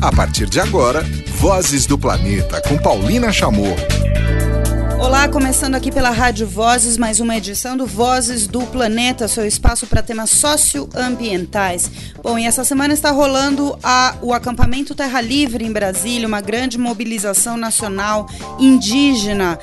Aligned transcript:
A 0.00 0.12
partir 0.12 0.48
de 0.48 0.60
agora, 0.60 1.02
Vozes 1.38 1.84
do 1.84 1.98
Planeta 1.98 2.62
com 2.62 2.78
Paulina 2.78 3.32
Chamorro. 3.32 3.74
Olá, 5.00 5.28
começando 5.28 5.74
aqui 5.74 5.90
pela 5.90 6.10
Rádio 6.10 6.46
Vozes, 6.46 6.96
mais 6.96 7.18
uma 7.18 7.36
edição 7.36 7.76
do 7.76 7.84
Vozes 7.84 8.46
do 8.46 8.60
Planeta, 8.60 9.26
seu 9.26 9.44
espaço 9.44 9.88
para 9.88 10.00
temas 10.00 10.30
socioambientais. 10.30 11.90
Bom, 12.22 12.38
e 12.38 12.46
essa 12.46 12.62
semana 12.62 12.94
está 12.94 13.10
rolando 13.10 13.76
a, 13.82 14.16
o 14.22 14.32
acampamento 14.32 14.94
Terra 14.94 15.20
Livre 15.20 15.64
em 15.64 15.72
Brasília, 15.72 16.28
uma 16.28 16.40
grande 16.40 16.78
mobilização 16.78 17.56
nacional 17.56 18.28
indígena. 18.58 19.58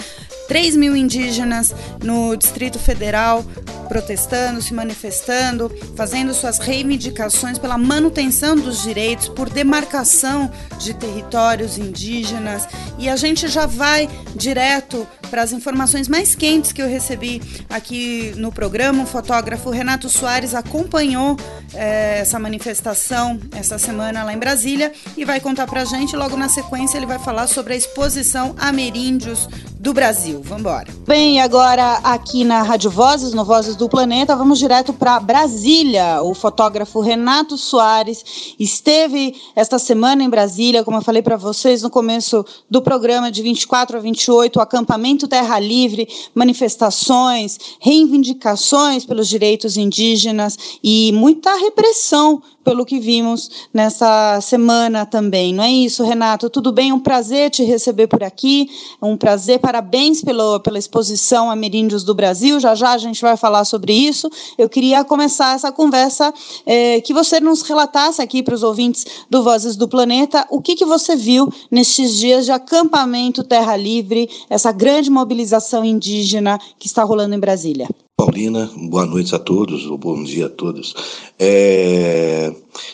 3 0.47 0.75
mil 0.75 0.95
indígenas 0.95 1.73
no 2.03 2.35
Distrito 2.35 2.79
Federal 2.79 3.43
protestando, 3.87 4.61
se 4.61 4.73
manifestando, 4.73 5.71
fazendo 5.95 6.33
suas 6.33 6.57
reivindicações 6.57 7.57
pela 7.57 7.77
manutenção 7.77 8.55
dos 8.55 8.81
direitos, 8.81 9.29
por 9.29 9.49
demarcação 9.49 10.51
de 10.79 10.93
territórios 10.93 11.77
indígenas. 11.77 12.67
E 12.97 13.07
a 13.07 13.15
gente 13.15 13.47
já 13.47 13.65
vai 13.65 14.09
direto 14.35 15.07
para 15.29 15.41
as 15.41 15.51
informações 15.51 16.07
mais 16.07 16.35
quentes 16.35 16.71
que 16.71 16.81
eu 16.81 16.87
recebi 16.87 17.41
aqui 17.69 18.33
no 18.37 18.51
programa. 18.51 19.03
O 19.03 19.07
fotógrafo 19.07 19.69
Renato 19.69 20.09
Soares 20.09 20.53
acompanhou 20.53 21.37
é, 21.73 22.19
essa 22.19 22.39
manifestação 22.39 23.39
essa 23.55 23.77
semana 23.77 24.23
lá 24.23 24.33
em 24.33 24.37
Brasília 24.37 24.91
e 25.17 25.25
vai 25.25 25.39
contar 25.39 25.67
para 25.67 25.81
a 25.81 25.85
gente. 25.85 26.15
Logo 26.15 26.37
na 26.37 26.49
sequência, 26.49 26.97
ele 26.97 27.05
vai 27.05 27.19
falar 27.19 27.47
sobre 27.47 27.73
a 27.73 27.77
exposição 27.77 28.55
Ameríndios 28.57 29.47
do 29.79 29.93
Brasil. 29.93 30.34
Vamos 30.43 30.59
embora. 30.59 30.87
Bem, 31.07 31.39
agora 31.39 31.99
aqui 32.03 32.43
na 32.43 32.61
Rádio 32.61 32.89
Vozes, 32.89 33.33
no 33.33 33.45
Vozes 33.45 33.75
do 33.75 33.87
Planeta, 33.87 34.35
vamos 34.35 34.59
direto 34.59 34.91
para 34.91 35.19
Brasília. 35.19 36.21
O 36.21 36.33
fotógrafo 36.33 36.99
Renato 36.99 37.57
Soares 37.57 38.53
esteve 38.59 39.35
esta 39.55 39.79
semana 39.79 40.23
em 40.23 40.29
Brasília, 40.29 40.83
como 40.83 40.97
eu 40.97 41.01
falei 41.01 41.21
para 41.21 41.37
vocês 41.37 41.81
no 41.81 41.89
começo 41.89 42.45
do 42.69 42.81
programa, 42.81 43.31
de 43.31 43.41
24 43.41 43.97
a 43.97 43.99
28, 43.99 44.57
o 44.57 44.61
acampamento 44.61 45.27
Terra 45.27 45.59
Livre, 45.59 46.07
manifestações, 46.33 47.57
reivindicações 47.79 49.05
pelos 49.05 49.27
direitos 49.27 49.77
indígenas 49.77 50.57
e 50.83 51.11
muita 51.13 51.55
repressão 51.57 52.41
pelo 52.65 52.83
que 52.83 52.99
vimos 52.99 53.67
nessa 53.71 54.41
semana 54.41 55.05
também. 55.05 55.53
Não 55.53 55.63
é 55.63 55.71
isso, 55.71 56.03
Renato? 56.03 56.49
Tudo 56.49 56.71
bem? 56.71 56.91
Um 56.91 56.99
prazer 56.99 57.51
te 57.51 57.63
receber 57.63 58.07
por 58.07 58.23
aqui. 58.23 58.67
Um 58.99 59.15
prazer. 59.15 59.59
Parabéns 59.59 60.23
pelo, 60.25 60.59
pela 60.59 60.79
exposição 60.79 61.49
Ameríndios 61.49 62.03
do 62.03 62.15
Brasil. 62.15 62.59
Já 62.59 62.73
já 62.73 62.91
a 62.91 62.97
gente 62.97 63.21
vai 63.21 63.37
falar 63.37 63.63
sobre 63.63 63.93
isso. 63.93 64.29
Eu 64.57 64.67
queria 64.67 65.03
começar 65.05 65.55
essa 65.55 65.71
conversa 65.71 66.33
é, 66.65 66.99
que 66.99 67.13
você 67.13 67.39
nos 67.39 67.61
relatasse 67.61 68.21
aqui 68.21 68.41
para 68.41 68.55
os 68.55 68.63
ouvintes 68.63 69.05
do 69.29 69.43
Vozes 69.43 69.75
do 69.75 69.87
Planeta 69.87 70.45
o 70.49 70.61
que, 70.61 70.75
que 70.75 70.85
você 70.85 71.15
viu 71.15 71.47
nestes 71.69 72.15
dias 72.15 72.45
de 72.45 72.51
acampamento 72.51 73.43
Terra 73.43 73.77
Livre, 73.77 74.29
essa 74.49 74.71
grande 74.71 75.09
mobilização 75.09 75.85
indígena 75.85 76.59
que 76.79 76.87
está 76.87 77.03
rolando 77.03 77.35
em 77.35 77.39
Brasília. 77.39 77.87
Paulina, 78.17 78.71
boa 78.89 79.05
noite 79.05 79.35
a 79.35 79.39
todos, 79.39 79.85
ou 79.85 79.97
bom 79.97 80.23
dia 80.23 80.45
a 80.45 80.49
todos. 80.49 80.95
É, 81.37 82.53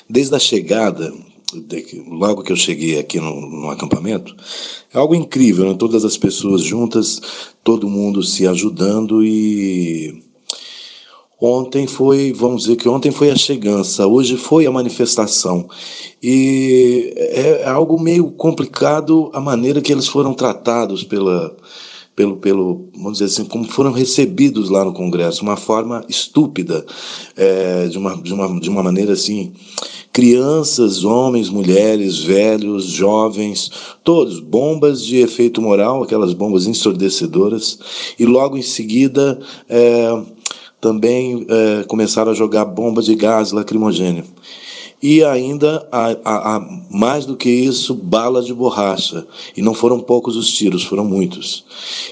desde 0.09 0.35
a 0.35 0.39
chegada, 0.39 1.13
logo 2.07 2.43
que 2.43 2.51
eu 2.51 2.55
cheguei 2.55 2.99
aqui 2.99 3.19
no, 3.19 3.41
no 3.41 3.69
acampamento, 3.69 4.35
é 4.93 4.97
algo 4.97 5.15
incrível, 5.15 5.65
né? 5.65 5.75
todas 5.77 6.05
as 6.05 6.17
pessoas 6.17 6.61
juntas, 6.61 7.21
todo 7.63 7.89
mundo 7.89 8.23
se 8.23 8.47
ajudando 8.47 9.23
e 9.23 10.23
Ontem 11.43 11.87
foi, 11.87 12.31
vamos 12.31 12.63
dizer 12.63 12.75
que 12.75 12.87
ontem 12.87 13.09
foi 13.09 13.31
a 13.31 13.35
chegança, 13.35 14.05
hoje 14.05 14.37
foi 14.37 14.67
a 14.67 14.71
manifestação. 14.71 15.67
E 16.21 17.11
é 17.15 17.67
algo 17.67 17.99
meio 17.99 18.29
complicado 18.29 19.31
a 19.33 19.39
maneira 19.39 19.81
que 19.81 19.91
eles 19.91 20.07
foram 20.07 20.35
tratados 20.35 21.03
pela, 21.03 21.57
pelo, 22.15 22.37
pelo, 22.37 22.89
vamos 22.93 23.13
dizer 23.13 23.25
assim, 23.25 23.45
como 23.45 23.63
foram 23.63 23.91
recebidos 23.91 24.69
lá 24.69 24.85
no 24.85 24.93
Congresso, 24.93 25.41
uma 25.41 25.57
forma 25.57 26.05
estúpida, 26.07 26.85
é, 27.35 27.87
de, 27.87 27.97
uma, 27.97 28.15
de, 28.21 28.31
uma, 28.31 28.59
de 28.59 28.69
uma 28.69 28.83
maneira 28.83 29.13
assim, 29.13 29.51
crianças, 30.13 31.03
homens, 31.03 31.49
mulheres, 31.49 32.19
velhos, 32.23 32.85
jovens, 32.85 33.71
todos, 34.03 34.39
bombas 34.39 35.05
de 35.05 35.17
efeito 35.17 35.61
moral, 35.61 36.03
aquelas 36.03 36.33
bombas 36.33 36.67
ensurdecedoras, 36.67 37.79
e 38.19 38.25
logo 38.25 38.57
em 38.57 38.61
seguida 38.61 39.39
é, 39.69 40.21
também 40.79 41.45
é, 41.49 41.83
começaram 41.83 42.31
a 42.31 42.35
jogar 42.35 42.65
bombas 42.65 43.05
de 43.05 43.15
gás 43.15 43.51
lacrimogêneo 43.51 44.25
e 45.01 45.23
ainda, 45.23 45.87
a, 45.91 46.11
a, 46.23 46.55
a, 46.57 46.81
mais 46.91 47.25
do 47.25 47.35
que 47.35 47.49
isso, 47.49 47.95
bala 47.95 48.43
de 48.43 48.53
borracha. 48.53 49.25
E 49.57 49.61
não 49.61 49.73
foram 49.73 49.99
poucos 49.99 50.35
os 50.35 50.47
tiros, 50.47 50.83
foram 50.83 51.03
muitos. 51.03 51.65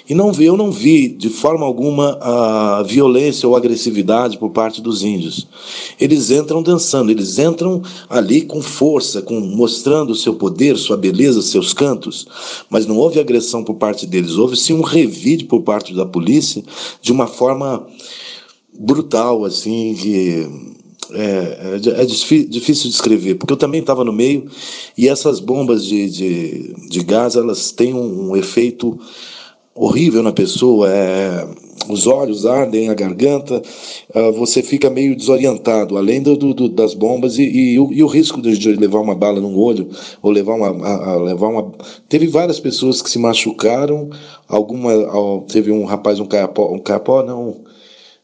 E 0.10 0.16
não 0.16 0.34
vi, 0.34 0.46
eu 0.46 0.58
não 0.58 0.72
vi 0.72 1.08
de 1.08 1.30
forma 1.30 1.64
alguma 1.66 2.18
a 2.20 2.82
violência 2.82 3.48
ou 3.48 3.56
agressividade 3.56 4.40
por 4.40 4.50
parte 4.50 4.82
dos 4.82 5.04
índios. 5.04 5.48
Eles 6.00 6.32
entram 6.32 6.64
dançando, 6.64 7.12
eles 7.12 7.38
entram 7.38 7.84
ali 8.10 8.42
com 8.42 8.60
força, 8.60 9.22
com 9.22 9.40
mostrando 9.40 10.12
o 10.12 10.16
seu 10.16 10.34
poder, 10.34 10.76
sua 10.76 10.98
beleza, 10.98 11.44
seus 11.44 11.74
cantos. 11.74 12.26
Mas 12.72 12.88
não 12.88 12.98
houve 12.98 13.20
agressão 13.20 13.64
por 13.64 13.76
parte 13.76 14.08
deles, 14.08 14.36
houve 14.36 14.58
sim 14.58 14.74
um 14.74 14.82
revide 14.82 15.46
por 15.46 15.62
parte 15.62 15.94
da 15.94 16.08
polícia 16.08 16.64
de 17.04 17.12
uma 17.12 17.28
forma 17.28 17.86
brutal, 18.74 19.46
assim, 19.46 19.94
que 19.94 20.70
é, 21.14 21.80
é, 21.98 22.02
é 22.02 22.06
difícil 22.06 22.90
de 22.90 22.96
escrever, 22.96 23.36
porque 23.36 23.54
eu 23.54 23.58
também 23.58 23.82
estava 23.82 24.04
no 24.04 24.14
meio 24.14 24.50
e 24.98 25.08
essas 25.08 25.40
bombas 25.40 25.86
de, 25.86 26.10
de, 26.10 26.74
de 26.90 27.04
gás 27.04 27.36
elas 27.36 27.72
têm 27.72 27.94
um, 27.94 28.30
um 28.30 28.38
efeito 28.38 29.00
horrível 29.74 30.22
na 30.22 30.32
pessoa. 30.32 30.90
É, 30.92 31.48
os 31.88 32.06
olhos 32.06 32.46
ardem, 32.46 32.90
a 32.90 32.94
garganta, 32.94 33.62
uh, 34.14 34.32
você 34.34 34.62
fica 34.62 34.90
meio 34.90 35.16
desorientado, 35.16 35.98
além 35.98 36.22
do, 36.22 36.36
do 36.36 36.70
das 36.70 36.94
bombas 36.94 37.40
e, 37.40 37.44
e, 37.44 37.80
o, 37.80 37.92
e, 37.92 38.04
o, 38.04 38.08
risco 38.08 38.42
de, 38.42 38.74
levar 38.74 39.00
uma 39.00 39.16
bala 39.16 39.40
no 39.40 39.58
olho 39.58 39.90
ou 40.22 40.30
levar 40.30 40.56
uma, 40.56 40.68
a, 40.86 41.12
a 41.14 41.16
levar 41.16 41.48
uma. 41.48 41.72
Teve 42.08 42.28
várias 42.28 42.60
pessoas 42.60 43.02
que 43.02 43.10
se 43.10 43.18
machucaram. 43.18 44.10
Alguma, 44.48 44.92
teve 45.48 45.72
um 45.72 45.86
rapaz, 45.86 46.20
um 46.20 46.26
caiapó, 46.26 46.72
um 46.72 46.80
caiapó 46.80 47.24
não, 47.24 47.62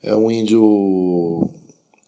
é 0.03 0.15
um 0.15 0.29
índio 0.29 1.49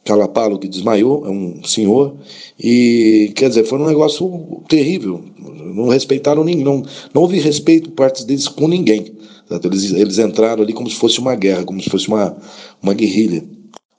Calapalo 0.07 0.57
que 0.57 0.67
desmaiou, 0.69 1.25
é 1.27 1.29
um 1.29 1.61
senhor, 1.65 2.15
e 2.57 3.33
quer 3.35 3.49
dizer, 3.49 3.65
foi 3.65 3.77
um 3.77 3.85
negócio 3.85 4.63
terrível. 4.69 5.21
Não 5.37 5.89
respeitaram 5.89 6.45
ninguém, 6.45 6.63
não, 6.63 6.81
não 7.13 7.21
houve 7.21 7.39
respeito 7.39 7.89
por 7.89 7.95
parte 7.95 8.25
deles 8.25 8.47
com 8.47 8.67
ninguém. 8.67 9.13
Eles, 9.63 9.91
eles 9.91 10.17
entraram 10.17 10.63
ali 10.63 10.73
como 10.73 10.89
se 10.89 10.95
fosse 10.95 11.19
uma 11.19 11.35
guerra, 11.35 11.65
como 11.65 11.81
se 11.81 11.89
fosse 11.89 12.07
uma, 12.07 12.37
uma 12.81 12.93
guerrilha. 12.93 13.43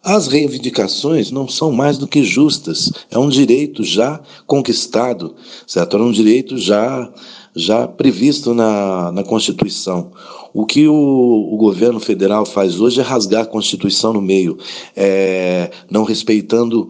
As 0.03 0.27
reivindicações 0.29 1.31
não 1.31 1.47
são 1.47 1.71
mais 1.73 1.99
do 1.99 2.07
que 2.07 2.23
justas. 2.23 2.91
É 3.11 3.19
um 3.19 3.29
direito 3.29 3.85
já 3.85 4.21
conquistado, 4.47 5.35
certo? 5.67 5.97
É 5.97 6.01
um 6.01 6.13
direito 6.13 6.57
já, 6.57 7.13
já 7.59 7.87
previsto 7.87 8.55
na, 8.55 9.13
na 9.13 9.23
Constituição. 9.23 10.13
O 10.55 10.65
que 10.65 10.89
o, 10.89 10.95
o, 10.95 11.57
governo 11.57 12.01
federal 12.01 12.47
faz 12.47 12.81
hoje 12.81 13.01
é 13.01 13.03
rasgar 13.03 13.43
a 13.43 13.47
Constituição 13.47 14.13
no 14.13 14.23
meio, 14.23 14.57
é, 14.97 15.71
não 15.91 16.05
respeitando 16.05 16.89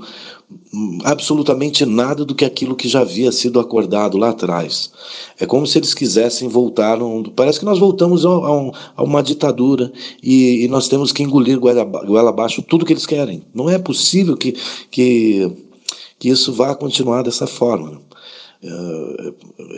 absolutamente 1.05 1.85
nada 1.85 2.25
do 2.25 2.35
que 2.35 2.45
aquilo 2.45 2.77
que 2.77 2.89
já 2.89 3.01
havia 3.01 3.33
sido 3.33 3.61
acordado 3.61 4.17
lá 4.17 4.31
atrás. 4.31 4.91
É 5.39 5.47
como 5.47 5.67
se 5.67 5.79
eles 5.79 5.95
quisessem 5.95 6.49
voltar. 6.49 7.03
Um, 7.03 7.23
parece 7.23 7.59
que 7.59 7.65
nós 7.65 7.79
voltamos 7.79 8.25
a, 8.25 8.29
a, 8.29 8.57
um, 8.57 8.73
a 8.97 9.03
uma 9.03 9.23
ditadura 9.23 9.93
e, 10.23 10.65
e, 10.65 10.69
nós 10.69 10.89
temos 10.89 11.13
que 11.13 11.23
engolir 11.23 11.59
goela, 11.59 12.29
abaixo 12.29 12.63
tudo 12.63 12.85
que 12.85 12.93
eles 12.93 13.07
querem. 13.07 13.43
Não 13.55 13.69
é 13.69 13.79
possível 13.79 14.37
que, 14.37 14.55
que, 14.91 15.51
que 16.19 16.29
isso 16.29 16.53
vá 16.53 16.75
continuar 16.75 17.23
dessa 17.23 17.47
forma. 17.47 18.01
Uh, 18.61 19.35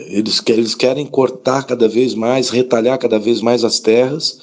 eles, 0.07 0.41
eles 0.47 0.73
querem 0.73 1.05
cortar 1.05 1.67
cada 1.67 1.87
vez 1.87 2.15
mais, 2.15 2.49
retalhar 2.49 2.97
cada 2.97 3.19
vez 3.19 3.39
mais 3.39 3.63
as 3.63 3.79
terras, 3.79 4.39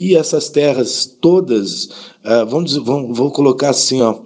e 0.00 0.16
essas 0.16 0.48
terras 0.48 1.04
todas, 1.20 1.84
uh, 2.24 2.46
vamos, 2.48 2.74
vamos, 2.76 3.16
vou 3.16 3.30
colocar 3.30 3.68
assim, 3.70 4.00
ó, 4.00 4.20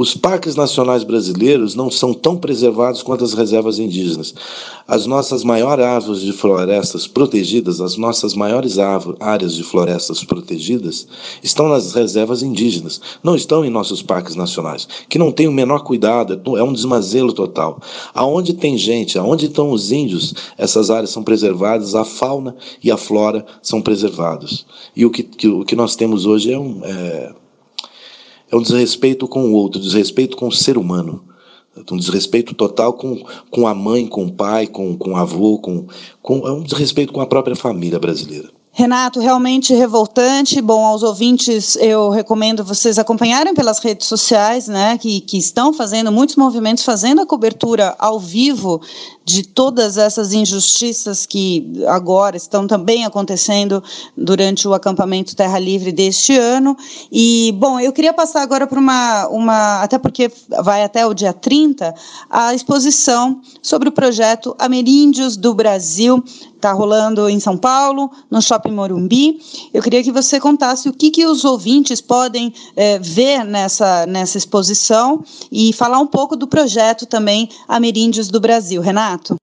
os 0.00 0.14
parques 0.14 0.54
nacionais 0.54 1.02
brasileiros 1.02 1.74
não 1.74 1.90
são 1.90 2.14
tão 2.14 2.36
preservados 2.36 3.02
quanto 3.02 3.24
as 3.24 3.34
reservas 3.34 3.80
indígenas. 3.80 4.32
As 4.86 5.06
nossas 5.06 5.42
maiores 5.42 5.84
árvores 5.84 6.20
de 6.20 6.32
florestas 6.32 7.08
protegidas, 7.08 7.80
as 7.80 7.96
nossas 7.96 8.32
maiores 8.34 8.76
áreas 8.78 9.54
de 9.56 9.64
florestas 9.64 10.22
protegidas, 10.22 11.08
estão 11.42 11.68
nas 11.68 11.94
reservas 11.94 12.44
indígenas, 12.44 13.00
não 13.24 13.34
estão 13.34 13.64
em 13.64 13.70
nossos 13.70 14.00
parques 14.00 14.36
nacionais, 14.36 14.86
que 15.08 15.18
não 15.18 15.32
têm 15.32 15.48
o 15.48 15.52
menor 15.52 15.80
cuidado, 15.80 16.40
é 16.56 16.62
um 16.62 16.72
desmazelo 16.72 17.32
total. 17.32 17.80
Aonde 18.14 18.54
tem 18.54 18.78
gente, 18.78 19.18
aonde 19.18 19.46
estão 19.46 19.72
os 19.72 19.90
índios, 19.90 20.32
essas 20.56 20.92
áreas 20.92 21.10
são 21.10 21.24
preservadas, 21.24 21.96
a 21.96 22.04
fauna 22.04 22.54
e 22.84 22.88
a 22.92 22.96
flora 22.96 23.44
são 23.60 23.82
preservados. 23.82 24.64
E 24.94 25.04
o 25.04 25.10
que, 25.10 25.24
que 25.24 25.48
o 25.48 25.64
que 25.64 25.74
nós 25.74 25.96
temos 25.96 26.24
hoje 26.24 26.52
é 26.52 26.58
um. 26.58 26.84
É, 26.84 27.32
é 28.50 28.56
um 28.56 28.62
desrespeito 28.62 29.28
com 29.28 29.44
o 29.44 29.52
outro, 29.52 29.80
desrespeito 29.80 30.36
com 30.36 30.48
o 30.48 30.52
ser 30.52 30.78
humano, 30.78 31.24
Um 31.90 31.96
desrespeito 31.96 32.54
total 32.54 32.92
com, 32.92 33.22
com 33.50 33.66
a 33.66 33.74
mãe, 33.74 34.06
com 34.06 34.24
o 34.24 34.32
pai, 34.32 34.66
com, 34.66 34.96
com 34.96 35.12
o 35.12 35.16
avô, 35.16 35.58
com, 35.58 35.86
com, 36.20 36.46
é 36.46 36.52
um 36.52 36.62
desrespeito 36.62 37.12
com 37.12 37.20
a 37.20 37.26
própria 37.26 37.54
família 37.54 37.98
brasileira. 37.98 38.50
Renato, 38.78 39.18
realmente 39.18 39.74
revoltante. 39.74 40.60
Bom, 40.60 40.84
aos 40.84 41.02
ouvintes, 41.02 41.74
eu 41.76 42.10
recomendo 42.10 42.62
vocês 42.62 42.96
acompanharem 42.96 43.52
pelas 43.52 43.80
redes 43.80 44.06
sociais, 44.06 44.68
né, 44.68 44.96
que, 44.98 45.20
que 45.20 45.36
estão 45.36 45.72
fazendo 45.72 46.12
muitos 46.12 46.36
movimentos, 46.36 46.84
fazendo 46.84 47.20
a 47.20 47.26
cobertura 47.26 47.96
ao 47.98 48.20
vivo 48.20 48.80
de 49.28 49.42
todas 49.42 49.98
essas 49.98 50.32
injustiças 50.32 51.26
que 51.26 51.70
agora 51.86 52.34
estão 52.34 52.66
também 52.66 53.04
acontecendo 53.04 53.84
durante 54.16 54.66
o 54.66 54.72
acampamento 54.72 55.36
Terra 55.36 55.58
Livre 55.58 55.92
deste 55.92 56.34
ano. 56.34 56.74
E, 57.12 57.52
bom, 57.58 57.78
eu 57.78 57.92
queria 57.92 58.14
passar 58.14 58.40
agora 58.40 58.66
para 58.66 58.80
uma, 58.80 59.28
uma, 59.28 59.82
até 59.82 59.98
porque 59.98 60.32
vai 60.62 60.82
até 60.82 61.06
o 61.06 61.12
dia 61.12 61.34
30, 61.34 61.94
a 62.30 62.54
exposição 62.54 63.42
sobre 63.60 63.90
o 63.90 63.92
projeto 63.92 64.56
Ameríndios 64.58 65.36
do 65.36 65.52
Brasil, 65.52 66.24
está 66.58 66.72
rolando 66.72 67.28
em 67.28 67.38
São 67.40 67.56
Paulo, 67.56 68.10
no 68.30 68.42
Shopping 68.42 68.72
Morumbi. 68.72 69.40
Eu 69.72 69.80
queria 69.80 70.02
que 70.02 70.12
você 70.12 70.38
contasse 70.38 70.88
o 70.88 70.92
que, 70.92 71.10
que 71.10 71.24
os 71.24 71.44
ouvintes 71.44 72.00
podem 72.00 72.52
é, 72.76 72.98
ver 72.98 73.44
nessa, 73.44 74.06
nessa 74.06 74.36
exposição 74.36 75.24
e 75.50 75.72
falar 75.72 76.00
um 76.00 76.06
pouco 76.06 76.36
do 76.36 76.46
projeto 76.46 77.06
também 77.06 77.48
Ameríndios 77.66 78.28
do 78.28 78.40
Brasil. 78.40 78.82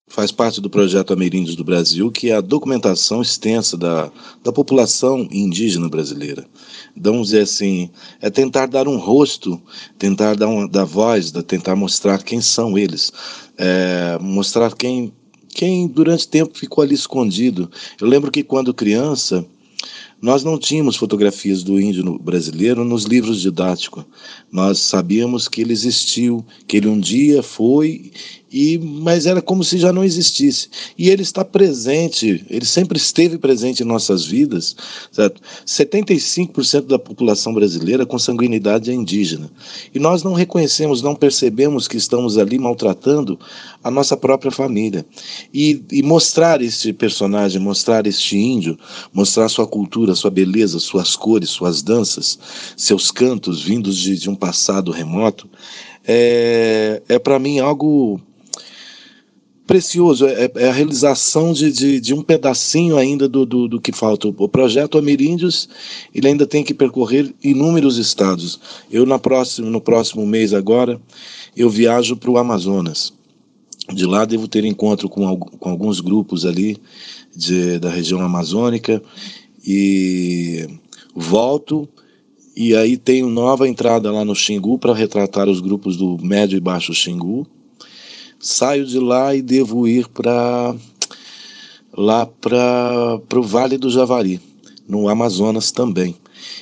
Faz 0.08 0.32
parte 0.32 0.62
do 0.62 0.70
projeto 0.70 1.12
Ameríndios 1.12 1.56
do 1.56 1.64
Brasil, 1.64 2.12
que 2.12 2.30
é 2.30 2.36
a 2.36 2.42
documentação 2.42 3.22
extensa 3.22 3.78
da, 3.78 4.12
da 4.44 4.52
população 4.52 5.28
indígena 5.32 5.90
brasileira. 5.90 6.46
Então, 6.96 7.14
vamos 7.14 7.30
dizer 7.30 7.42
assim, 7.42 7.90
é 8.22 8.30
tentar 8.30 8.68
dar 8.68 8.88
um 8.88 8.98
rosto, 8.98 9.62
tentar 9.98 10.36
dar, 10.36 10.48
uma, 10.48 10.68
dar 10.68 10.86
voz, 10.86 11.32
tentar 11.46 11.76
mostrar 11.76 12.24
quem 12.24 12.40
são 12.40 12.78
eles, 12.78 13.12
é, 13.58 14.18
mostrar 14.22 14.74
quem 14.76 15.12
quem 15.56 15.88
durante 15.88 16.28
tempo 16.28 16.58
ficou 16.58 16.84
ali 16.84 16.94
escondido. 16.94 17.72
Eu 18.00 18.08
lembro 18.08 18.30
que 18.30 18.44
quando 18.44 18.74
criança, 18.74 19.46
nós 20.22 20.44
não 20.44 20.58
tínhamos 20.58 20.98
fotografias 20.98 21.64
do 21.64 21.80
índio 21.80 22.20
brasileiro 22.20 22.84
nos 22.84 23.06
livros 23.06 23.40
didáticos. 23.40 24.04
Nós 24.52 24.80
sabíamos 24.80 25.48
que 25.48 25.62
ele 25.62 25.72
existiu, 25.72 26.46
que 26.68 26.76
ele 26.76 26.88
um 26.88 27.00
dia 27.00 27.42
foi 27.42 28.12
e 28.56 28.78
mas 28.78 29.26
era 29.26 29.42
como 29.42 29.66
se 29.66 29.78
já 29.78 29.92
não 29.92 30.02
existisse. 30.02 30.70
E 30.98 31.10
ele 31.10 31.24
está 31.24 31.44
presente, 31.44 32.46
ele 32.50 32.66
sempre 32.66 32.98
esteve 32.98 33.38
presente 33.38 33.84
em 33.84 33.86
nossas 33.86 34.26
vidas. 34.26 34.78
Certo? 35.12 35.42
75% 35.68 36.84
da 36.84 36.98
população 36.98 37.54
brasileira 37.54 38.06
com 38.06 38.18
sanguinidade 38.18 38.90
é 38.90 38.94
indígena. 38.94 39.52
E 39.94 40.00
nós 40.00 40.24
não 40.24 40.32
reconhecemos, 40.32 41.02
não 41.02 41.14
percebemos 41.14 41.86
que 41.86 41.98
estamos 41.98 42.38
ali 42.38 42.58
maltratando 42.58 43.38
a 43.84 43.92
nossa 43.92 44.16
própria 44.16 44.52
família. 44.52 45.06
E, 45.54 45.84
e 45.92 46.02
mostrar 46.02 46.62
este 46.62 46.94
personagem, 46.94 47.60
mostrar 47.60 48.08
este 48.08 48.38
índio, 48.38 48.80
mostrar 49.14 49.50
sua 49.50 49.68
cultura, 49.68 50.16
sua 50.16 50.32
beleza, 50.32 50.80
suas 50.80 51.14
cores, 51.18 51.50
suas 51.50 51.82
danças, 51.82 52.40
seus 52.78 53.12
cantos 53.12 53.62
vindos 53.62 53.98
de, 53.98 54.18
de 54.18 54.30
um 54.30 54.36
passado 54.36 54.92
remoto, 54.92 55.50
é, 56.08 57.02
é 57.10 57.20
para 57.20 57.38
mim 57.38 57.60
algo 57.60 58.22
precioso, 59.66 60.28
é, 60.28 60.52
é, 60.56 60.70
a 60.70 60.72
realização 60.72 61.52
de, 61.52 61.72
de, 61.72 62.00
de, 62.00 62.14
um 62.14 62.22
pedacinho 62.22 62.98
ainda 62.98 63.28
do, 63.28 63.46
do, 63.46 63.68
do, 63.68 63.82
que 63.82 63.92
falta. 63.92 64.28
O 64.28 64.48
projeto 64.48 64.98
Ameríndios 64.98 65.68
ele 66.14 66.28
ainda 66.28 66.46
tem 66.46 66.64
que 66.64 66.74
percorrer 66.74 67.34
inúmeros 67.44 67.98
estados. 67.98 68.60
Eu 68.92 69.06
na 69.06 69.18
próximo, 69.18 69.70
no 69.70 69.82
próximo 69.82 70.26
mês 70.26 70.54
agora, 70.54 71.02
eu 71.56 71.70
viajo 71.70 72.16
para 72.16 72.30
o 72.30 72.38
Amazonas. 72.38 73.14
De 73.94 74.06
lá 74.06 74.26
devo 74.26 74.48
ter 74.48 74.66
encontro 74.66 75.10
com, 75.10 75.38
com 75.38 75.70
alguns 75.70 76.00
grupos 76.00 76.46
ali 76.46 76.78
de, 77.36 77.80
da 77.80 77.90
região 77.90 78.20
amazônica 78.22 79.02
e 79.66 80.68
volto 81.16 81.88
e 82.56 82.76
aí 82.76 82.98
tenho 82.98 83.30
nova 83.30 83.68
entrada 83.68 84.12
lá 84.12 84.24
no 84.24 84.36
Xingu 84.36 84.80
para 84.80 84.94
retratar 84.94 85.50
os 85.50 85.60
grupos 85.60 85.98
do 85.98 86.18
médio 86.20 86.56
e 86.56 86.60
baixo 86.60 86.94
Xingu 86.94 87.46
saio 88.40 88.86
de 88.86 89.00
lá 89.00 89.36
e 89.36 89.42
devo 89.42 89.88
ir 89.88 90.08
para 90.08 90.76
lá 91.98 92.26
para 92.26 93.20
o 93.36 93.44
Vale 93.44 93.78
do 93.78 93.90
Javari, 93.90 94.40
no 94.88 95.08
Amazonas 95.08 95.72
também. 95.72 96.16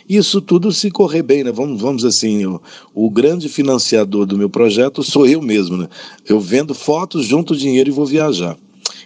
Isso 0.08 0.42
tudo 0.42 0.72
se 0.72 0.92
correr 0.92 1.24
bem, 1.24 1.44
né? 1.44 1.52
Vamos, 1.52 1.82
vamos 1.82 2.06
assim, 2.06 2.46
o, 2.46 2.62
o 2.94 3.10
grande 3.10 3.50
financiador 3.50 4.26
do 4.26 4.38
meu 4.38 4.50
projeto 4.50 5.04
sou 5.04 5.26
eu 5.26 5.42
mesmo, 5.42 5.78
né? 5.78 5.90
Eu 6.28 6.40
vendo 6.40 6.74
fotos, 6.74 7.26
junto 7.26 7.56
dinheiro 7.56 7.90
e 7.90 7.94
vou 7.94 8.06
viajar. 8.06 8.58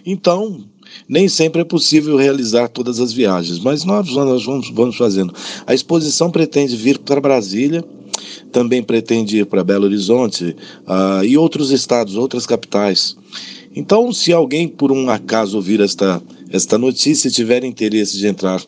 Então, 0.04 0.64
nem 1.08 1.28
sempre 1.28 1.60
é 1.60 1.64
possível 1.64 2.16
realizar 2.16 2.68
todas 2.68 3.00
as 3.00 3.12
viagens, 3.12 3.58
mas 3.58 3.84
nós, 3.84 4.08
nós 4.14 4.44
vamos, 4.44 4.70
vamos 4.70 4.96
fazendo. 4.96 5.34
A 5.66 5.74
exposição 5.74 6.30
pretende 6.30 6.76
vir 6.76 6.98
para 6.98 7.20
Brasília 7.20 7.84
também 8.52 8.82
pretende 8.82 9.38
ir 9.38 9.46
para 9.46 9.64
Belo 9.64 9.84
Horizonte 9.84 10.56
uh, 10.86 11.24
e 11.24 11.36
outros 11.36 11.70
estados, 11.70 12.16
outras 12.16 12.46
capitais. 12.46 13.16
Então, 13.78 14.12
se 14.12 14.32
alguém 14.32 14.66
por 14.66 14.90
um 14.90 15.08
acaso 15.08 15.56
ouvir 15.56 15.80
esta, 15.80 16.20
esta 16.50 16.76
notícia 16.76 17.28
e 17.28 17.30
tiver 17.30 17.62
interesse 17.62 18.18
de 18.18 18.26
entrar, 18.26 18.60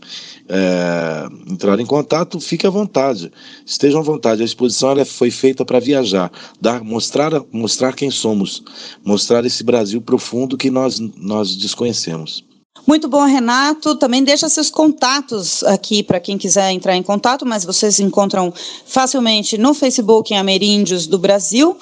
é, 0.49 1.27
entrar 1.51 1.81
em 1.81 1.85
contato, 1.85 2.39
fique 2.39 2.65
à 2.65 2.71
vontade, 2.71 3.33
estejam 3.67 3.99
à 3.99 4.05
vontade. 4.05 4.41
A 4.41 4.45
exposição 4.45 4.93
ela 4.93 5.05
foi 5.05 5.33
feita 5.33 5.65
para 5.65 5.81
viajar, 5.81 6.31
dar, 6.61 6.85
mostrar, 6.85 7.33
mostrar 7.51 7.93
quem 7.93 8.09
somos, 8.09 8.63
mostrar 9.05 9.45
esse 9.45 9.65
Brasil 9.65 10.01
profundo 10.01 10.57
que 10.57 10.71
nós, 10.71 11.01
nós 11.17 11.57
desconhecemos. 11.57 12.45
Muito 12.87 13.09
bom, 13.09 13.25
Renato. 13.25 13.97
Também 13.97 14.23
deixa 14.23 14.49
seus 14.49 14.71
contatos 14.71 15.63
aqui 15.65 16.03
para 16.03 16.21
quem 16.21 16.39
quiser 16.39 16.71
entrar 16.71 16.97
em 16.97 17.03
contato, 17.03 17.45
mas 17.45 17.65
vocês 17.65 18.01
encontram 18.01 18.53
facilmente 18.87 19.59
no 19.59 19.75
Facebook 19.75 20.33
em 20.33 20.39
Ameríndios 20.39 21.07
do 21.07 21.19
Brasil 21.19 21.77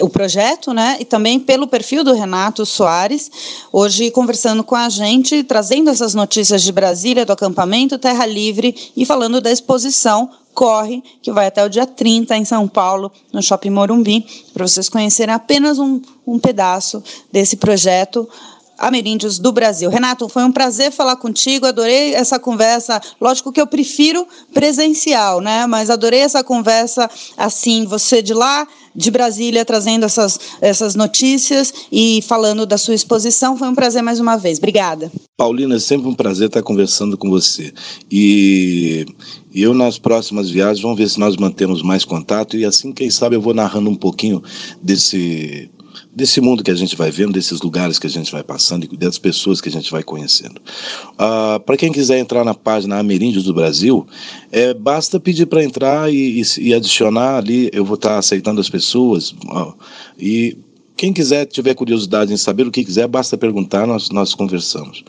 o 0.00 0.08
projeto, 0.08 0.72
né? 0.72 0.96
E 1.00 1.04
também 1.04 1.40
pelo 1.40 1.66
perfil 1.66 2.04
do 2.04 2.12
Renato 2.12 2.66
Soares, 2.66 3.30
hoje 3.72 4.10
conversando 4.10 4.62
com 4.62 4.74
a 4.74 4.88
gente, 4.88 5.42
trazendo 5.42 5.90
essas 5.90 6.14
notícias 6.14 6.62
de 6.62 6.72
Brasília, 6.72 7.24
do 7.24 7.32
acampamento 7.32 7.98
Terra 7.98 8.26
Livre 8.26 8.74
e 8.96 9.04
falando 9.04 9.40
da 9.40 9.50
exposição 9.50 10.30
Corre, 10.52 11.02
que 11.20 11.30
vai 11.30 11.48
até 11.48 11.62
o 11.62 11.68
dia 11.68 11.86
30 11.86 12.34
em 12.34 12.44
São 12.44 12.66
Paulo, 12.66 13.12
no 13.30 13.42
Shopping 13.42 13.68
Morumbi, 13.68 14.26
para 14.54 14.66
vocês 14.66 14.88
conhecerem 14.88 15.34
apenas 15.34 15.78
um, 15.78 16.00
um 16.26 16.38
pedaço 16.38 17.02
desse 17.30 17.58
projeto 17.58 18.26
ameríndios 18.78 19.38
do 19.38 19.52
Brasil. 19.52 19.90
Renato, 19.90 20.28
foi 20.28 20.44
um 20.44 20.52
prazer 20.52 20.92
falar 20.92 21.16
contigo, 21.16 21.66
adorei 21.66 22.14
essa 22.14 22.38
conversa. 22.38 23.00
Lógico 23.20 23.52
que 23.52 23.60
eu 23.60 23.66
prefiro 23.66 24.26
presencial, 24.52 25.40
né? 25.40 25.66
Mas 25.66 25.90
adorei 25.90 26.20
essa 26.20 26.42
conversa 26.42 27.10
assim, 27.36 27.84
você 27.86 28.22
de 28.22 28.34
lá, 28.34 28.66
de 28.94 29.10
Brasília, 29.10 29.64
trazendo 29.64 30.06
essas, 30.06 30.40
essas 30.60 30.94
notícias 30.94 31.72
e 31.92 32.22
falando 32.22 32.64
da 32.64 32.78
sua 32.78 32.94
exposição. 32.94 33.56
Foi 33.56 33.68
um 33.68 33.74
prazer 33.74 34.02
mais 34.02 34.18
uma 34.18 34.36
vez. 34.36 34.58
Obrigada. 34.58 35.12
Paulina, 35.36 35.76
é 35.76 35.78
sempre 35.78 36.08
um 36.08 36.14
prazer 36.14 36.46
estar 36.46 36.62
conversando 36.62 37.18
com 37.18 37.28
você. 37.28 37.72
E 38.10 39.04
eu, 39.54 39.74
nas 39.74 39.98
próximas 39.98 40.50
viagens, 40.50 40.80
vamos 40.80 40.96
ver 40.96 41.08
se 41.08 41.20
nós 41.20 41.36
mantemos 41.36 41.82
mais 41.82 42.04
contato 42.04 42.56
e 42.56 42.64
assim, 42.64 42.92
quem 42.92 43.10
sabe, 43.10 43.36
eu 43.36 43.40
vou 43.40 43.52
narrando 43.52 43.90
um 43.90 43.94
pouquinho 43.94 44.42
desse 44.82 45.70
desse 46.16 46.40
mundo 46.40 46.64
que 46.64 46.70
a 46.70 46.74
gente 46.74 46.96
vai 46.96 47.10
vendo, 47.10 47.34
desses 47.34 47.60
lugares 47.60 47.98
que 47.98 48.06
a 48.06 48.10
gente 48.10 48.32
vai 48.32 48.42
passando 48.42 48.88
e 48.90 48.96
das 48.96 49.18
pessoas 49.18 49.60
que 49.60 49.68
a 49.68 49.72
gente 49.72 49.92
vai 49.92 50.02
conhecendo. 50.02 50.58
Uh, 51.12 51.60
para 51.60 51.76
quem 51.76 51.92
quiser 51.92 52.18
entrar 52.18 52.42
na 52.42 52.54
página 52.54 52.98
Ameríndios 52.98 53.44
do 53.44 53.52
Brasil, 53.52 54.06
é, 54.50 54.72
basta 54.72 55.20
pedir 55.20 55.44
para 55.44 55.62
entrar 55.62 56.10
e, 56.10 56.40
e, 56.40 56.42
e, 56.58 56.72
adicionar 56.72 57.36
ali, 57.36 57.68
eu 57.70 57.84
vou 57.84 57.96
estar 57.96 58.12
tá 58.12 58.18
aceitando 58.18 58.62
as 58.62 58.70
pessoas. 58.70 59.34
E 60.18 60.56
quem 60.96 61.12
quiser, 61.12 61.44
tiver 61.44 61.74
curiosidade 61.74 62.32
em 62.32 62.38
saber 62.38 62.66
o 62.66 62.70
que 62.70 62.82
quiser, 62.82 63.06
basta 63.06 63.36
perguntar, 63.36 63.86
nós, 63.86 64.08
nós 64.08 64.34
conversamos. 64.34 65.04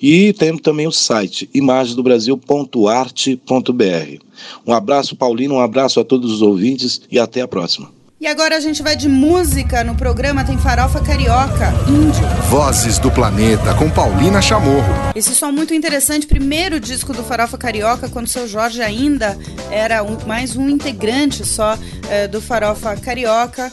E 0.00 0.34
temos 0.34 0.60
também 0.60 0.86
o 0.86 0.92
site 0.92 1.48
imagemdobrasil.arte.br. 1.54 4.24
Um 4.66 4.74
abraço, 4.74 5.16
Paulino, 5.16 5.54
um 5.54 5.60
abraço 5.60 5.98
a 5.98 6.04
todos 6.04 6.30
os 6.30 6.42
ouvintes 6.42 7.00
e 7.10 7.18
até 7.18 7.40
a 7.40 7.48
próxima. 7.48 7.98
E 8.20 8.26
agora 8.26 8.54
a 8.54 8.60
gente 8.60 8.82
vai 8.82 8.94
de 8.94 9.08
música. 9.08 9.82
No 9.82 9.94
programa 9.94 10.44
tem 10.44 10.58
Farofa 10.58 11.00
Carioca, 11.00 11.72
Índio. 11.88 12.22
Vozes 12.50 12.98
do 12.98 13.10
Planeta, 13.10 13.72
com 13.72 13.88
Paulina 13.88 14.42
Chamorro. 14.42 14.92
Esse 15.14 15.34
som 15.34 15.50
muito 15.50 15.72
interessante, 15.72 16.26
primeiro 16.26 16.78
disco 16.78 17.14
do 17.14 17.24
Farofa 17.24 17.56
Carioca, 17.56 18.10
quando 18.10 18.26
o 18.26 18.28
seu 18.28 18.46
Jorge 18.46 18.82
ainda 18.82 19.38
era 19.70 20.02
um, 20.02 20.18
mais 20.26 20.54
um 20.54 20.68
integrante 20.68 21.46
só 21.46 21.78
é, 22.10 22.28
do 22.28 22.42
Farofa 22.42 22.94
Carioca. 22.94 23.72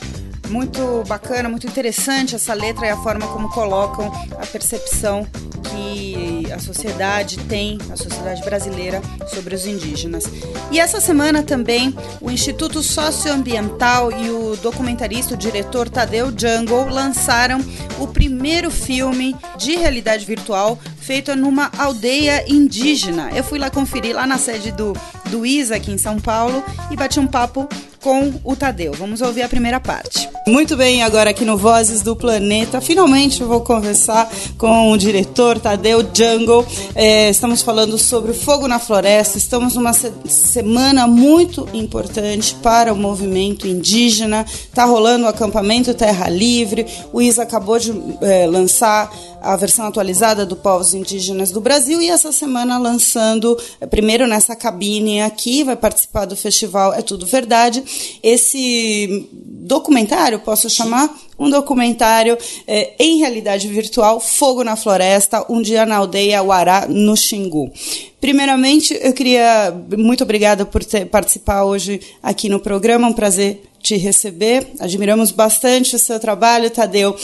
Muito 0.49 1.03
bacana, 1.07 1.49
muito 1.49 1.67
interessante 1.67 2.35
essa 2.35 2.53
letra 2.53 2.87
e 2.87 2.89
a 2.89 2.97
forma 2.97 3.27
como 3.27 3.49
colocam 3.49 4.11
a 4.39 4.45
percepção 4.45 5.27
que 5.63 6.51
a 6.51 6.59
sociedade 6.59 7.37
tem, 7.39 7.77
a 7.91 7.97
sociedade 7.97 8.41
brasileira, 8.43 9.01
sobre 9.27 9.53
os 9.53 9.65
indígenas. 9.65 10.23
E 10.71 10.79
essa 10.79 10.99
semana 10.99 11.43
também 11.43 11.95
o 12.21 12.31
Instituto 12.31 12.81
Socioambiental 12.81 14.11
e 14.11 14.29
o 14.29 14.55
documentarista, 14.57 15.33
o 15.33 15.37
diretor 15.37 15.89
Tadeu 15.89 16.27
Jungle, 16.35 16.89
lançaram 16.89 17.59
o 17.99 18.07
primeiro 18.07 18.71
filme 18.71 19.35
de 19.57 19.75
realidade 19.75 20.25
virtual 20.25 20.79
feito 20.99 21.35
numa 21.35 21.71
aldeia 21.77 22.43
indígena. 22.51 23.31
Eu 23.33 23.43
fui 23.43 23.59
lá 23.59 23.69
conferir 23.69 24.15
lá 24.15 24.27
na 24.27 24.37
sede 24.37 24.71
do, 24.71 24.93
do 25.27 25.45
ISA 25.45 25.75
aqui 25.75 25.91
em 25.91 25.97
São 25.97 26.19
Paulo 26.19 26.63
e 26.91 26.95
bati 26.95 27.19
um 27.19 27.27
papo 27.27 27.67
com 28.01 28.33
o 28.43 28.55
Tadeu. 28.55 28.93
Vamos 28.93 29.21
ouvir 29.21 29.41
a 29.41 29.49
primeira 29.49 29.79
parte. 29.79 30.29
Muito 30.47 30.77
bem, 30.77 31.03
agora 31.03 31.31
aqui 31.31 31.43
no 31.43 31.57
Vozes 31.57 32.01
do 32.01 32.15
Planeta, 32.15 32.79
finalmente 32.79 33.41
eu 33.41 33.47
vou 33.49 33.59
conversar 33.59 34.31
com 34.57 34.91
o 34.91 34.97
diretor 34.97 35.59
Tadeu 35.59 36.07
Jungle. 36.13 36.65
É, 36.95 37.29
estamos 37.29 37.61
falando 37.61 37.97
sobre 37.97 38.31
o 38.31 38.33
fogo 38.33 38.65
na 38.65 38.79
floresta. 38.79 39.37
Estamos 39.37 39.75
numa 39.75 39.91
se 39.91 40.13
semana 40.25 41.05
muito 41.05 41.67
importante 41.73 42.55
para 42.63 42.93
o 42.93 42.95
movimento 42.95 43.67
indígena. 43.67 44.45
Está 44.47 44.85
rolando 44.85 45.25
o 45.25 45.27
acampamento 45.27 45.93
Terra 45.93 46.29
Livre. 46.29 46.85
O 47.11 47.21
ISA 47.21 47.43
acabou 47.43 47.77
de 47.77 47.93
é, 48.21 48.47
lançar 48.47 49.11
a 49.47 49.55
versão 49.55 49.87
atualizada 49.87 50.45
do 50.45 50.57
Povos 50.57 50.93
Indígenas 50.93 51.51
do 51.51 51.61
Brasil 51.61 52.01
e 52.01 52.09
essa 52.09 52.33
semana 52.33 52.77
lançando, 52.77 53.57
é, 53.79 53.87
primeiro 53.87 54.27
nessa 54.27 54.55
cabine 54.55 55.21
aqui, 55.21 55.63
vai 55.63 55.77
participar 55.77 56.25
do 56.25 56.35
festival 56.35 56.93
É 56.93 57.01
Tudo 57.01 57.25
Verdade, 57.25 57.81
esse 58.21 59.29
documentário, 59.31 60.39
posso 60.39 60.69
chamar? 60.69 61.09
Um 61.39 61.49
documentário 61.49 62.37
é, 62.67 62.93
em 62.99 63.19
realidade 63.19 63.67
virtual, 63.67 64.19
Fogo 64.19 64.63
na 64.63 64.75
Floresta, 64.75 65.45
um 65.49 65.61
dia 65.61 65.85
na 65.85 65.97
aldeia 65.97 66.43
Uará, 66.43 66.87
no 66.89 67.15
Xingu. 67.15 67.71
Primeiramente, 68.19 68.97
eu 68.99 69.13
queria. 69.13 69.71
Muito 69.95 70.23
obrigada 70.23 70.65
por 70.65 70.83
ter, 70.83 71.05
participar 71.05 71.63
hoje 71.63 72.01
aqui 72.21 72.49
no 72.49 72.59
programa, 72.59 73.07
um 73.07 73.13
prazer 73.13 73.61
te 73.81 73.95
receber. 73.95 74.67
Admiramos 74.79 75.31
bastante 75.31 75.95
o 75.95 75.99
seu 75.99 76.19
trabalho, 76.19 76.69
Tadeu. 76.69 77.15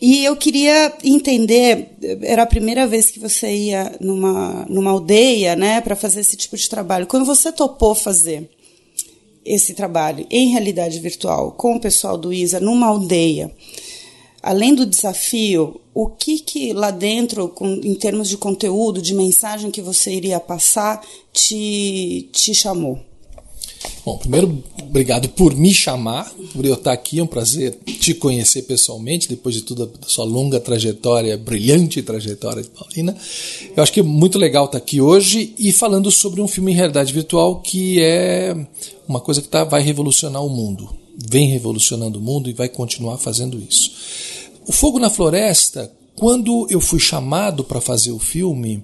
E 0.00 0.24
eu 0.24 0.36
queria 0.36 0.92
entender, 1.04 1.90
era 2.22 2.42
a 2.42 2.46
primeira 2.46 2.86
vez 2.86 3.10
que 3.10 3.18
você 3.18 3.52
ia 3.52 3.96
numa, 4.00 4.66
numa 4.68 4.90
aldeia, 4.90 5.56
né, 5.56 5.80
para 5.80 5.96
fazer 5.96 6.20
esse 6.20 6.36
tipo 6.36 6.56
de 6.56 6.68
trabalho. 6.68 7.06
Quando 7.06 7.24
você 7.24 7.52
topou 7.52 7.94
fazer 7.94 8.48
esse 9.44 9.74
trabalho 9.74 10.26
em 10.30 10.50
realidade 10.50 10.98
virtual 10.98 11.52
com 11.52 11.74
o 11.74 11.80
pessoal 11.80 12.16
do 12.16 12.32
ISA 12.32 12.60
numa 12.60 12.86
aldeia, 12.86 13.50
além 14.42 14.74
do 14.74 14.86
desafio, 14.86 15.80
o 15.94 16.08
que 16.08 16.38
que 16.38 16.72
lá 16.72 16.90
dentro, 16.90 17.48
com, 17.48 17.66
em 17.66 17.94
termos 17.94 18.28
de 18.28 18.36
conteúdo, 18.36 19.02
de 19.02 19.14
mensagem 19.14 19.70
que 19.70 19.82
você 19.82 20.12
iria 20.12 20.40
passar, 20.40 21.04
te, 21.32 22.28
te 22.32 22.54
chamou? 22.54 23.09
Bom, 24.04 24.16
primeiro, 24.16 24.62
obrigado 24.82 25.28
por 25.28 25.54
me 25.54 25.74
chamar, 25.74 26.32
por 26.54 26.64
eu 26.64 26.74
estar 26.74 26.92
aqui. 26.92 27.18
É 27.18 27.22
um 27.22 27.26
prazer 27.26 27.78
te 27.84 28.14
conhecer 28.14 28.62
pessoalmente, 28.62 29.28
depois 29.28 29.54
de 29.54 29.60
toda 29.60 29.90
a 30.02 30.08
sua 30.08 30.24
longa 30.24 30.58
trajetória, 30.58 31.36
brilhante 31.36 32.02
trajetória 32.02 32.62
de 32.62 32.70
Paulina. 32.70 33.14
Eu 33.76 33.82
acho 33.82 33.92
que 33.92 34.00
é 34.00 34.02
muito 34.02 34.38
legal 34.38 34.64
estar 34.64 34.78
aqui 34.78 35.00
hoje 35.00 35.54
e 35.58 35.70
falando 35.70 36.10
sobre 36.10 36.40
um 36.40 36.48
filme 36.48 36.72
em 36.72 36.76
realidade 36.76 37.12
virtual 37.12 37.60
que 37.60 38.00
é 38.00 38.56
uma 39.06 39.20
coisa 39.20 39.42
que 39.42 39.48
tá, 39.48 39.64
vai 39.64 39.82
revolucionar 39.82 40.42
o 40.42 40.48
mundo. 40.48 40.88
Vem 41.28 41.50
revolucionando 41.50 42.18
o 42.18 42.22
mundo 42.22 42.48
e 42.48 42.54
vai 42.54 42.68
continuar 42.68 43.18
fazendo 43.18 43.62
isso. 43.68 43.90
O 44.66 44.72
Fogo 44.72 44.98
na 44.98 45.10
Floresta, 45.10 45.92
quando 46.16 46.66
eu 46.70 46.80
fui 46.80 46.98
chamado 46.98 47.62
para 47.64 47.80
fazer 47.80 48.12
o 48.12 48.18
filme, 48.18 48.82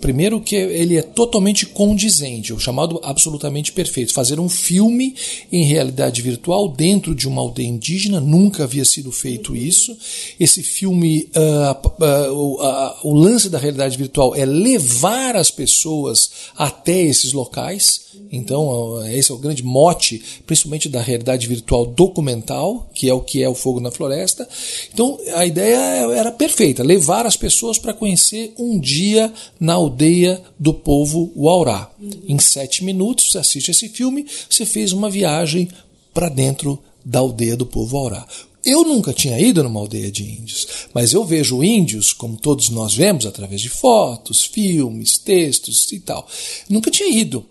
primeiro 0.00 0.40
que 0.40 0.54
ele 0.54 0.96
é 0.96 1.02
totalmente 1.02 1.64
condizente, 1.64 2.52
o 2.52 2.58
chamado 2.58 3.00
absolutamente 3.02 3.72
perfeito. 3.72 4.12
Fazer 4.12 4.38
um 4.38 4.48
filme 4.48 5.14
em 5.50 5.64
realidade 5.64 6.20
virtual 6.20 6.68
dentro 6.68 7.14
de 7.14 7.26
uma 7.26 7.40
aldeia 7.40 7.68
indígena, 7.68 8.20
nunca 8.20 8.64
havia 8.64 8.84
sido 8.84 9.10
feito 9.10 9.56
isso. 9.56 9.96
Esse 10.38 10.62
filme, 10.62 11.28
uh, 11.34 11.88
uh, 11.88 12.54
uh, 12.60 12.94
o 13.02 13.14
lance 13.14 13.48
da 13.48 13.58
realidade 13.58 13.96
virtual 13.96 14.34
é 14.34 14.44
levar 14.44 15.36
as 15.36 15.50
pessoas 15.50 16.30
até 16.56 17.00
esses 17.00 17.32
locais. 17.32 18.12
Então, 18.30 19.06
esse 19.08 19.30
é 19.30 19.34
o 19.34 19.38
grande 19.38 19.62
mote, 19.62 20.22
principalmente 20.46 20.88
da 20.88 21.00
realidade 21.00 21.46
virtual 21.46 21.86
documental, 21.86 22.90
que 22.94 23.08
é 23.08 23.14
o 23.14 23.20
que 23.20 23.42
é 23.42 23.48
o 23.48 23.54
Fogo 23.54 23.80
na 23.80 23.90
Floresta. 23.90 24.48
Então, 24.92 25.18
a 25.34 25.44
ideia 25.44 25.76
era 26.14 26.32
perfeita, 26.32 26.82
levar 26.82 27.26
as 27.26 27.36
pessoas 27.36 27.78
para 27.78 27.92
conhecer 27.92 28.54
um 28.58 28.78
dia 28.78 29.32
na 29.62 29.74
aldeia 29.74 30.42
do 30.58 30.74
povo 30.74 31.32
Uaurá. 31.36 31.88
Em 32.26 32.36
sete 32.40 32.82
minutos, 32.82 33.30
você 33.30 33.38
assiste 33.38 33.70
esse 33.70 33.88
filme, 33.88 34.26
você 34.50 34.66
fez 34.66 34.92
uma 34.92 35.08
viagem 35.08 35.68
para 36.12 36.28
dentro 36.28 36.80
da 37.04 37.20
aldeia 37.20 37.56
do 37.56 37.64
povo 37.64 37.96
Uaurá. 37.96 38.26
Eu 38.64 38.84
nunca 38.84 39.12
tinha 39.12 39.40
ido 39.40 39.62
numa 39.62 39.80
aldeia 39.80 40.10
de 40.10 40.22
índios, 40.22 40.66
mas 40.94 41.12
eu 41.12 41.24
vejo 41.24 41.64
índios, 41.64 42.12
como 42.12 42.36
todos 42.36 42.70
nós 42.70 42.94
vemos, 42.94 43.26
através 43.26 43.60
de 43.60 43.68
fotos, 43.68 44.44
filmes, 44.44 45.18
textos 45.18 45.90
e 45.90 45.98
tal. 45.98 46.28
Nunca 46.68 46.90
tinha 46.90 47.08
ido. 47.08 47.44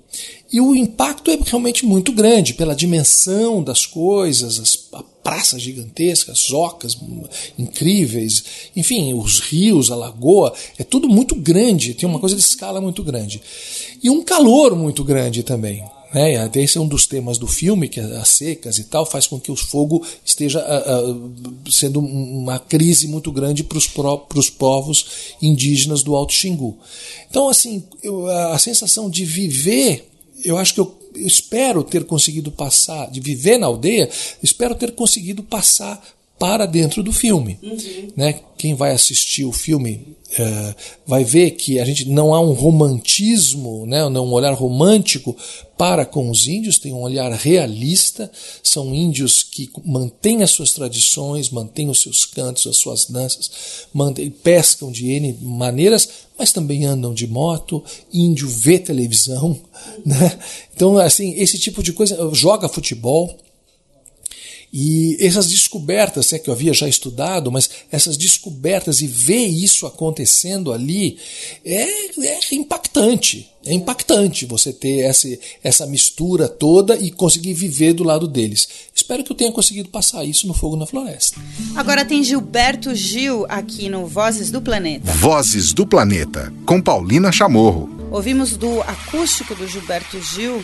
E 0.52 0.62
o 0.62 0.74
impacto 0.74 1.30
é 1.30 1.38
realmente 1.46 1.86
muito 1.86 2.12
grande 2.12 2.54
pela 2.54 2.76
dimensão 2.76 3.62
das 3.62 3.86
coisas, 3.86 4.60
as, 4.60 4.88
a 4.94 5.04
praça 5.04 5.60
gigantesca, 5.60 6.32
as 6.32 6.52
ocas 6.52 6.98
incríveis, 7.60 8.44
enfim, 8.76 9.14
os 9.14 9.40
rios, 9.40 9.92
a 9.92 9.96
lagoa, 9.96 10.54
é 10.78 10.84
tudo 10.84 11.10
muito 11.10 11.36
grande, 11.36 11.94
tem 11.94 12.08
uma 12.08 12.20
coisa 12.20 12.36
de 12.36 12.42
escala 12.42 12.82
muito 12.82 13.04
grande. 13.04 13.42
E 14.02 14.10
um 14.10 14.24
calor 14.24 14.76
muito 14.76 15.04
grande 15.04 15.44
também. 15.44 15.84
Né? 16.14 16.50
Esse 16.56 16.78
é 16.78 16.82
um 16.82 16.88
dos 16.88 17.06
temas 17.06 17.38
do 17.38 17.48
filme, 17.48 17.88
que 17.88 18.00
é 18.00 18.04
as 18.18 18.30
secas 18.30 18.78
e 18.78 18.84
tal, 18.84 19.06
faz 19.06 19.28
com 19.28 19.40
que 19.40 19.52
o 19.52 19.56
fogo 19.56 20.06
esteja 20.26 20.60
uh, 20.60 21.12
uh, 21.12 21.72
sendo 21.72 22.00
uma 22.00 22.60
crise 22.60 23.08
muito 23.08 23.32
grande 23.32 23.64
para 23.64 23.78
os 23.78 24.50
povos 24.50 25.36
indígenas 25.42 26.04
do 26.04 26.16
Alto 26.16 26.34
Xingu. 26.34 26.78
Então, 27.30 27.50
assim, 27.50 27.84
eu, 28.04 28.28
a 28.28 28.58
sensação 28.60 29.10
de 29.10 29.26
viver 29.26 30.12
eu 30.44 30.58
acho 30.58 30.74
que 30.74 30.80
eu, 30.80 30.98
eu 31.16 31.28
espero 31.28 31.84
ter 31.84 32.06
conseguido 32.06 32.52
passar, 32.52 33.10
de 33.10 33.20
viver 33.20 33.58
na 33.58 33.68
aldeia, 33.68 34.10
espero 34.42 34.76
ter 34.76 34.92
conseguido 34.94 35.44
passar 35.44 36.02
para 36.42 36.66
dentro 36.66 37.04
do 37.04 37.14
filme. 37.14 37.60
Uhum. 37.62 38.08
Né? 38.18 38.40
Quem 38.58 38.74
vai 38.74 38.94
assistir 38.94 39.46
o 39.46 39.52
filme 39.52 40.18
uh, 40.40 40.76
vai 41.06 41.24
ver 41.24 41.52
que 41.52 41.80
a 41.80 41.86
gente 41.86 42.10
não 42.10 42.34
há 42.34 42.42
um 42.42 42.54
romantismo, 42.54 43.86
né? 43.86 44.10
não 44.10 44.26
um 44.26 44.34
olhar 44.34 44.52
romântico 44.56 45.38
para 45.78 46.04
com 46.04 46.32
os 46.32 46.48
índios, 46.48 46.80
tem 46.80 46.94
um 46.94 47.02
olhar 47.02 47.32
realista. 47.32 48.32
São 48.64 48.92
índios 48.92 49.44
que 49.44 49.70
mantêm 49.86 50.42
as 50.42 50.50
suas 50.50 50.72
tradições, 50.72 51.52
mantêm 51.52 51.92
os 51.92 52.02
seus 52.02 52.26
cantos, 52.26 52.66
as 52.66 52.78
suas 52.78 53.06
danças, 53.06 53.86
mantêm, 53.94 54.32
pescam 54.32 54.92
de 54.92 55.12
N 55.12 55.38
maneiras, 55.44 56.10
mas 56.40 56.52
também 56.52 56.86
andam 56.86 57.14
de 57.14 57.28
moto. 57.28 57.84
Índio 58.12 58.50
vê 58.50 58.80
televisão. 58.80 59.56
Né? 60.04 60.40
Então, 60.74 60.98
assim, 60.98 61.34
esse 61.36 61.60
tipo 61.60 61.84
de 61.84 61.94
coisa, 61.94 62.18
joga 62.34 62.68
futebol. 62.68 63.38
E 64.74 65.18
essas 65.20 65.50
descobertas, 65.50 66.32
é 66.32 66.40
que 66.40 66.50
eu 66.50 66.54
havia 66.54 66.74
já 66.74 66.88
estudado, 66.88 67.52
mas 67.52 67.70
essas 67.92 68.16
descobertas 68.16 69.02
e 69.02 69.08
ver 69.08 69.46
isso 69.48 69.86
acontecendo 69.86 70.72
ali 70.72 71.18
é, 71.66 72.26
é 72.26 72.40
impactante. 72.54 73.50
É 73.66 73.74
impactante 73.74 74.46
você 74.46 74.74
ter 74.74 75.02
essa, 75.02 75.28
essa 75.64 75.86
mistura 75.86 76.48
toda 76.48 76.96
e 76.96 77.12
conseguir 77.12 77.54
viver 77.54 77.94
do 77.94 78.04
lado 78.04 78.28
deles. 78.28 78.68
Espero 78.96 79.24
que 79.24 79.32
eu 79.32 79.36
tenha 79.36 79.52
conseguido 79.52 79.90
passar 79.90 80.24
isso 80.24 80.48
no 80.48 80.54
Fogo 80.54 80.76
na 80.76 80.88
Floresta. 80.88 81.40
Agora 81.76 82.04
tem 82.04 82.24
Gilberto 82.24 82.96
Gil 82.96 83.46
aqui 83.50 83.88
no 83.88 84.08
Vozes 84.08 84.50
do 84.50 84.62
Planeta. 84.62 85.12
Vozes 85.12 85.74
do 85.74 85.86
Planeta, 85.86 86.52
com 86.66 86.82
Paulina 86.82 87.32
Chamorro. 87.32 87.90
Ouvimos 88.10 88.58
do 88.58 88.82
acústico 88.82 89.54
do 89.54 89.68
Gilberto 89.68 90.20
Gil 90.22 90.64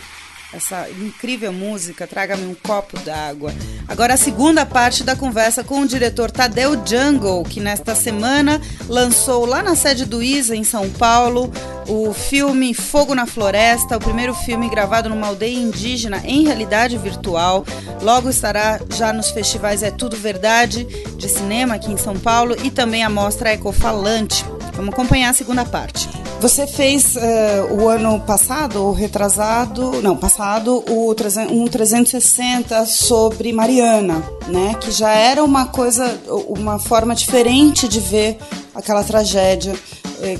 essa 0.52 0.88
incrível 0.90 1.52
música, 1.52 2.06
Traga-me 2.06 2.46
um 2.46 2.54
copo 2.54 2.98
d'água. 3.00 3.52
Agora 3.86 4.14
a 4.14 4.16
segunda 4.16 4.64
parte 4.64 5.04
da 5.04 5.14
conversa 5.14 5.62
com 5.62 5.82
o 5.82 5.86
diretor 5.86 6.30
Tadeu 6.30 6.72
Jungle, 6.86 7.44
que 7.44 7.60
nesta 7.60 7.94
semana 7.94 8.60
lançou 8.88 9.44
lá 9.44 9.62
na 9.62 9.76
sede 9.76 10.04
do 10.04 10.22
ISA, 10.22 10.56
em 10.56 10.64
São 10.64 10.88
Paulo, 10.90 11.52
o 11.86 12.12
filme 12.12 12.72
Fogo 12.74 13.14
na 13.14 13.26
Floresta, 13.26 13.96
o 13.96 14.00
primeiro 14.00 14.34
filme 14.34 14.68
gravado 14.68 15.08
numa 15.08 15.26
aldeia 15.26 15.58
indígena 15.58 16.22
em 16.24 16.44
realidade 16.44 16.96
virtual. 16.96 17.64
Logo 18.02 18.28
estará 18.30 18.80
já 18.94 19.12
nos 19.12 19.30
festivais 19.30 19.82
É 19.82 19.90
Tudo 19.90 20.16
Verdade 20.16 20.84
de 21.16 21.28
cinema 21.28 21.74
aqui 21.74 21.92
em 21.92 21.96
São 21.96 22.18
Paulo 22.18 22.56
e 22.62 22.70
também 22.70 23.02
a 23.02 23.10
mostra 23.10 23.52
Ecofalante. 23.52 24.44
Vamos 24.78 24.94
acompanhar 24.94 25.30
a 25.30 25.32
segunda 25.32 25.64
parte. 25.64 26.08
Você 26.40 26.64
fez 26.64 27.16
uh, 27.16 27.74
o 27.74 27.88
ano 27.88 28.20
passado, 28.20 28.80
ou 28.80 28.92
retrasado, 28.92 30.00
não, 30.02 30.16
passado, 30.16 30.84
o 30.88 31.10
um 31.50 31.66
360 31.66 32.86
sobre 32.86 33.52
Mariana, 33.52 34.22
né? 34.46 34.76
Que 34.80 34.92
já 34.92 35.10
era 35.10 35.42
uma 35.42 35.66
coisa, 35.66 36.20
uma 36.46 36.78
forma 36.78 37.12
diferente 37.12 37.88
de 37.88 37.98
ver 37.98 38.38
aquela 38.72 39.02
tragédia 39.02 39.74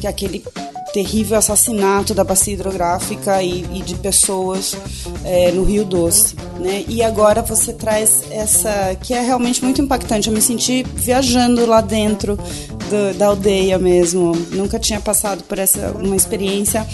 que 0.01 0.07
aquele 0.09 0.45
terrível 0.93 1.39
assassinato 1.39 2.15
da 2.15 2.25
bacia 2.25 2.55
hidrográfica 2.55 3.43
e, 3.43 3.65
e 3.73 3.83
de 3.83 3.95
pessoas 3.95 4.77
é, 5.25 5.53
no 5.53 5.65
Rio 5.65 5.85
Doce. 5.85 6.35
Né? 6.59 6.85
E 6.89 7.03
agora 7.03 7.43
você 7.43 7.73
traz 7.73 8.23
essa 8.31 8.97
que 9.01 9.15
é 9.15 9.21
realmente 9.21 9.63
muito 9.63 9.81
impactante. 9.81 10.29
Eu 10.29 10.35
me 10.35 10.41
senti 10.41 10.83
viajando 10.95 11.67
lá 11.67 11.81
dentro 11.81 12.39
do, 12.89 13.17
da 13.17 13.27
aldeia 13.27 13.79
mesmo. 13.79 14.33
Nunca 14.51 14.79
tinha 14.79 15.01
passado 15.01 15.45
por 15.45 15.59
essa 15.59 15.91
uma 15.93 16.17
experiência 16.17 16.87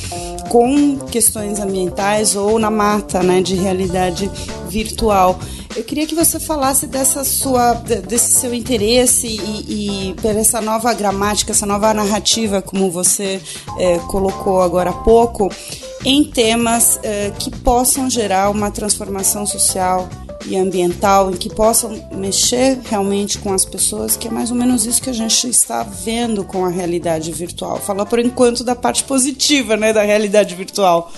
com 0.48 0.98
questões 0.98 1.58
ambientais 1.58 2.36
ou 2.36 2.58
na 2.58 2.70
mata, 2.70 3.22
né, 3.22 3.42
de 3.42 3.54
realidade 3.54 4.30
virtual. 4.68 5.38
Eu 5.76 5.82
queria 5.82 6.06
que 6.06 6.14
você 6.14 6.38
falasse 6.38 6.86
dessa 6.86 7.24
sua, 7.24 7.74
desse 7.74 8.34
seu 8.34 8.54
interesse 8.54 9.26
e, 9.26 10.10
e 10.10 10.14
por 10.14 10.36
essa 10.36 10.60
nova 10.60 10.92
gramática, 10.94 11.50
essa 11.50 11.66
nova 11.66 11.92
narrativa, 11.92 12.62
como 12.62 12.90
você 12.90 13.40
é, 13.78 13.98
colocou 14.10 14.62
agora 14.62 14.90
há 14.90 14.92
pouco, 14.92 15.50
em 16.04 16.22
temas 16.22 17.00
é, 17.02 17.32
que 17.36 17.50
possam 17.50 18.08
gerar 18.08 18.50
uma 18.50 18.70
transformação 18.70 19.44
social 19.44 20.08
e 20.46 20.56
ambiental, 20.56 21.30
em 21.30 21.36
que 21.36 21.48
possam 21.48 22.08
mexer 22.12 22.78
realmente 22.84 23.38
com 23.38 23.52
as 23.52 23.64
pessoas, 23.64 24.16
que 24.16 24.28
é 24.28 24.30
mais 24.30 24.50
ou 24.50 24.56
menos 24.56 24.86
isso 24.86 25.02
que 25.02 25.10
a 25.10 25.14
gente 25.14 25.48
está 25.48 25.82
vendo 25.82 26.44
com 26.44 26.64
a 26.64 26.68
realidade 26.68 27.32
virtual. 27.32 27.78
Falar 27.78 28.06
por 28.06 28.18
enquanto 28.18 28.64
da 28.64 28.74
parte 28.74 29.04
positiva, 29.04 29.76
né, 29.76 29.92
da 29.92 30.02
realidade 30.02 30.54
virtual. 30.54 31.10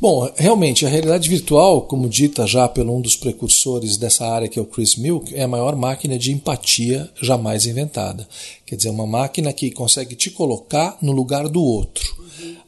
Bom, 0.00 0.30
realmente, 0.36 0.86
a 0.86 0.88
realidade 0.88 1.28
virtual, 1.28 1.82
como 1.82 2.08
dita 2.08 2.46
já 2.46 2.68
pelo 2.68 2.96
um 2.96 3.00
dos 3.00 3.16
precursores 3.16 3.96
dessa 3.96 4.24
área, 4.28 4.46
que 4.46 4.56
é 4.56 4.62
o 4.62 4.64
Chris 4.64 4.94
Milk, 4.94 5.34
é 5.34 5.42
a 5.42 5.48
maior 5.48 5.74
máquina 5.74 6.16
de 6.16 6.30
empatia 6.30 7.10
jamais 7.20 7.66
inventada. 7.66 8.28
Quer 8.64 8.76
dizer, 8.76 8.90
uma 8.90 9.08
máquina 9.08 9.52
que 9.52 9.72
consegue 9.72 10.14
te 10.14 10.30
colocar 10.30 10.96
no 11.02 11.10
lugar 11.10 11.48
do 11.48 11.60
outro. 11.60 12.14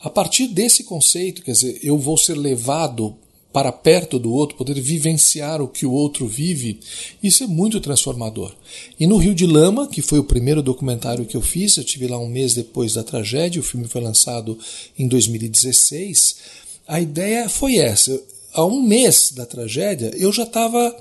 A 0.02 0.10
partir 0.10 0.48
desse 0.48 0.82
conceito, 0.82 1.42
quer 1.42 1.52
dizer, 1.52 1.78
eu 1.84 1.96
vou 1.96 2.16
ser 2.16 2.34
levado 2.36 3.14
para 3.52 3.72
perto 3.72 4.18
do 4.18 4.32
outro, 4.32 4.56
poder 4.56 4.80
vivenciar 4.80 5.60
o 5.60 5.68
que 5.68 5.84
o 5.84 5.92
outro 5.92 6.26
vive, 6.26 6.78
isso 7.22 7.42
é 7.42 7.46
muito 7.46 7.80
transformador. 7.80 8.52
E 8.98 9.06
no 9.06 9.16
Rio 9.16 9.34
de 9.34 9.46
Lama, 9.46 9.88
que 9.88 10.02
foi 10.02 10.18
o 10.18 10.24
primeiro 10.24 10.62
documentário 10.62 11.24
que 11.24 11.36
eu 11.36 11.42
fiz, 11.42 11.76
eu 11.76 11.84
tive 11.84 12.06
lá 12.06 12.18
um 12.18 12.28
mês 12.28 12.54
depois 12.54 12.92
da 12.94 13.02
tragédia, 13.02 13.60
o 13.60 13.64
filme 13.64 13.88
foi 13.88 14.00
lançado 14.00 14.58
em 14.98 15.08
2016 15.08 16.60
a 16.90 17.00
ideia 17.00 17.48
foi 17.48 17.76
essa. 17.76 18.20
Há 18.52 18.64
um 18.64 18.82
mês 18.82 19.30
da 19.30 19.46
tragédia, 19.46 20.10
eu 20.16 20.32
já 20.32 20.42
estava. 20.42 20.96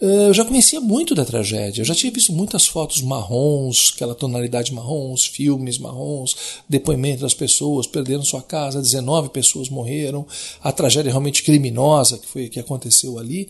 Eh, 0.00 0.28
eu 0.28 0.34
já 0.34 0.44
conhecia 0.44 0.80
muito 0.80 1.14
da 1.14 1.24
tragédia, 1.24 1.82
eu 1.82 1.84
já 1.84 1.94
tinha 1.94 2.10
visto 2.10 2.32
muitas 2.32 2.66
fotos 2.66 3.02
marrons, 3.02 3.92
aquela 3.94 4.14
tonalidade 4.14 4.72
marrons, 4.72 5.26
filmes 5.26 5.78
marrons, 5.78 6.34
depoimento 6.68 7.20
das 7.20 7.34
pessoas, 7.34 7.86
perderam 7.86 8.22
sua 8.22 8.42
casa, 8.42 8.80
19 8.80 9.28
pessoas 9.28 9.68
morreram, 9.68 10.26
a 10.62 10.72
tragédia 10.72 11.10
realmente 11.10 11.42
criminosa 11.42 12.16
que 12.18 12.26
foi 12.26 12.48
que 12.48 12.58
aconteceu 12.58 13.18
ali. 13.18 13.48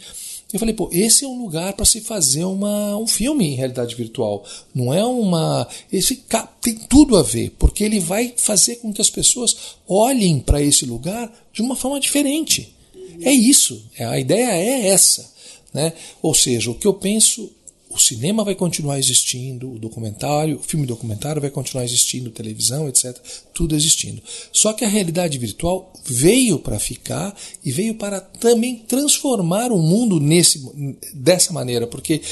Eu 0.53 0.59
falei, 0.59 0.75
pô, 0.75 0.89
esse 0.93 1.25
é 1.25 1.29
um 1.29 1.41
lugar 1.41 1.75
para 1.75 1.85
se 1.85 2.01
fazer 2.01 2.45
uma, 2.45 2.97
um 2.97 3.07
filme 3.07 3.47
em 3.47 3.55
realidade 3.55 3.95
virtual. 3.95 4.45
Não 4.75 4.93
é 4.93 5.05
uma. 5.05 5.69
Esse 5.93 6.25
tem 6.61 6.75
tudo 6.75 7.17
a 7.17 7.23
ver, 7.23 7.55
porque 7.57 7.85
ele 7.85 8.01
vai 8.01 8.35
fazer 8.37 8.77
com 8.77 8.93
que 8.93 9.01
as 9.01 9.09
pessoas 9.09 9.57
olhem 9.87 10.41
para 10.41 10.61
esse 10.61 10.85
lugar 10.85 11.33
de 11.53 11.63
uma 11.63 11.77
forma 11.77 12.01
diferente. 12.01 12.75
É 13.23 13.31
isso. 13.31 13.81
A 14.01 14.19
ideia 14.19 14.51
é 14.51 14.89
essa. 14.89 15.31
Né? 15.73 15.93
Ou 16.21 16.35
seja, 16.35 16.71
o 16.71 16.75
que 16.75 16.87
eu 16.87 16.95
penso 16.95 17.51
o 17.91 17.99
cinema 17.99 18.45
vai 18.45 18.55
continuar 18.55 19.01
existindo, 19.01 19.73
o 19.73 19.79
documentário, 19.79 20.59
o 20.59 20.63
filme 20.63 20.87
documentário 20.87 21.41
vai 21.41 21.51
continuar 21.51 21.85
existindo, 21.85 22.31
televisão, 22.31 22.89
etc. 22.89 23.17
Tudo 23.53 23.75
existindo. 23.75 24.23
Só 24.53 24.73
que 24.73 24.85
a 24.85 24.89
realidade 24.89 25.37
virtual 25.39 25.93
veio 26.07 26.61
para 26.61 26.79
ficar 26.79 27.37
e 27.65 27.73
veio 27.73 27.97
para 27.97 28.21
também 28.21 28.77
transformar 28.77 29.73
o 29.73 29.79
mundo 29.83 30.21
nesse, 30.21 30.65
dessa 31.13 31.53
maneira, 31.53 31.85
porque 31.85 32.23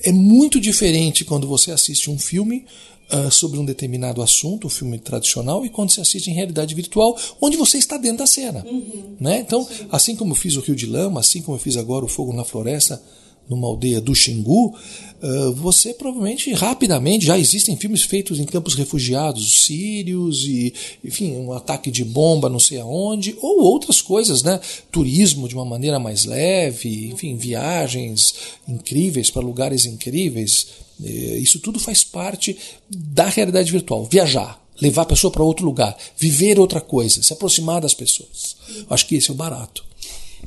é 0.00 0.12
muito 0.12 0.60
diferente 0.60 1.24
quando 1.24 1.48
você 1.48 1.72
assiste 1.72 2.08
um 2.08 2.18
filme 2.18 2.64
uh, 3.14 3.30
sobre 3.30 3.58
um 3.58 3.64
determinado 3.64 4.22
assunto, 4.22 4.66
um 4.66 4.70
filme 4.70 4.98
tradicional, 4.98 5.64
e 5.64 5.68
quando 5.68 5.90
você 5.90 6.00
assiste 6.00 6.30
em 6.30 6.34
realidade 6.34 6.74
virtual, 6.74 7.16
onde 7.40 7.56
você 7.56 7.78
está 7.78 7.96
dentro 7.96 8.18
da 8.18 8.26
cena. 8.26 8.64
Uhum. 8.66 9.16
Né? 9.20 9.40
Então, 9.40 9.66
assim 9.90 10.16
como 10.16 10.32
eu 10.32 10.36
fiz 10.36 10.56
o 10.56 10.60
Rio 10.60 10.76
de 10.76 10.86
Lama, 10.86 11.20
assim 11.20 11.42
como 11.42 11.56
eu 11.56 11.60
fiz 11.60 11.76
agora 11.76 12.04
o 12.04 12.08
Fogo 12.08 12.32
na 12.32 12.44
Floresta, 12.44 13.02
numa 13.48 13.66
aldeia 13.66 14.00
do 14.00 14.14
Xingu, 14.14 14.74
você 15.56 15.94
provavelmente 15.94 16.52
rapidamente 16.52 17.24
já 17.24 17.38
existem 17.38 17.76
filmes 17.76 18.02
feitos 18.02 18.38
em 18.38 18.44
campos 18.44 18.74
refugiados 18.74 19.64
sírios 19.64 20.44
e 20.44 20.74
enfim 21.02 21.36
um 21.36 21.52
ataque 21.52 21.90
de 21.90 22.04
bomba 22.04 22.50
não 22.50 22.58
sei 22.58 22.78
aonde 22.78 23.34
ou 23.40 23.62
outras 23.62 24.02
coisas 24.02 24.42
né? 24.42 24.60
Turismo 24.90 25.48
de 25.48 25.54
uma 25.54 25.64
maneira 25.64 25.98
mais 25.98 26.26
leve 26.26 27.06
enfim 27.06 27.36
viagens 27.36 28.34
incríveis 28.68 29.30
para 29.30 29.40
lugares 29.40 29.86
incríveis. 29.86 30.66
Isso 31.00 31.58
tudo 31.58 31.80
faz 31.80 32.04
parte 32.04 32.56
da 32.90 33.26
realidade 33.26 33.72
virtual. 33.72 34.04
Viajar 34.04 34.62
levar 34.80 35.02
a 35.02 35.06
pessoa 35.06 35.30
para 35.30 35.42
outro 35.42 35.64
lugar 35.64 35.96
viver 36.18 36.58
outra 36.58 36.82
coisa 36.82 37.22
se 37.22 37.32
aproximar 37.32 37.80
das 37.80 37.94
pessoas. 37.94 38.56
Acho 38.90 39.06
que 39.06 39.14
esse 39.14 39.30
é 39.30 39.32
o 39.32 39.36
barato 39.36 39.84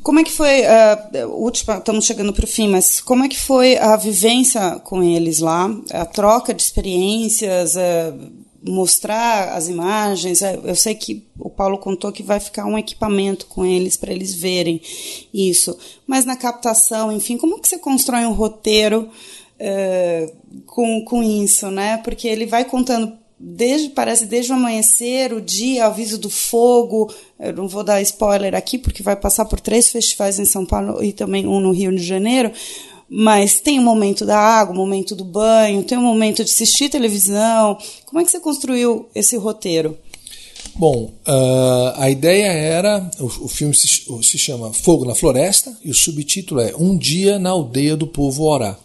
como 0.04 0.20
é 0.20 0.24
que 0.24 0.32
foi, 0.32 0.62
uh, 0.62 1.28
última, 1.30 1.78
estamos 1.78 2.06
chegando 2.06 2.34
para 2.34 2.46
o 2.46 2.48
fim, 2.48 2.68
mas 2.68 3.02
como 3.02 3.24
é 3.24 3.30
que 3.30 3.40
foi 3.40 3.78
a 3.78 3.96
vivência 3.96 4.80
com 4.84 5.04
eles 5.04 5.40
lá, 5.40 5.70
a 5.92 6.06
troca 6.06 6.54
de 6.54 6.62
experiências, 6.62 7.76
uh, 7.76 8.32
mostrar 8.64 9.54
as 9.54 9.68
imagens? 9.68 10.42
Uh, 10.42 10.62
eu 10.64 10.76
sei 10.76 10.96
que 10.96 11.26
o 11.40 11.50
Paulo 11.50 11.78
contou 11.78 12.12
que 12.12 12.24
vai 12.24 12.40
ficar 12.40 12.66
um 12.66 12.78
equipamento 12.78 13.46
com 13.48 13.66
eles 13.66 13.98
para 13.98 14.12
eles 14.12 14.34
verem 14.34 14.82
isso, 15.34 15.78
mas 16.06 16.26
na 16.26 16.36
captação, 16.36 17.12
enfim, 17.12 17.38
como 17.38 17.60
que 17.60 17.68
você 17.68 17.78
constrói 17.78 18.26
um 18.26 18.34
roteiro 18.34 19.10
com, 20.68 21.04
com 21.04 21.24
isso, 21.24 21.72
né? 21.72 21.98
Porque 21.98 22.28
ele 22.28 22.46
vai 22.46 22.64
contando 22.64 23.18
desde 23.40 23.90
parece 23.90 24.26
desde 24.26 24.52
o 24.52 24.56
amanhecer, 24.56 25.34
o 25.34 25.42
dia, 25.42 25.86
aviso 25.86 26.18
do 26.18 26.30
fogo. 26.30 27.14
Eu 27.40 27.54
não 27.54 27.68
vou 27.68 27.84
dar 27.84 28.02
spoiler 28.02 28.56
aqui 28.56 28.78
porque 28.78 29.04
vai 29.04 29.16
passar 29.16 29.46
por 29.46 29.60
três 29.60 29.90
festivais 29.90 30.40
em 30.40 30.46
São 30.46 30.66
Paulo 30.66 31.04
e 31.04 31.14
também 31.14 31.46
um 31.46 31.60
no 31.60 31.72
Rio 31.72 31.96
de 31.96 32.04
Janeiro. 32.04 32.52
Mas 33.10 33.62
tem 33.62 33.80
o 33.80 33.84
momento 33.84 34.26
da 34.26 34.38
água, 34.38 34.74
o 34.74 34.78
momento 34.78 35.16
do 35.16 35.24
banho, 35.24 35.84
tem 35.84 35.98
o 35.98 36.02
momento 36.02 36.44
de 36.44 36.52
assistir 36.52 36.90
televisão. 36.90 37.78
Como 38.06 38.20
é 38.20 38.26
que 38.26 38.32
você 38.32 38.40
construiu 38.40 39.08
esse 39.16 39.38
roteiro? 39.38 39.98
Bom, 40.78 41.12
uh, 41.28 41.94
a 41.96 42.08
ideia 42.08 42.52
era. 42.52 43.10
O, 43.20 43.26
o 43.26 43.48
filme 43.48 43.74
se, 43.74 43.88
se, 44.22 44.38
chama 44.38 44.72
Fogo 44.72 45.06
na 45.06 45.16
Floresta 45.16 45.76
e 45.84 45.90
o 45.90 45.94
subtítulo 45.94 46.62
é 46.62 46.72
Um 46.78 46.96
Dia 46.96 47.40
na 47.40 47.50
Aldeia 47.50 47.98
do 47.98 48.06
Povo 48.06 48.44
Orá. 48.44 48.78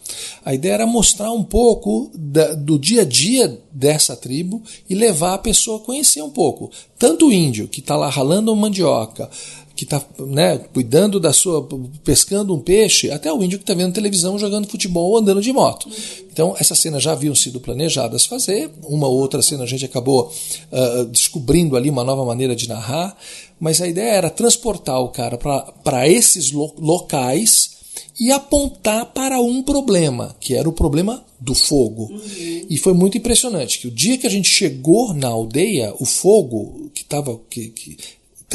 A 0.43 0.55
ideia 0.55 0.73
era 0.73 0.87
mostrar 0.87 1.31
um 1.31 1.43
pouco 1.43 2.09
da, 2.15 2.55
do 2.55 2.79
dia 2.79 3.03
a 3.03 3.05
dia 3.05 3.59
dessa 3.71 4.15
tribo 4.15 4.63
e 4.89 4.95
levar 4.95 5.35
a 5.35 5.37
pessoa 5.37 5.77
a 5.77 5.81
conhecer 5.81 6.23
um 6.23 6.31
pouco. 6.31 6.71
Tanto 6.97 7.27
o 7.27 7.31
índio 7.31 7.67
que 7.67 7.79
está 7.79 7.95
lá 7.95 8.09
ralando 8.09 8.55
mandioca, 8.55 9.29
que 9.75 9.85
está 9.85 10.03
né, 10.19 10.59
cuidando 10.71 11.19
da 11.19 11.33
sua. 11.33 11.67
pescando 12.03 12.53
um 12.53 12.59
peixe, 12.59 13.09
até 13.09 13.31
o 13.31 13.43
índio 13.43 13.57
que 13.57 13.63
está 13.63 13.73
vendo 13.73 13.93
televisão 13.93 14.37
jogando 14.37 14.67
futebol 14.67 15.11
ou 15.11 15.17
andando 15.17 15.41
de 15.41 15.51
moto. 15.51 15.89
Então, 16.31 16.55
essas 16.59 16.79
cenas 16.79 17.01
já 17.01 17.11
haviam 17.11 17.35
sido 17.35 17.59
planejadas 17.59 18.25
fazer, 18.25 18.69
uma 18.83 19.07
ou 19.07 19.17
outra 19.17 19.41
cena 19.41 19.63
a 19.63 19.67
gente 19.67 19.85
acabou 19.85 20.31
uh, 20.71 21.05
descobrindo 21.05 21.75
ali 21.75 21.89
uma 21.89 22.03
nova 22.03 22.23
maneira 22.25 22.55
de 22.55 22.67
narrar, 22.67 23.15
mas 23.59 23.81
a 23.81 23.87
ideia 23.87 24.13
era 24.13 24.29
transportar 24.29 24.99
o 24.99 25.09
cara 25.09 25.37
para 25.37 26.07
esses 26.07 26.51
lo 26.51 26.73
locais 26.77 27.73
e 28.19 28.31
apontar 28.31 29.07
para 29.07 29.41
um 29.41 29.61
problema, 29.61 30.35
que 30.39 30.55
era 30.55 30.69
o 30.69 30.73
problema 30.73 31.23
do 31.39 31.55
fogo. 31.55 32.11
Uhum. 32.11 32.65
E 32.69 32.77
foi 32.77 32.93
muito 32.93 33.17
impressionante 33.17 33.79
que 33.79 33.87
o 33.87 33.91
dia 33.91 34.17
que 34.17 34.27
a 34.27 34.29
gente 34.29 34.49
chegou 34.49 35.13
na 35.13 35.27
aldeia, 35.27 35.93
o 35.99 36.05
fogo 36.05 36.89
que 36.93 37.01
estava 37.01 37.39
que, 37.49 37.69
que 37.69 37.97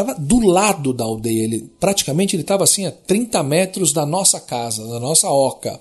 estava 0.01 0.15
do 0.15 0.41
lado 0.41 0.93
da 0.93 1.05
aldeia. 1.05 1.45
Ele 1.45 1.71
praticamente 1.81 2.37
ele 2.37 2.43
estava 2.43 2.65
assim 2.65 2.87
a 2.87 2.91
30 2.91 3.43
metros 3.43 3.93
da 3.93 4.07
nossa 4.07 4.41
casa, 4.41 4.87
da 4.87 5.01
nossa 5.01 5.29
oca. 5.29 5.81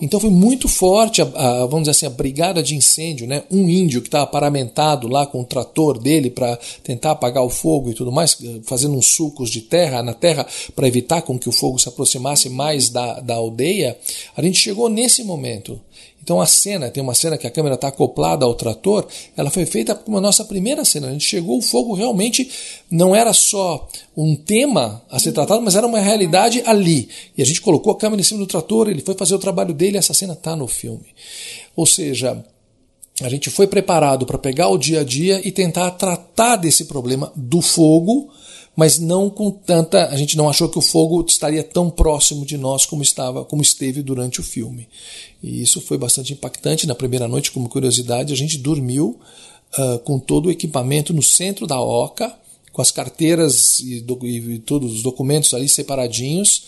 Então 0.00 0.18
foi 0.18 0.30
muito 0.30 0.68
forte 0.68 1.20
a, 1.20 1.24
a, 1.24 1.66
vamos 1.66 1.82
dizer 1.82 1.90
assim 1.90 2.06
a 2.06 2.10
brigada 2.10 2.62
de 2.62 2.74
incêndio, 2.74 3.26
né? 3.26 3.44
Um 3.50 3.68
índio 3.68 4.00
que 4.00 4.08
estava 4.08 4.26
paramentado 4.26 5.06
lá 5.06 5.26
com 5.26 5.40
o 5.40 5.44
trator 5.44 5.98
dele 5.98 6.30
para 6.30 6.58
tentar 6.82 7.12
apagar 7.12 7.44
o 7.44 7.50
fogo 7.50 7.90
e 7.90 7.94
tudo 7.94 8.10
mais, 8.10 8.36
fazendo 8.64 8.96
uns 8.96 9.08
sulcos 9.14 9.50
de 9.50 9.60
terra 9.60 10.02
na 10.02 10.14
terra 10.14 10.46
para 10.74 10.88
evitar 10.88 11.22
com 11.22 11.38
que 11.38 11.48
o 11.48 11.52
fogo 11.52 11.78
se 11.78 11.88
aproximasse 11.88 12.48
mais 12.48 12.88
da, 12.88 13.20
da 13.20 13.34
aldeia. 13.34 13.96
A 14.36 14.42
gente 14.42 14.58
chegou 14.58 14.88
nesse 14.88 15.22
momento. 15.22 15.80
Então 16.22 16.40
a 16.40 16.46
cena, 16.46 16.88
tem 16.88 17.02
uma 17.02 17.14
cena 17.14 17.36
que 17.36 17.46
a 17.46 17.50
câmera 17.50 17.74
está 17.74 17.88
acoplada 17.88 18.44
ao 18.44 18.54
trator, 18.54 19.06
ela 19.36 19.50
foi 19.50 19.66
feita 19.66 19.94
como 19.94 20.18
a 20.18 20.20
nossa 20.20 20.44
primeira 20.44 20.84
cena. 20.84 21.08
A 21.08 21.12
gente 21.12 21.24
chegou, 21.24 21.58
o 21.58 21.62
fogo 21.62 21.94
realmente 21.94 22.48
não 22.90 23.14
era 23.14 23.32
só 23.32 23.88
um 24.16 24.36
tema 24.36 25.02
a 25.10 25.18
ser 25.18 25.32
tratado, 25.32 25.60
mas 25.62 25.74
era 25.74 25.86
uma 25.86 25.98
realidade 25.98 26.62
ali. 26.64 27.08
E 27.36 27.42
a 27.42 27.44
gente 27.44 27.60
colocou 27.60 27.92
a 27.92 27.98
câmera 27.98 28.20
em 28.20 28.24
cima 28.24 28.38
do 28.38 28.46
trator, 28.46 28.88
ele 28.88 29.00
foi 29.00 29.14
fazer 29.14 29.34
o 29.34 29.38
trabalho 29.38 29.74
dele, 29.74 29.98
essa 29.98 30.14
cena 30.14 30.34
está 30.34 30.54
no 30.54 30.68
filme. 30.68 31.06
Ou 31.74 31.86
seja, 31.86 32.44
a 33.20 33.28
gente 33.28 33.50
foi 33.50 33.66
preparado 33.66 34.24
para 34.24 34.38
pegar 34.38 34.68
o 34.68 34.78
dia 34.78 35.00
a 35.00 35.04
dia 35.04 35.40
e 35.46 35.50
tentar 35.50 35.90
tratar 35.92 36.56
desse 36.56 36.84
problema 36.84 37.32
do 37.34 37.60
fogo, 37.60 38.30
mas 38.76 38.98
não 38.98 39.28
com 39.28 39.50
tanta. 39.50 40.06
A 40.06 40.16
gente 40.16 40.36
não 40.36 40.48
achou 40.48 40.68
que 40.68 40.78
o 40.78 40.82
fogo 40.82 41.24
estaria 41.26 41.62
tão 41.62 41.90
próximo 41.90 42.44
de 42.44 42.56
nós 42.56 42.86
como 42.86 43.02
estava, 43.02 43.44
como 43.44 43.62
esteve 43.62 44.02
durante 44.02 44.40
o 44.40 44.44
filme. 44.44 44.88
E 45.42 45.62
isso 45.62 45.80
foi 45.80 45.98
bastante 45.98 46.32
impactante. 46.32 46.86
Na 46.86 46.94
primeira 46.94 47.28
noite, 47.28 47.52
como 47.52 47.68
curiosidade, 47.68 48.32
a 48.32 48.36
gente 48.36 48.58
dormiu 48.58 49.18
uh, 49.78 49.98
com 50.00 50.18
todo 50.18 50.46
o 50.46 50.50
equipamento 50.50 51.12
no 51.12 51.22
centro 51.22 51.66
da 51.66 51.80
oca, 51.80 52.34
com 52.72 52.80
as 52.80 52.90
carteiras 52.90 53.80
e, 53.80 54.00
do, 54.00 54.18
e 54.26 54.58
todos 54.60 54.92
os 54.92 55.02
documentos 55.02 55.52
ali 55.52 55.68
separadinhos 55.68 56.64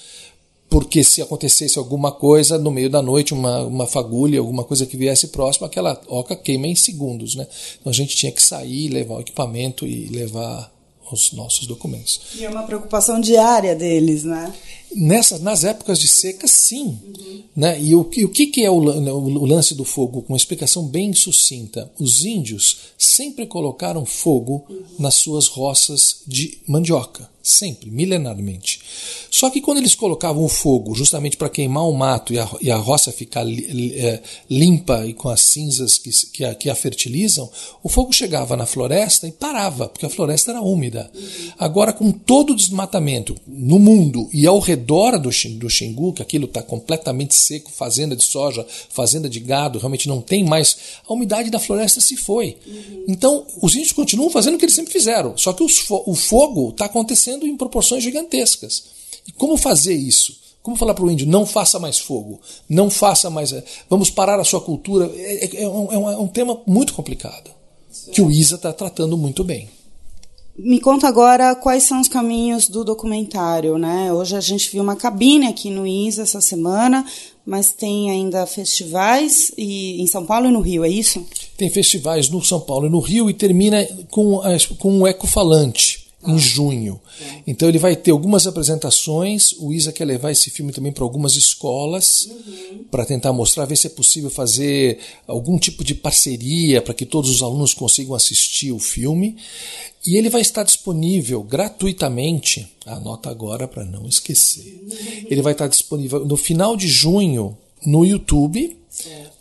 porque 0.74 1.04
se 1.04 1.22
acontecesse 1.22 1.78
alguma 1.78 2.10
coisa 2.10 2.58
no 2.58 2.68
meio 2.68 2.90
da 2.90 3.00
noite, 3.00 3.32
uma, 3.32 3.60
uma 3.60 3.86
fagulha, 3.86 4.40
alguma 4.40 4.64
coisa 4.64 4.84
que 4.84 4.96
viesse 4.96 5.28
próximo, 5.28 5.66
aquela 5.66 6.00
oca 6.08 6.34
queima 6.34 6.66
em 6.66 6.74
segundos. 6.74 7.36
Né? 7.36 7.46
Então 7.80 7.90
a 7.92 7.94
gente 7.94 8.16
tinha 8.16 8.32
que 8.32 8.42
sair, 8.42 8.88
levar 8.88 9.14
o 9.14 9.20
equipamento 9.20 9.86
e 9.86 10.06
levar 10.06 10.73
os 11.10 11.32
nossos 11.32 11.66
documentos. 11.66 12.20
E 12.34 12.44
é 12.44 12.48
uma 12.48 12.62
preocupação 12.62 13.20
diária 13.20 13.74
deles, 13.74 14.24
né? 14.24 14.52
Nessas, 14.94 15.40
nas 15.40 15.64
épocas 15.64 15.98
de 15.98 16.06
seca, 16.06 16.46
sim. 16.46 16.98
Uhum. 17.04 17.42
Né? 17.56 17.80
E 17.80 17.94
o, 17.94 18.00
o 18.00 18.28
que, 18.28 18.46
que 18.46 18.64
é 18.64 18.70
o, 18.70 18.76
o, 18.76 19.44
lance 19.44 19.74
do 19.74 19.84
fogo? 19.84 20.22
Com 20.22 20.32
uma 20.32 20.36
explicação 20.36 20.86
bem 20.86 21.12
sucinta. 21.12 21.90
Os 21.98 22.24
índios 22.24 22.78
sempre 22.96 23.46
colocaram 23.46 24.06
fogo 24.06 24.64
uhum. 24.68 24.82
nas 24.98 25.14
suas 25.14 25.48
roças 25.48 26.22
de 26.26 26.58
mandioca. 26.66 27.28
Sempre, 27.46 27.90
milenarmente. 27.90 28.80
Só 29.30 29.50
que 29.50 29.60
quando 29.60 29.76
eles 29.76 29.94
colocavam 29.94 30.42
o 30.42 30.48
fogo 30.48 30.94
justamente 30.94 31.36
para 31.36 31.50
queimar 31.50 31.86
o 31.86 31.92
mato 31.92 32.32
e 32.32 32.38
a, 32.38 32.48
e 32.58 32.70
a 32.70 32.76
roça 32.78 33.12
ficar 33.12 33.44
li, 33.44 33.92
é, 33.98 34.22
limpa 34.48 35.06
e 35.06 35.12
com 35.12 35.28
as 35.28 35.42
cinzas 35.42 35.98
que, 35.98 36.10
que, 36.32 36.42
a, 36.42 36.54
que 36.54 36.70
a 36.70 36.74
fertilizam, 36.74 37.50
o 37.82 37.90
fogo 37.90 38.14
chegava 38.14 38.56
na 38.56 38.64
floresta 38.64 39.28
e 39.28 39.32
parava, 39.32 39.90
porque 39.90 40.06
a 40.06 40.08
floresta 40.08 40.52
era 40.52 40.62
úmida. 40.62 41.10
Agora, 41.58 41.92
com 41.92 42.10
todo 42.10 42.54
o 42.54 42.56
desmatamento 42.56 43.36
no 43.46 43.78
mundo 43.78 44.26
e 44.32 44.46
ao 44.46 44.58
redor 44.58 45.18
do, 45.18 45.28
do 45.28 45.68
Xingu, 45.68 46.14
que 46.14 46.22
aquilo 46.22 46.46
está 46.46 46.62
completamente 46.62 47.34
seco, 47.34 47.70
fazenda 47.70 48.16
de 48.16 48.24
soja, 48.24 48.66
fazenda 48.88 49.28
de 49.28 49.38
gado, 49.38 49.78
realmente 49.78 50.08
não 50.08 50.22
tem 50.22 50.42
mais, 50.46 50.78
a 51.06 51.12
umidade 51.12 51.50
da 51.50 51.58
floresta 51.58 52.00
se 52.00 52.16
foi. 52.16 52.56
Uhum. 52.66 53.04
Então, 53.06 53.46
os 53.60 53.74
índios 53.74 53.92
continuam 53.92 54.30
fazendo 54.30 54.54
o 54.54 54.58
que 54.58 54.64
eles 54.64 54.74
sempre 54.74 54.94
fizeram, 54.94 55.36
só 55.36 55.52
que 55.52 55.62
os, 55.62 55.84
o 55.90 56.14
fogo 56.14 56.70
está 56.70 56.86
acontecendo 56.86 57.33
crescendo 57.34 57.46
em 57.46 57.56
proporções 57.56 58.02
gigantescas. 58.02 58.84
E 59.26 59.32
como 59.32 59.56
fazer 59.56 59.94
isso? 59.94 60.38
Como 60.62 60.76
falar 60.76 60.94
para 60.94 61.04
o 61.04 61.10
índio, 61.10 61.26
não 61.26 61.44
faça 61.44 61.78
mais 61.78 61.98
fogo, 61.98 62.40
não 62.68 62.88
faça 62.88 63.28
mais. 63.28 63.52
Eh, 63.52 63.62
vamos 63.88 64.10
parar 64.10 64.40
a 64.40 64.44
sua 64.44 64.60
cultura? 64.60 65.10
É, 65.14 65.44
é, 65.44 65.62
é, 65.62 65.68
um, 65.68 65.92
é 65.92 65.98
um, 65.98 66.24
é 66.24 66.28
tema 66.28 66.58
muito 66.66 66.94
complicado, 66.94 67.50
que 68.12 68.22
o 68.22 68.30
ISA 68.30 68.54
está 68.54 68.72
tratando 68.72 69.16
muito 69.16 69.44
bem. 69.44 69.68
Me 70.56 70.80
conta 70.80 71.08
agora 71.08 71.54
quais 71.56 71.82
são 71.82 72.00
os 72.00 72.08
caminhos 72.08 72.68
do 72.68 72.84
documentário, 72.84 73.76
né? 73.76 74.12
Hoje 74.12 74.36
a 74.36 74.40
gente 74.40 74.70
viu 74.70 74.82
uma 74.82 74.94
cabine 74.94 75.48
aqui 75.48 75.68
no 75.68 75.86
ISA 75.86 76.22
essa 76.22 76.40
semana, 76.40 77.04
mas 77.44 77.72
tem 77.72 78.10
ainda 78.10 78.46
festivais 78.46 79.52
e, 79.58 80.00
em 80.00 80.06
São 80.06 80.24
Paulo 80.24 80.46
e 80.46 80.52
no 80.52 80.60
Rio, 80.60 80.84
é 80.84 80.88
isso? 80.88 81.26
Tem 81.58 81.68
festivais 81.68 82.30
no 82.30 82.42
São 82.42 82.60
Paulo 82.60 82.86
e 82.86 82.90
no 82.90 83.00
Rio 83.00 83.28
e 83.28 83.34
termina 83.34 83.84
com, 84.10 84.40
com 84.78 84.92
um 84.92 85.06
ecofalante 85.06 86.03
em 86.26 86.38
junho. 86.38 87.00
Então 87.46 87.68
ele 87.68 87.78
vai 87.78 87.94
ter 87.94 88.10
algumas 88.10 88.46
apresentações. 88.46 89.52
O 89.58 89.72
Isa 89.72 89.92
quer 89.92 90.04
levar 90.04 90.30
esse 90.30 90.50
filme 90.50 90.72
também 90.72 90.92
para 90.92 91.04
algumas 91.04 91.36
escolas 91.36 92.26
uhum. 92.26 92.84
para 92.90 93.04
tentar 93.04 93.32
mostrar, 93.32 93.64
ver 93.64 93.76
se 93.76 93.86
é 93.86 93.90
possível 93.90 94.30
fazer 94.30 94.98
algum 95.26 95.58
tipo 95.58 95.84
de 95.84 95.94
parceria 95.94 96.82
para 96.82 96.94
que 96.94 97.06
todos 97.06 97.30
os 97.30 97.42
alunos 97.42 97.74
consigam 97.74 98.14
assistir 98.14 98.72
o 98.72 98.78
filme. 98.78 99.36
E 100.06 100.16
ele 100.16 100.28
vai 100.28 100.42
estar 100.42 100.64
disponível 100.64 101.42
gratuitamente. 101.42 102.68
Anota 102.84 103.30
agora 103.30 103.66
para 103.66 103.84
não 103.84 104.06
esquecer. 104.06 104.82
Ele 105.30 105.40
vai 105.40 105.52
estar 105.52 105.66
disponível 105.66 106.24
no 106.24 106.36
final 106.36 106.76
de 106.76 106.88
junho 106.88 107.56
no 107.86 108.04
YouTube, 108.04 108.76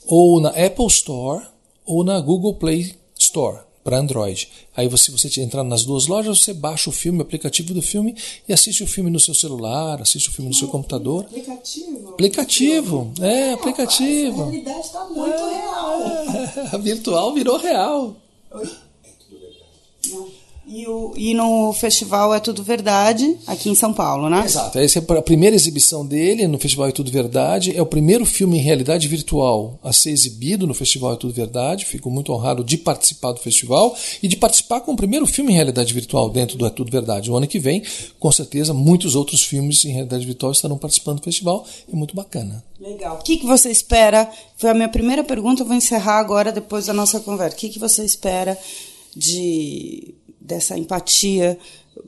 ou 0.06 0.40
na 0.40 0.50
Apple 0.50 0.88
Store, 0.88 1.46
ou 1.86 2.04
na 2.04 2.20
Google 2.20 2.56
Play 2.56 2.96
Store 3.18 3.63
para 3.84 3.98
Android. 3.98 4.50
Aí 4.76 4.88
você, 4.88 5.12
você 5.12 5.42
entrar 5.42 5.64
nas 5.64 5.84
duas 5.84 6.08
lojas, 6.08 6.40
você 6.42 6.54
baixa 6.54 6.90
o 6.90 6.94
filme, 6.94 7.20
o 7.20 7.22
aplicativo 7.22 7.74
do 7.74 7.82
filme 7.82 8.16
e 8.48 8.54
assiste 8.54 8.84
o 8.84 8.88
filme 8.88 9.10
no 9.10 9.20
seu 9.20 9.34
celular, 9.34 10.02
assiste 10.02 10.30
o 10.30 10.32
filme 10.32 10.50
no 10.50 10.56
seu 10.56 10.68
computador. 10.68 11.26
Aplicativo? 11.26 12.10
Aplicativo, 12.10 13.14
é, 13.22 13.54
aplicativo. 13.54 14.42
a 14.42 14.46
realidade 14.46 14.80
está 14.80 15.06
muito 15.06 15.34
é, 15.34 15.54
real. 15.54 16.02
É, 16.02 16.70
a 16.76 16.78
virtual 16.78 17.34
virou 17.34 17.58
real. 17.58 18.16
Oi? 18.52 18.70
Não. 20.10 20.43
E, 20.66 20.88
o, 20.88 21.14
e 21.18 21.34
no 21.34 21.74
festival 21.74 22.34
É 22.34 22.40
Tudo 22.40 22.64
Verdade, 22.64 23.38
aqui 23.46 23.70
em 23.70 23.76
São 23.76 23.94
Paulo, 23.94 24.30
né? 24.30 24.44
Exato. 24.46 24.80
Essa 24.80 25.00
é 25.00 25.18
a 25.18 25.22
primeira 25.22 25.56
exibição 25.56 26.06
dele 26.06 26.48
no 26.48 26.58
Festival 26.58 26.88
É 26.88 26.92
Tudo 26.92 27.12
Verdade. 27.12 27.76
É 27.76 27.82
o 27.82 27.86
primeiro 27.86 28.26
filme 28.26 28.58
em 28.58 28.62
realidade 28.62 29.08
virtual 29.08 29.78
a 29.84 29.92
ser 29.92 30.12
exibido 30.12 30.66
no 30.66 30.74
Festival 30.74 31.14
É 31.14 31.16
Tudo 31.18 31.34
Verdade. 31.34 31.84
Fico 31.84 32.10
muito 32.10 32.32
honrado 32.32 32.64
de 32.64 32.78
participar 32.78 33.34
do 33.34 33.42
festival 33.42 33.94
e 34.22 34.28
de 34.28 34.38
participar 34.38 34.80
com 34.80 34.94
o 34.94 34.96
primeiro 34.96 35.28
filme 35.28 35.52
em 35.52 35.56
realidade 35.56 35.94
virtual 35.94 36.30
dentro 36.30 36.58
do 36.58 36.66
É 36.66 36.70
Tudo 36.70 36.90
Verdade. 36.90 37.30
O 37.30 37.36
ano 37.36 37.48
que 37.48 37.60
vem, 37.60 37.84
com 38.18 38.32
certeza, 38.32 38.74
muitos 38.74 39.16
outros 39.16 39.44
filmes 39.44 39.84
em 39.84 39.92
realidade 39.92 40.26
virtual 40.26 40.54
estarão 40.54 40.78
participando 40.78 41.20
do 41.20 41.24
festival. 41.26 41.66
É 41.92 41.96
muito 41.96 42.16
bacana. 42.16 42.64
Legal. 42.80 43.18
O 43.18 43.24
que, 43.24 43.38
que 43.38 43.46
você 43.46 43.70
espera? 43.70 44.30
Foi 44.56 44.70
a 44.70 44.74
minha 44.74 44.90
primeira 44.90 45.26
pergunta, 45.26 45.62
eu 45.62 45.68
vou 45.68 45.76
encerrar 45.76 46.20
agora 46.20 46.54
depois 46.54 46.86
da 46.86 46.94
nossa 46.94 47.20
conversa. 47.20 47.58
O 47.58 47.60
que, 47.60 47.70
que 47.70 47.80
você 47.80 48.06
espera 48.06 48.58
de 49.16 50.16
dessa 50.44 50.78
empatia 50.78 51.58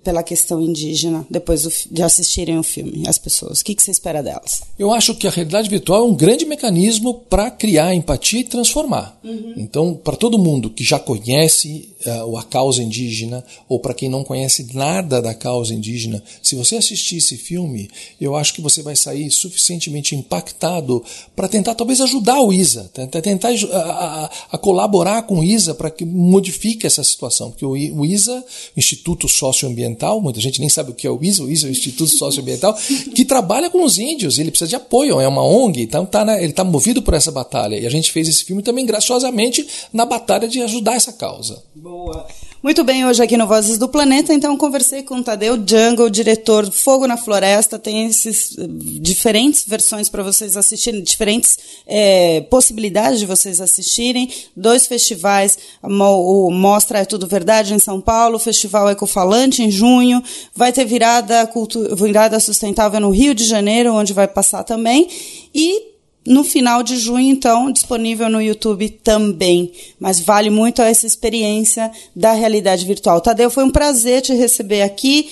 pela 0.04 0.24
questão 0.24 0.62
indígena 0.62 1.26
depois 1.30 1.88
de 1.90 2.04
assistirem 2.04 2.58
o 2.58 2.64
filme, 2.64 3.04
as 3.08 3.18
pessoas? 3.18 3.62
O 3.62 3.66
que, 3.66 3.76
você 3.78 3.92
espera 3.92 4.22
delas? 4.22 4.62
Eu 4.78 4.92
acho 4.92 5.16
que 5.16 5.28
a 5.28 5.32
realidade 5.32 5.70
virtual 5.70 6.02
é 6.02 6.08
um 6.08 6.16
grande 6.16 6.46
mecanismo 6.46 7.14
para 7.14 7.52
criar 7.52 7.94
empatia 7.94 8.42
e 8.42 8.44
transformar. 8.44 9.20
Uhum. 9.24 9.54
Então, 9.58 9.94
para 9.96 10.16
todo 10.16 10.38
mundo 10.38 10.70
que 10.70 10.84
já 10.84 11.00
conhece 11.00 11.90
uh, 12.06 12.38
a 12.38 12.44
causa 12.44 12.82
indígena, 12.82 13.44
ou 13.68 13.80
para 13.80 13.94
quem 13.94 14.10
não 14.10 14.24
conhece 14.24 14.68
nada 14.74 15.22
da 15.22 15.34
causa 15.34 15.74
indígena, 15.74 16.22
se 16.42 16.56
você 16.56 16.76
assistir 16.76 17.18
esse 17.18 17.38
filme, 17.38 17.90
eu 18.20 18.36
acho 18.36 18.54
que 18.54 18.62
você 18.62 18.82
vai 18.82 18.96
sair 18.96 19.30
suficientemente 19.32 20.16
impactado 20.16 21.04
para 21.36 21.48
tentar 21.48 21.76
talvez 21.76 22.02
ajudar 22.02 22.42
o 22.42 22.54
ISA, 22.54 22.92
tentar 22.94 23.50
a, 23.50 23.78
a, 23.80 24.32
a 24.52 24.58
colaborar 24.58 25.24
com 25.24 25.40
o 25.40 25.44
ISA 25.44 25.74
para 25.74 25.90
que 25.90 26.06
modifique 26.06 26.86
essa 26.86 27.04
situação. 27.04 27.52
Porque 27.52 27.66
o, 27.66 27.72
o 27.72 28.06
ISA, 28.06 28.44
Instituto 28.76 29.28
Socioambiental, 29.28 29.75
Socioambiental, 29.76 30.22
muita 30.22 30.40
gente 30.40 30.60
nem 30.60 30.70
sabe 30.70 30.92
o 30.92 30.94
que 30.94 31.06
é 31.06 31.10
o 31.10 31.22
ISA, 31.22 31.44
o 31.44 31.52
ISA 31.52 31.68
é 31.68 31.70
o 31.70 31.72
Instituto 31.72 32.16
Socioambiental, 32.16 32.74
que 33.14 33.26
trabalha 33.26 33.70
com 33.70 33.84
os 33.84 33.98
índios, 33.98 34.40
ele 34.40 34.50
precisa 34.50 34.70
de 34.70 34.76
apoio, 34.76 35.20
é 35.20 35.28
uma 35.28 35.44
ONG, 35.44 35.82
então 35.82 36.06
tá, 36.06 36.24
né, 36.24 36.42
ele 36.42 36.52
está 36.52 36.64
movido 36.64 37.02
por 37.02 37.14
essa 37.14 37.32
batalha. 37.32 37.76
E 37.76 37.86
a 37.86 37.90
gente 37.90 38.12
fez 38.12 38.28
esse 38.28 38.44
filme 38.44 38.64
também 38.64 38.86
graciosamente 38.86 39.68
na 39.92 40.06
batalha 40.06 40.48
de 40.48 40.62
ajudar 40.62 40.96
essa 40.96 41.12
causa. 41.12 41.62
Boa. 41.76 42.26
Muito 42.66 42.84
bem, 42.84 43.06
hoje 43.06 43.22
aqui 43.22 43.38
no 43.38 43.46
Vozes 43.46 43.78
do 43.78 43.88
Planeta, 43.88 44.34
então 44.34 44.58
conversei 44.58 45.04
com 45.04 45.18
o 45.18 45.24
Tadeu 45.24 45.56
Jungle, 45.56 46.10
diretor 46.10 46.66
do 46.66 46.72
Fogo 46.72 47.06
na 47.06 47.16
Floresta. 47.16 47.78
Tem 47.78 48.08
esses 48.08 48.58
eh, 48.58 48.66
diferentes 49.00 49.64
versões 49.68 50.10
para 50.10 50.24
vocês 50.24 50.58
assistirem, 50.58 51.04
diferentes 51.04 51.60
é, 51.86 52.42
possibilidades 52.50 53.20
de 53.20 53.28
vocês 53.28 53.62
assistirem. 53.62 54.32
Dois 54.56 54.88
festivais, 54.88 55.60
o 55.84 56.50
Mostra 56.50 56.98
é 56.98 57.06
Tudo 57.06 57.28
Verdade 57.28 57.72
em 57.72 57.78
São 57.78 58.02
Paulo, 58.02 58.38
o 58.38 58.40
Festival 58.40 58.90
Ecofalante 58.90 59.62
em 59.66 59.72
junho. 59.72 60.24
Vai 60.56 60.72
ter 60.72 60.86
virada, 60.86 61.50
virada 61.98 62.40
sustentável 62.40 63.00
no 63.00 63.10
Rio 63.10 63.34
de 63.34 63.44
Janeiro, 63.44 63.94
onde 63.94 64.14
vai 64.14 64.28
passar 64.28 64.64
também. 64.64 65.08
E 65.54 65.96
no 66.26 66.44
final 66.44 66.82
de 66.82 66.98
junho, 66.98 67.30
então, 67.30 67.72
disponível 67.72 68.30
no 68.30 68.42
YouTube 68.42 68.90
também. 68.90 69.72
Mas 70.00 70.20
vale 70.20 70.50
muito 70.50 70.82
essa 70.82 71.06
experiência 71.06 71.92
da 72.16 72.32
realidade 72.32 72.86
virtual. 72.86 73.22
Tadeu, 73.22 73.50
foi 73.50 73.64
um 73.64 73.70
prazer 73.70 74.22
te 74.22 74.34
receber 74.34 74.82
aqui. 74.82 75.30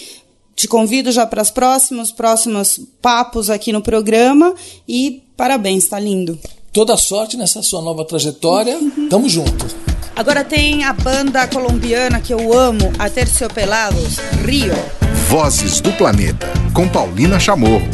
Te 0.56 0.67
convido 0.67 1.12
já 1.12 1.26
para 1.26 1.41
os 1.41 1.50
próximos, 1.50 2.12
próximos 2.12 2.80
papos 3.02 3.50
aqui 3.50 3.74
no 3.74 3.82
programa. 3.82 4.54
E 4.88 5.24
parabéns, 5.36 5.84
está 5.84 6.00
lindo. 6.00 6.38
Toda 6.74 6.98
sorte 6.98 7.38
nessa 7.38 7.62
sua 7.62 7.84
nova 7.84 8.04
trajetória. 8.04 8.80
Tamo 9.08 9.30
junto. 9.30 9.68
Agora 10.16 10.44
tem 10.44 10.84
a 10.84 10.92
banda 10.92 11.48
colombiana 11.48 12.20
que 12.20 12.34
eu 12.34 12.52
amo, 12.52 12.92
a 12.98 13.08
Terciopelados, 13.08 14.18
Rio. 14.44 14.74
Vozes 15.30 15.80
do 15.80 15.92
Planeta, 15.94 16.48
com 16.74 16.90
Paulina 16.90 17.40
Chamorro. 17.40 17.88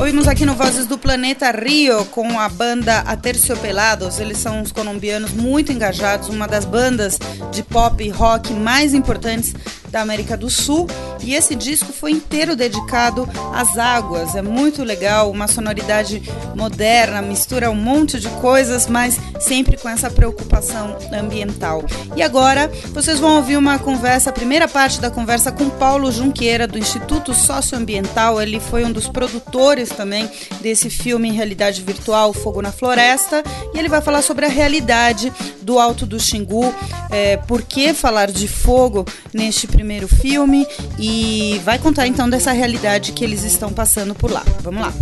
Ouvimos 0.00 0.26
aqui 0.26 0.46
no 0.46 0.54
Vozes 0.54 0.86
do 0.86 0.96
Planeta 0.96 1.50
Rio 1.50 2.06
com 2.06 2.40
a 2.40 2.48
banda 2.48 3.00
Aterciopelados. 3.00 4.18
Eles 4.18 4.38
são 4.38 4.58
uns 4.58 4.72
colombianos 4.72 5.30
muito 5.32 5.70
engajados, 5.70 6.30
uma 6.30 6.48
das 6.48 6.64
bandas 6.64 7.18
de 7.52 7.62
pop 7.62 8.02
e 8.02 8.08
rock 8.08 8.50
mais 8.54 8.94
importantes 8.94 9.54
da 9.90 10.00
América 10.00 10.38
do 10.38 10.48
Sul. 10.48 10.86
E 11.22 11.34
esse 11.34 11.54
disco 11.54 11.92
foi 11.92 12.12
inteiro 12.12 12.56
dedicado 12.56 13.28
às 13.54 13.76
águas. 13.76 14.34
É 14.34 14.40
muito 14.40 14.82
legal, 14.82 15.30
uma 15.30 15.46
sonoridade 15.46 16.22
moderna, 16.56 17.20
mistura 17.20 17.70
um 17.70 17.74
monte 17.74 18.18
de 18.18 18.28
coisas, 18.40 18.86
mas 18.86 19.20
sempre 19.38 19.76
com 19.76 19.88
essa 19.88 20.10
preocupação 20.10 20.96
ambiental. 21.12 21.84
E 22.16 22.22
agora 22.22 22.70
vocês 22.92 23.18
vão 23.18 23.36
ouvir 23.36 23.58
uma 23.58 23.78
conversa, 23.78 24.30
a 24.30 24.32
primeira 24.32 24.66
parte 24.66 24.98
da 24.98 25.10
conversa 25.10 25.52
com 25.52 25.68
Paulo 25.68 26.10
Junqueira, 26.10 26.66
do 26.66 26.78
Instituto 26.78 27.34
Socioambiental. 27.34 28.40
Ele 28.40 28.58
foi 28.58 28.84
um 28.84 28.92
dos 28.92 29.08
produtores 29.08 29.89
também 29.94 30.28
desse 30.60 30.88
filme 30.88 31.28
em 31.28 31.32
realidade 31.32 31.82
virtual, 31.82 32.32
Fogo 32.32 32.62
na 32.62 32.72
Floresta, 32.72 33.42
e 33.74 33.78
ele 33.78 33.88
vai 33.88 34.00
falar 34.00 34.22
sobre 34.22 34.46
a 34.46 34.48
realidade 34.48 35.32
do 35.62 35.78
Alto 35.78 36.06
do 36.06 36.18
Xingu, 36.18 36.74
é, 37.10 37.36
por 37.36 37.62
que 37.62 37.92
falar 37.92 38.30
de 38.30 38.48
fogo 38.48 39.04
neste 39.32 39.66
primeiro 39.66 40.08
filme 40.08 40.66
e 40.98 41.60
vai 41.64 41.78
contar 41.78 42.06
então 42.06 42.28
dessa 42.28 42.52
realidade 42.52 43.12
que 43.12 43.24
eles 43.24 43.44
estão 43.44 43.72
passando 43.72 44.14
por 44.14 44.30
lá. 44.30 44.44
Vamos 44.62 44.82
lá. 44.82 44.92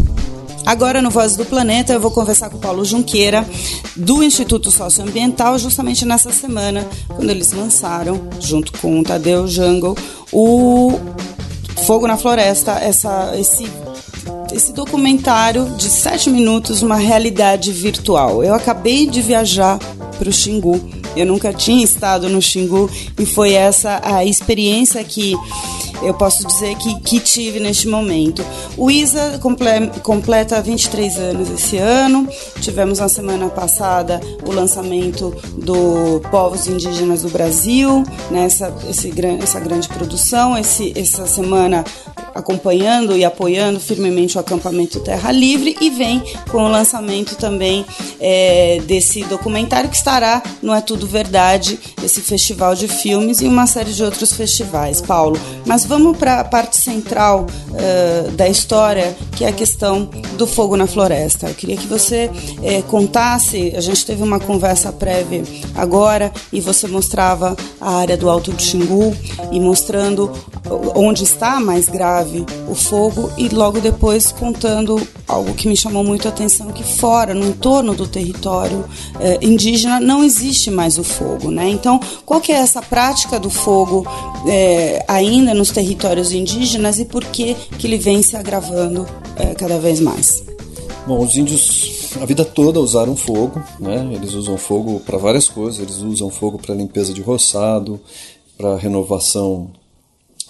Agora, 0.67 1.01
no 1.01 1.09
Voz 1.09 1.35
do 1.35 1.47
Planeta, 1.47 1.95
eu 1.95 2.01
vou 2.01 2.11
conversar 2.11 2.51
com 2.51 2.59
o 2.59 2.61
Paulo 2.61 2.85
Junqueira, 2.85 3.43
do 3.97 4.23
Instituto 4.23 4.71
Socioambiental, 4.71 5.59
justamente 5.59 6.05
nessa 6.05 6.31
semana, 6.31 6.87
quando 7.09 7.31
eles 7.31 7.53
lançaram, 7.53 8.29
junto 8.39 8.73
com 8.73 9.01
o 9.01 9.03
Tadeu 9.03 9.49
Jungle, 9.49 9.97
o 10.31 11.01
Fogo 11.87 12.07
na 12.07 12.19
Floresta, 12.19 12.73
essa, 12.73 13.35
esse 13.39 13.67
esse 14.53 14.73
documentário 14.73 15.65
de 15.77 15.89
sete 15.89 16.31
minutos, 16.31 16.83
uma 16.83 16.97
realidade 16.97 17.73
virtual. 17.73 18.43
Eu 18.43 18.55
acabei 18.55 19.07
de 19.07 19.21
viajar 19.21 19.79
para 20.19 20.29
o 20.29 20.33
Xingu. 20.33 20.81
Eu 21.17 21.27
nunca 21.27 21.53
tinha 21.53 21.85
estado 21.85 22.29
no 22.29 22.41
Xingu 22.41 22.91
e 23.19 23.27
foi 23.27 23.53
essa 23.53 24.01
a 24.05 24.25
experiência 24.25 25.03
que 25.05 25.35
eu 26.03 26.15
posso 26.15 26.47
dizer 26.47 26.77
que, 26.77 27.01
que 27.01 27.21
tive 27.21 27.59
neste 27.59 27.89
momento. 27.89 28.45
O 28.77 28.91
ISA 28.91 29.39
comple 29.41 29.89
completa 30.03 30.61
23 30.61 31.17
anos 31.19 31.51
esse 31.51 31.77
ano. 31.77 32.29
Tivemos 32.61 33.01
na 33.01 33.09
semana 33.09 33.49
passada 33.49 34.21
o 34.47 34.53
lançamento 34.53 35.35
do 35.57 36.21
Povos 36.31 36.67
Indígenas 36.67 37.23
do 37.23 37.29
Brasil, 37.31 38.05
nessa 38.31 38.73
esse, 38.89 39.13
essa 39.43 39.61
grande 39.61 39.89
produção. 39.89 40.57
Esse, 40.57 40.93
essa 40.97 41.27
semana 41.27 41.85
acompanhando 42.35 43.17
e 43.17 43.25
apoiando 43.25 43.81
firmemente 43.81 44.37
o 44.37 44.41
acampamento 44.41 45.01
Terra 45.01 45.33
Livre 45.33 45.77
e 45.81 45.91
vem 45.91 46.23
com 46.51 46.65
o 46.65 46.69
lançamento 46.69 47.37
também 47.37 47.85
é, 48.21 48.81
desse 48.87 49.23
documentário 49.25 49.91
que 49.91 49.97
estará 49.97 50.43
no 50.63 50.75
É 50.75 50.81
Tudo 50.81 51.07
Verdade, 51.07 51.79
esse 52.03 52.21
festival 52.21 52.75
de 52.75 52.89
filmes 52.89 53.41
e 53.41 53.47
uma 53.47 53.67
série 53.67 53.93
de 53.93 54.03
outros 54.03 54.33
festivais, 54.33 55.01
Paulo. 55.01 55.39
Mas 55.67 55.85
vamos 55.85 56.17
para 56.17 56.41
a 56.41 56.45
parte 56.45 56.77
central 56.77 57.47
uh, 57.71 58.31
da 58.33 58.49
história, 58.49 59.17
que 59.37 59.45
é 59.45 59.49
a 59.49 59.53
questão 59.53 60.09
do 60.37 60.47
fogo 60.47 60.77
na 60.77 60.87
floresta. 60.87 61.49
Eu 61.49 61.55
queria 61.55 61.77
que 61.77 61.87
você 61.87 62.31
é, 62.63 62.83
contasse, 62.83 63.73
a 63.77 63.81
gente 63.81 64.05
teve 64.05 64.23
uma 64.23 64.41
conversa 64.41 64.93
prévia 64.93 65.43
agora 65.75 66.33
e 66.53 66.61
você 66.61 66.87
mostrava 66.87 67.57
a 67.81 67.97
área 67.97 68.17
do 68.17 68.29
Alto 68.29 68.53
do 68.53 68.63
Xingu 68.63 69.17
e 69.51 69.61
mostrando 69.61 70.31
onde 70.95 71.25
está 71.25 71.61
mais 71.61 71.89
grave 71.89 72.18
o 72.69 72.75
fogo 72.75 73.31
e 73.37 73.49
logo 73.49 73.81
depois 73.81 74.33
contando 74.33 75.01
algo 75.27 75.55
que 75.55 75.69
me 75.69 75.77
chamou 75.77 76.03
muito 76.03 76.27
a 76.27 76.31
atenção 76.31 76.73
que 76.73 76.83
fora, 76.83 77.35
no 77.35 77.47
entorno 77.47 77.95
do 77.95 78.07
território 78.07 78.85
eh, 79.21 79.39
indígena 79.43 80.01
não 80.01 80.25
existe 80.25 80.71
mais 80.71 80.99
o 80.99 81.05
fogo, 81.05 81.51
né? 81.51 81.69
Então, 81.69 82.01
qual 82.25 82.41
que 82.41 82.53
é 82.53 82.57
essa 82.57 82.81
prática 82.81 83.39
do 83.39 83.51
fogo 83.51 84.07
eh, 84.49 85.05
ainda 85.07 85.53
nos 85.53 85.71
territórios 85.71 86.33
indígenas 86.33 86.99
e 86.99 87.05
por 87.05 87.25
que 87.25 87.55
que 87.79 87.87
ele 87.87 87.99
vem 87.99 88.23
se 88.23 88.37
agravando 88.37 89.07
eh, 89.37 89.55
cada 89.55 89.79
vez 89.79 90.01
mais? 90.01 90.43
Bom, 91.07 91.25
os 91.25 91.37
índios 91.37 91.99
a 92.21 92.25
vida 92.25 92.45
toda 92.45 92.81
usaram 92.81 93.15
fogo, 93.15 93.63
né? 93.79 94.09
Eles 94.13 94.33
usam 94.33 94.57
fogo 94.57 95.01
para 95.01 95.19
várias 95.19 95.49
coisas. 95.49 95.81
Eles 95.81 95.99
usam 95.99 96.31
fogo 96.31 96.59
para 96.59 96.75
limpeza 96.75 97.13
de 97.13 97.21
roçado, 97.21 98.01
para 98.57 98.77
renovação 98.77 99.71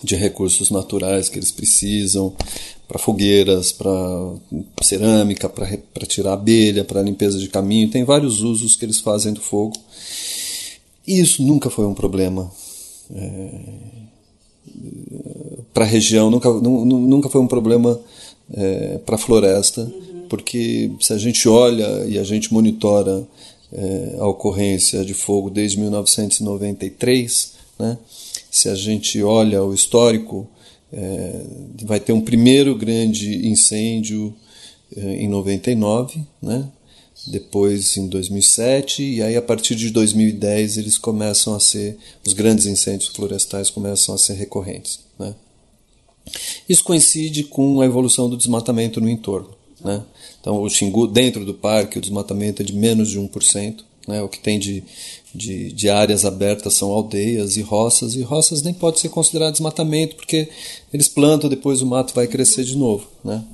de 0.03 0.15
recursos 0.17 0.71
naturais 0.71 1.29
que 1.29 1.39
eles 1.39 1.51
precisam, 1.51 2.33
para 2.87 2.99
fogueiras, 2.99 3.71
para 3.73 3.93
cerâmica, 4.83 5.49
para 5.49 6.07
tirar 6.07 6.33
abelha, 6.33 6.85
para 6.85 7.03
limpeza 7.03 7.39
de 7.39 7.49
caminho. 7.49 7.91
Tem 7.91 8.05
vários 8.05 8.41
usos 8.41 8.77
que 8.77 8.85
eles 8.85 9.01
fazem 9.01 9.33
do 9.33 9.41
fogo. 9.41 9.77
E 11.07 11.21
isso 11.21 11.43
nunca 11.43 11.69
foi 11.69 11.87
um 11.87 11.95
problema. 11.95 12.51
É, 13.15 13.51
para 15.75 15.85
a 15.85 15.89
região, 15.89 16.31
nunca, 16.31 16.51
nunca 16.51 17.29
foi 17.29 17.41
um 17.41 17.47
problema 17.47 18.01
é, 18.53 18.99
para 18.99 19.17
a 19.17 19.19
floresta, 19.19 19.91
porque 20.29 20.91
se 21.01 21.13
a 21.13 21.19
gente 21.19 21.49
olha 21.49 22.05
e 22.07 22.19
a 22.19 22.25
gente 22.25 22.53
monitora 22.53 23.27
é, 23.73 24.17
a 24.19 24.27
ocorrência 24.27 25.05
de 25.05 25.15
fogo 25.15 25.51
desde 25.51 25.79
1993, 25.79 27.53
né, 27.79 27.99
se 28.51 28.69
a 28.69 28.75
gente 28.75 29.23
olha 29.23 29.63
o 29.63 29.75
histórico, 29.75 30.49
é, 30.93 31.43
vai 31.85 32.01
ter 32.01 32.13
um 32.13 32.21
primeiro 32.21 32.75
grande 32.75 33.47
incêndio 33.47 34.35
é, 34.97 35.17
em 35.17 35.29
99, 35.29 36.21
né? 36.41 36.69
depois 37.27 37.97
em 37.97 38.09
2007, 38.09 39.03
e 39.03 39.23
aí 39.23 39.37
a 39.37 39.43
partir 39.43 39.75
de 39.75 39.91
2010 39.91 40.79
eles 40.79 40.97
começam 40.97 41.55
a 41.55 41.61
ser, 41.61 41.99
os 42.25 42.33
grandes 42.33 42.67
incêndios 42.67 43.11
florestais 43.11 43.71
começam 43.71 44.15
a 44.15 44.19
ser 44.19 44.35
recorrentes. 44.35 45.01
Né? 45.19 45.35
Isso 46.69 46.85
coincide 46.85 47.45
com 47.45 47.81
a 47.81 47.87
evolução 47.87 48.29
do 48.29 48.37
desmatamento 48.37 49.01
no 49.01 49.09
entorno. 49.09 49.51
Né? 49.85 50.03
Então, 50.41 50.63
o 50.63 50.69
Xingu, 50.69 51.07
dentro 51.07 51.45
do 51.45 51.55
parque, 51.55 51.99
o 51.99 52.01
desmatamento 52.01 52.63
é 52.63 52.65
de 52.65 52.73
menos 52.73 53.11
de 53.11 53.19
1%. 53.19 53.85
Né? 54.07 54.23
O 54.23 54.29
que 54.29 54.39
tem 54.39 54.59
de, 54.59 54.83
de, 55.35 55.73
de, 55.73 55.89
áreas 55.89 56.25
abertas 56.25 56.75
são 56.75 56.91
aldeias 56.91 57.57
e 57.57 57.63
roças, 57.63 58.15
e 58.15 58.23
roças 58.23 58.63
nem 58.63 58.73
pode 58.73 58.99
ser 58.99 59.09
considerado 59.09 59.53
desmatamento, 59.53 60.17
porque 60.17 60.49
eles 60.93 61.09
plantam, 61.09 61.51
depois 61.51 61.83
o 61.83 61.87
mato 61.87 62.15
vai 62.15 62.27
crescer 62.27 62.65
de 62.65 62.77
novo. 62.77 63.07
Né? 63.25 63.45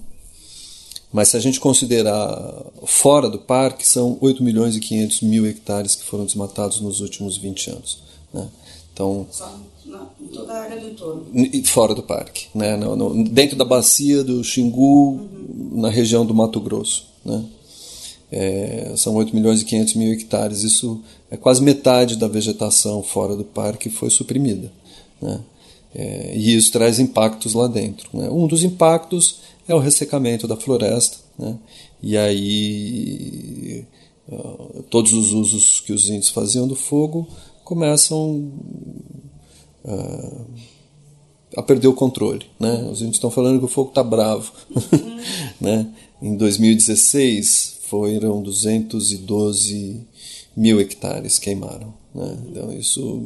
Mas 1.12 1.28
se 1.28 1.36
a 1.36 1.40
gente 1.40 1.60
considerar 1.60 2.64
fora 2.84 3.28
do 3.28 3.38
parque, 3.38 3.86
são 3.86 4.18
8 4.20 4.42
milhões 4.42 4.76
e 4.76 4.80
500 4.80 5.20
mil 5.22 5.46
hectares 5.46 5.94
que 5.94 6.04
foram 6.04 6.24
desmatados 6.24 6.80
nos 6.80 7.00
últimos 7.00 7.36
20 7.36 7.70
anos. 7.70 7.98
Né? 8.32 8.48
Então, 8.92 9.26
Só 9.30 9.52
na, 9.84 10.06
toda 10.32 10.52
a 10.52 10.62
área 10.62 10.80
do 10.80 10.88
entorno. 10.88 11.26
Fora 11.66 11.94
do 11.94 12.02
parque. 12.02 12.46
Né? 12.54 12.76
No, 12.76 12.96
no, 12.96 13.24
dentro 13.28 13.56
da 13.56 13.64
bacia 13.64 14.24
do 14.24 14.42
Xingu, 14.42 15.10
uhum. 15.10 15.70
na 15.74 15.88
região 15.88 16.24
do 16.24 16.34
Mato 16.34 16.60
Grosso. 16.60 17.06
Né? 17.24 17.44
É, 18.32 18.92
são 18.96 19.14
8 19.14 19.34
milhões 19.34 19.60
e 19.62 19.64
500 19.64 19.94
mil 19.94 20.12
hectares. 20.12 20.62
Isso 20.62 21.00
é 21.34 21.36
quase 21.36 21.62
metade 21.62 22.16
da 22.16 22.28
vegetação 22.28 23.02
fora 23.02 23.34
do 23.34 23.44
parque 23.44 23.90
foi 23.90 24.08
suprimida. 24.08 24.72
Né? 25.20 25.40
É, 25.94 26.36
e 26.36 26.54
isso 26.54 26.70
traz 26.70 26.98
impactos 27.00 27.54
lá 27.54 27.66
dentro. 27.66 28.08
Né? 28.12 28.30
Um 28.30 28.46
dos 28.46 28.62
impactos 28.62 29.40
é 29.66 29.74
o 29.74 29.80
ressecamento 29.80 30.46
da 30.46 30.56
floresta. 30.56 31.18
Né? 31.38 31.58
E 32.02 32.16
aí 32.16 33.84
todos 34.88 35.12
os 35.12 35.32
usos 35.32 35.80
que 35.80 35.92
os 35.92 36.08
índios 36.08 36.30
faziam 36.30 36.66
do 36.66 36.76
fogo 36.76 37.28
começam 37.62 38.52
uh, 39.84 40.46
a 41.56 41.62
perder 41.62 41.88
o 41.88 41.94
controle. 41.94 42.46
Né? 42.58 42.88
Os 42.90 43.00
índios 43.00 43.16
estão 43.16 43.30
falando 43.30 43.58
que 43.58 43.64
o 43.64 43.68
fogo 43.68 43.88
está 43.90 44.02
bravo. 44.02 44.52
né? 45.60 45.86
Em 46.22 46.36
2016, 46.36 47.78
foram 47.82 48.42
212 48.42 50.06
mil 50.56 50.80
hectares 50.80 51.38
queimaram. 51.38 51.94
Né? 52.14 52.38
Então, 52.48 52.72
isso. 52.72 53.22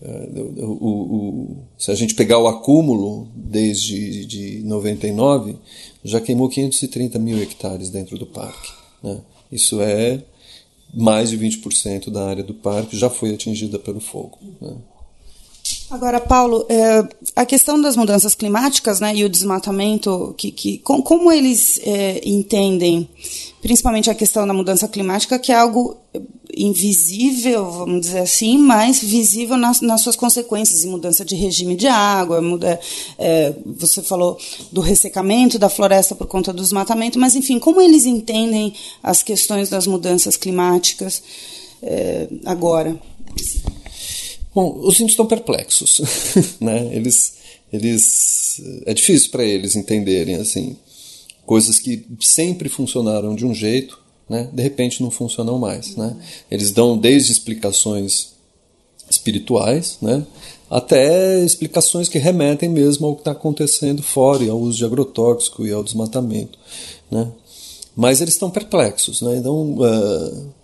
É, 0.00 0.28
o, 0.60 0.78
o, 0.80 0.88
o, 0.88 1.56
se 1.78 1.90
a 1.90 1.94
gente 1.94 2.14
pegar 2.14 2.38
o 2.38 2.48
acúmulo 2.48 3.28
desde 3.34 4.24
de 4.26 4.62
99, 4.64 5.56
já 6.02 6.20
queimou 6.20 6.48
530 6.48 7.18
mil 7.18 7.40
hectares 7.40 7.88
dentro 7.88 8.18
do 8.18 8.26
parque. 8.26 8.72
Né? 9.02 9.20
Isso 9.50 9.80
é 9.80 10.22
mais 10.92 11.30
de 11.30 11.38
20% 11.38 12.10
da 12.10 12.26
área 12.26 12.42
do 12.42 12.52
parque 12.52 12.96
já 12.96 13.08
foi 13.08 13.34
atingida 13.34 13.78
pelo 13.78 14.00
fogo. 14.00 14.38
Né? 14.60 14.76
Agora, 15.92 16.18
Paulo, 16.18 16.64
é, 16.70 17.06
a 17.36 17.44
questão 17.44 17.78
das 17.78 17.96
mudanças 17.96 18.34
climáticas 18.34 18.98
né, 18.98 19.14
e 19.14 19.24
o 19.24 19.28
desmatamento, 19.28 20.34
que, 20.38 20.50
que, 20.50 20.78
com, 20.78 21.02
como 21.02 21.30
eles 21.30 21.78
é, 21.82 22.20
entendem, 22.24 23.06
principalmente 23.60 24.08
a 24.08 24.14
questão 24.14 24.46
da 24.46 24.54
mudança 24.54 24.88
climática, 24.88 25.38
que 25.38 25.52
é 25.52 25.54
algo 25.54 25.98
invisível, 26.56 27.70
vamos 27.70 28.02
dizer 28.02 28.20
assim, 28.20 28.56
mas 28.56 29.00
visível 29.00 29.58
nas, 29.58 29.82
nas 29.82 30.00
suas 30.00 30.16
consequências, 30.16 30.82
em 30.82 30.88
mudança 30.88 31.26
de 31.26 31.34
regime 31.34 31.76
de 31.76 31.86
água, 31.86 32.40
muda, 32.40 32.80
é, 33.18 33.54
você 33.66 34.00
falou 34.02 34.38
do 34.70 34.80
ressecamento 34.80 35.58
da 35.58 35.68
floresta 35.68 36.14
por 36.14 36.26
conta 36.26 36.54
do 36.54 36.62
desmatamento, 36.62 37.18
mas 37.18 37.34
enfim, 37.34 37.58
como 37.58 37.82
eles 37.82 38.06
entendem 38.06 38.72
as 39.02 39.22
questões 39.22 39.68
das 39.68 39.86
mudanças 39.86 40.38
climáticas 40.38 41.22
é, 41.82 42.28
agora? 42.46 42.98
Bom, 44.54 44.80
os 44.82 44.96
índios 44.96 45.12
estão 45.12 45.26
perplexos, 45.26 46.00
né? 46.60 46.94
Eles, 46.94 47.34
eles, 47.72 48.60
é 48.84 48.92
difícil 48.92 49.30
para 49.30 49.44
eles 49.44 49.76
entenderem 49.76 50.36
assim 50.36 50.76
coisas 51.46 51.78
que 51.78 52.06
sempre 52.20 52.68
funcionaram 52.68 53.34
de 53.34 53.46
um 53.46 53.54
jeito, 53.54 53.98
né? 54.28 54.48
De 54.52 54.62
repente 54.62 55.02
não 55.02 55.10
funcionam 55.10 55.58
mais, 55.58 55.96
né? 55.96 56.16
Eles 56.50 56.70
dão 56.70 56.96
desde 56.96 57.32
explicações 57.32 58.32
espirituais, 59.10 59.98
né? 60.00 60.24
Até 60.70 61.44
explicações 61.44 62.08
que 62.08 62.18
remetem 62.18 62.68
mesmo 62.68 63.06
ao 63.06 63.14
que 63.14 63.20
está 63.20 63.32
acontecendo 63.32 64.02
fora, 64.02 64.42
e 64.42 64.48
ao 64.48 64.58
uso 64.58 64.78
de 64.78 64.84
agrotóxico 64.84 65.66
e 65.66 65.72
ao 65.72 65.84
desmatamento, 65.84 66.58
né? 67.10 67.30
Mas 67.94 68.20
eles 68.20 68.34
estão 68.34 68.50
perplexos, 68.50 69.20
né? 69.20 69.36
Então 69.36 69.74
uh, 69.74 70.54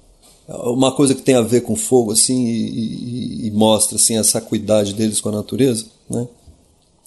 uma 0.49 0.93
coisa 0.93 1.15
que 1.15 1.23
tem 1.23 1.35
a 1.35 1.43
ver 1.43 1.61
com 1.61 1.77
fogo 1.77 2.13
assim 2.13 2.47
e, 2.47 2.69
e, 2.69 3.47
e, 3.47 3.51
mostra 3.51 3.97
assim 3.97 4.17
essa 4.17 4.39
acuidade 4.39 4.95
deles 4.95 5.21
com 5.21 5.29
a 5.29 5.33
natureza, 5.33 5.87
né? 6.09 6.27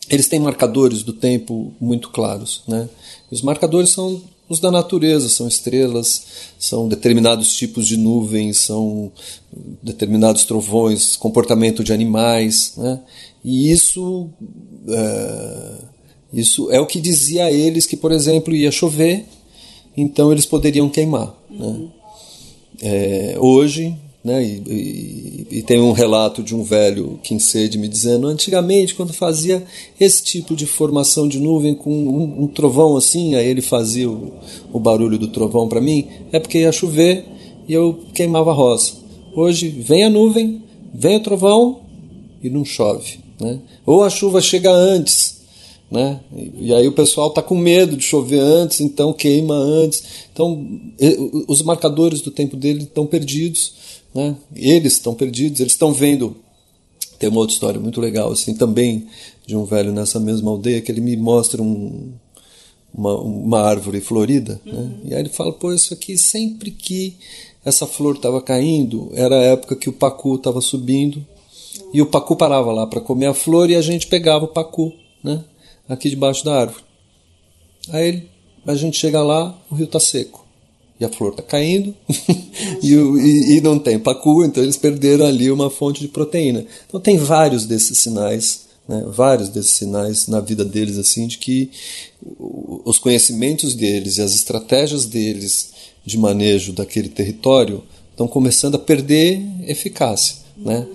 Eles 0.09 0.27
têm 0.27 0.39
marcadores 0.39 1.03
do 1.03 1.13
tempo 1.13 1.73
muito 1.79 2.09
claros, 2.09 2.61
né? 2.67 2.87
Os 3.31 3.41
marcadores 3.41 3.89
são 3.91 4.21
os 4.47 4.59
da 4.59 4.69
natureza, 4.69 5.29
são 5.29 5.47
estrelas, 5.47 6.23
são 6.59 6.87
determinados 6.87 7.53
tipos 7.53 7.87
de 7.87 7.95
nuvens, 7.95 8.59
são 8.59 9.11
determinados 9.81 10.43
trovões, 10.43 11.15
comportamento 11.15 11.83
de 11.83 11.93
animais, 11.93 12.73
né? 12.77 12.99
E 13.43 13.71
isso 13.71 14.29
é, 14.87 15.77
isso 16.33 16.69
é 16.69 16.79
o 16.79 16.85
que 16.85 17.01
dizia 17.01 17.45
a 17.45 17.51
eles 17.51 17.87
que, 17.87 17.97
por 17.97 18.11
exemplo, 18.11 18.53
ia 18.53 18.71
chover, 18.71 19.25
então 19.97 20.31
eles 20.31 20.45
poderiam 20.45 20.89
queimar, 20.89 21.33
né? 21.49 21.87
É, 22.81 23.35
hoje, 23.39 23.95
né, 24.23 24.43
e, 24.43 24.61
e, 24.67 25.47
e, 25.57 25.61
tem 25.63 25.79
um 25.79 25.91
relato 25.91 26.41
de 26.41 26.55
um 26.55 26.63
velho 26.63 27.19
Kinsey 27.23 27.77
me 27.77 27.87
dizendo: 27.87 28.27
antigamente, 28.27 28.95
quando 28.95 29.13
fazia 29.13 29.63
esse 29.99 30.23
tipo 30.23 30.55
de 30.55 30.65
formação 30.65 31.27
de 31.27 31.39
nuvem 31.39 31.75
com 31.75 31.91
um, 31.91 32.43
um 32.43 32.47
trovão 32.47 32.97
assim, 32.97 33.35
aí 33.35 33.47
ele 33.47 33.61
fazia 33.61 34.09
o, 34.09 34.33
o 34.73 34.79
barulho 34.79 35.17
do 35.17 35.27
trovão 35.27 35.67
para 35.67 35.81
mim, 35.81 36.07
é 36.31 36.39
porque 36.39 36.59
ia 36.59 36.71
chover 36.71 37.25
e 37.67 37.73
eu 37.73 37.99
queimava 38.13 38.51
a 38.51 38.53
roça. 38.53 38.93
Hoje 39.35 39.69
vem 39.69 40.03
a 40.03 40.09
nuvem, 40.09 40.61
vem 40.93 41.17
o 41.17 41.23
trovão 41.23 41.81
e 42.43 42.49
não 42.49 42.65
chove. 42.65 43.19
Né? 43.39 43.59
Ou 43.85 44.03
a 44.03 44.09
chuva 44.09 44.41
chega 44.41 44.71
antes 44.71 45.30
né? 45.91 46.21
E 46.57 46.73
aí 46.73 46.87
o 46.87 46.93
pessoal 46.93 47.27
está 47.27 47.41
com 47.41 47.55
medo 47.55 47.97
de 47.97 48.03
chover 48.03 48.39
antes, 48.39 48.79
então 48.79 49.11
queima 49.11 49.53
antes. 49.53 50.01
Então 50.31 50.65
os 51.47 51.61
marcadores 51.61 52.21
do 52.21 52.31
tempo 52.31 52.55
dele 52.55 52.83
estão 52.83 53.05
perdidos, 53.05 53.73
né? 54.15 54.37
Eles 54.55 54.93
estão 54.93 55.13
perdidos, 55.13 55.59
eles 55.59 55.73
estão 55.73 55.91
vendo. 55.91 56.37
Tem 57.19 57.29
uma 57.29 57.39
outra 57.39 57.53
história 57.53 57.79
muito 57.79 57.99
legal, 57.99 58.31
assim, 58.31 58.55
também 58.55 59.05
de 59.45 59.55
um 59.55 59.65
velho 59.65 59.91
nessa 59.91 60.19
mesma 60.19 60.49
aldeia 60.49 60.81
que 60.81 60.91
ele 60.91 61.01
me 61.01 61.15
mostra 61.17 61.61
um, 61.61 62.13
uma, 62.93 63.15
uma 63.19 63.59
árvore 63.59 63.99
florida, 63.99 64.59
né? 64.65 64.73
uhum. 64.73 64.81
né? 64.81 64.95
E 65.05 65.13
aí 65.13 65.19
ele 65.19 65.29
fala, 65.29 65.51
pô, 65.51 65.73
isso 65.73 65.93
aqui 65.93 66.17
sempre 66.17 66.71
que 66.71 67.15
essa 67.65 67.85
flor 67.85 68.15
estava 68.15 68.41
caindo, 68.41 69.11
era 69.13 69.35
a 69.35 69.43
época 69.43 69.75
que 69.75 69.89
o 69.89 69.93
pacu 69.93 70.35
estava 70.35 70.61
subindo 70.61 71.17
uhum. 71.17 71.89
e 71.93 72.01
o 72.01 72.05
pacu 72.05 72.35
parava 72.35 72.71
lá 72.71 72.87
para 72.87 73.01
comer 73.01 73.27
a 73.27 73.33
flor 73.33 73.69
e 73.69 73.75
a 73.75 73.81
gente 73.81 74.07
pegava 74.07 74.45
o 74.45 74.47
pacu, 74.47 74.93
né? 75.23 75.43
Aqui 75.91 76.09
debaixo 76.09 76.43
da 76.45 76.55
árvore. 76.55 76.83
Aí 77.89 78.27
a 78.65 78.75
gente 78.75 78.97
chega 78.97 79.21
lá, 79.21 79.59
o 79.69 79.75
rio 79.75 79.85
está 79.85 79.99
seco. 79.99 80.45
E 80.99 81.05
a 81.05 81.09
flor 81.09 81.31
está 81.31 81.41
caindo 81.41 81.95
e, 82.81 82.93
e, 82.93 83.57
e, 83.57 83.61
não 83.61 83.79
tem 83.79 83.97
pacu, 83.97 84.45
então 84.45 84.61
eles 84.61 84.77
perderam 84.77 85.25
ali 85.25 85.49
uma 85.49 85.69
fonte 85.69 85.99
de 85.99 86.07
proteína. 86.07 86.63
Então 86.87 86.99
tem 86.99 87.17
vários 87.17 87.65
desses 87.65 87.97
sinais, 87.97 88.67
né, 88.87 89.03
vários 89.07 89.49
desses 89.49 89.71
sinais 89.71 90.27
na 90.27 90.39
vida 90.39 90.63
deles, 90.63 90.99
assim, 90.99 91.25
de 91.25 91.39
que 91.39 91.71
os 92.85 92.99
conhecimentos 92.99 93.73
deles 93.73 94.17
e 94.17 94.21
as 94.21 94.35
estratégias 94.35 95.05
deles 95.07 95.71
de 96.05 96.19
manejo 96.19 96.71
daquele 96.71 97.09
território 97.09 97.83
estão 98.11 98.27
começando 98.27 98.75
a 98.75 98.79
perder 98.79 99.41
eficácia. 99.67 100.35
Né? 100.55 100.85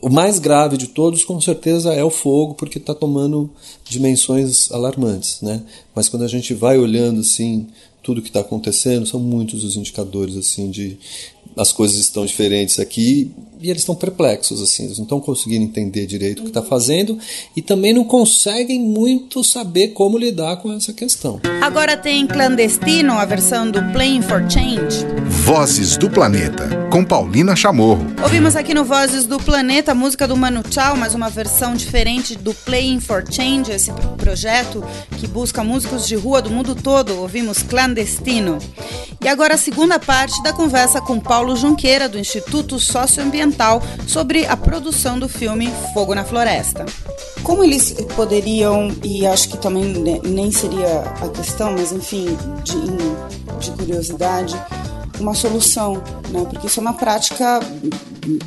O 0.00 0.08
mais 0.08 0.38
grave 0.38 0.76
de 0.76 0.86
todos, 0.86 1.24
com 1.24 1.40
certeza, 1.40 1.92
é 1.92 2.04
o 2.04 2.10
fogo, 2.10 2.54
porque 2.54 2.78
está 2.78 2.94
tomando 2.94 3.50
dimensões 3.84 4.70
alarmantes. 4.70 5.40
Né? 5.42 5.62
Mas 5.94 6.08
quando 6.08 6.22
a 6.22 6.28
gente 6.28 6.54
vai 6.54 6.78
olhando 6.78 7.20
assim 7.20 7.66
tudo 8.02 8.22
que 8.22 8.28
está 8.28 8.40
acontecendo, 8.40 9.06
são 9.06 9.20
muitos 9.20 9.62
os 9.64 9.76
indicadores 9.76 10.36
assim 10.36 10.70
de 10.70 10.98
as 11.56 11.72
coisas 11.72 11.98
estão 11.98 12.24
diferentes 12.24 12.78
aqui 12.78 13.30
e 13.62 13.70
eles 13.70 13.82
estão 13.82 13.94
perplexos, 13.94 14.60
assim, 14.60 14.86
eles 14.86 14.98
não 14.98 15.04
estão 15.04 15.20
conseguindo 15.20 15.64
entender 15.64 16.04
direito 16.04 16.40
o 16.40 16.42
que 16.42 16.48
está 16.48 16.62
fazendo 16.62 17.16
e 17.54 17.62
também 17.62 17.92
não 17.92 18.02
conseguem 18.02 18.80
muito 18.80 19.44
saber 19.44 19.88
como 19.88 20.18
lidar 20.18 20.56
com 20.56 20.72
essa 20.72 20.92
questão. 20.92 21.40
Agora 21.60 21.96
tem 21.96 22.26
Clandestino, 22.26 23.12
a 23.12 23.24
versão 23.24 23.70
do 23.70 23.80
Playing 23.92 24.22
for 24.22 24.40
Change. 24.50 25.06
Vozes 25.44 25.96
do 25.96 26.10
Planeta, 26.10 26.88
com 26.90 27.04
Paulina 27.04 27.54
Chamorro. 27.54 28.04
Ouvimos 28.20 28.56
aqui 28.56 28.74
no 28.74 28.84
Vozes 28.84 29.26
do 29.26 29.38
Planeta 29.38 29.92
a 29.92 29.94
música 29.94 30.26
do 30.26 30.36
Manu 30.36 30.62
Chao, 30.68 30.96
mas 30.96 31.14
uma 31.14 31.30
versão 31.30 31.74
diferente 31.74 32.34
do 32.34 32.52
Playing 32.52 32.98
for 32.98 33.24
Change, 33.30 33.70
esse 33.70 33.92
projeto 34.18 34.82
que 35.18 35.28
busca 35.28 35.62
músicos 35.62 36.08
de 36.08 36.16
rua 36.16 36.42
do 36.42 36.50
mundo 36.50 36.74
todo. 36.74 37.20
Ouvimos 37.20 37.62
Clandestino. 37.62 38.58
E 39.20 39.28
agora 39.28 39.54
a 39.54 39.58
segunda 39.58 40.00
parte 40.00 40.42
da 40.42 40.52
conversa 40.52 41.00
com 41.00 41.20
Paulo 41.20 41.41
Junqueira, 41.56 42.08
do 42.08 42.18
Instituto 42.18 42.78
Socioambiental 42.78 43.82
sobre 44.06 44.46
a 44.46 44.56
produção 44.56 45.18
do 45.18 45.28
filme 45.28 45.68
Fogo 45.92 46.14
na 46.14 46.24
Floresta. 46.24 46.86
Como 47.42 47.64
eles 47.64 47.92
poderiam, 48.14 48.94
e 49.02 49.26
acho 49.26 49.48
que 49.48 49.58
também 49.58 49.84
nem 50.22 50.52
seria 50.52 51.00
a 51.20 51.28
questão, 51.28 51.72
mas 51.72 51.90
enfim, 51.92 52.36
de, 52.62 53.64
de 53.64 53.76
curiosidade, 53.76 54.54
uma 55.18 55.34
solução, 55.34 55.94
né? 56.30 56.46
porque 56.48 56.66
isso 56.66 56.80
é 56.80 56.82
uma 56.82 56.94
prática 56.94 57.60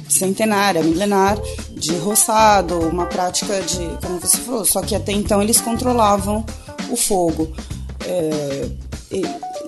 centenária, 0.08 0.82
milenar, 0.82 1.38
de 1.72 1.96
roçado, 1.98 2.80
uma 2.80 3.06
prática 3.06 3.62
de, 3.62 3.86
como 4.02 4.20
você 4.20 4.38
falou, 4.38 4.66
só 4.66 4.82
que 4.82 4.96
até 4.96 5.12
então 5.12 5.42
eles 5.42 5.60
controlavam 5.60 6.46
o 6.90 6.96
fogo. 6.96 7.52
É, 8.06 8.70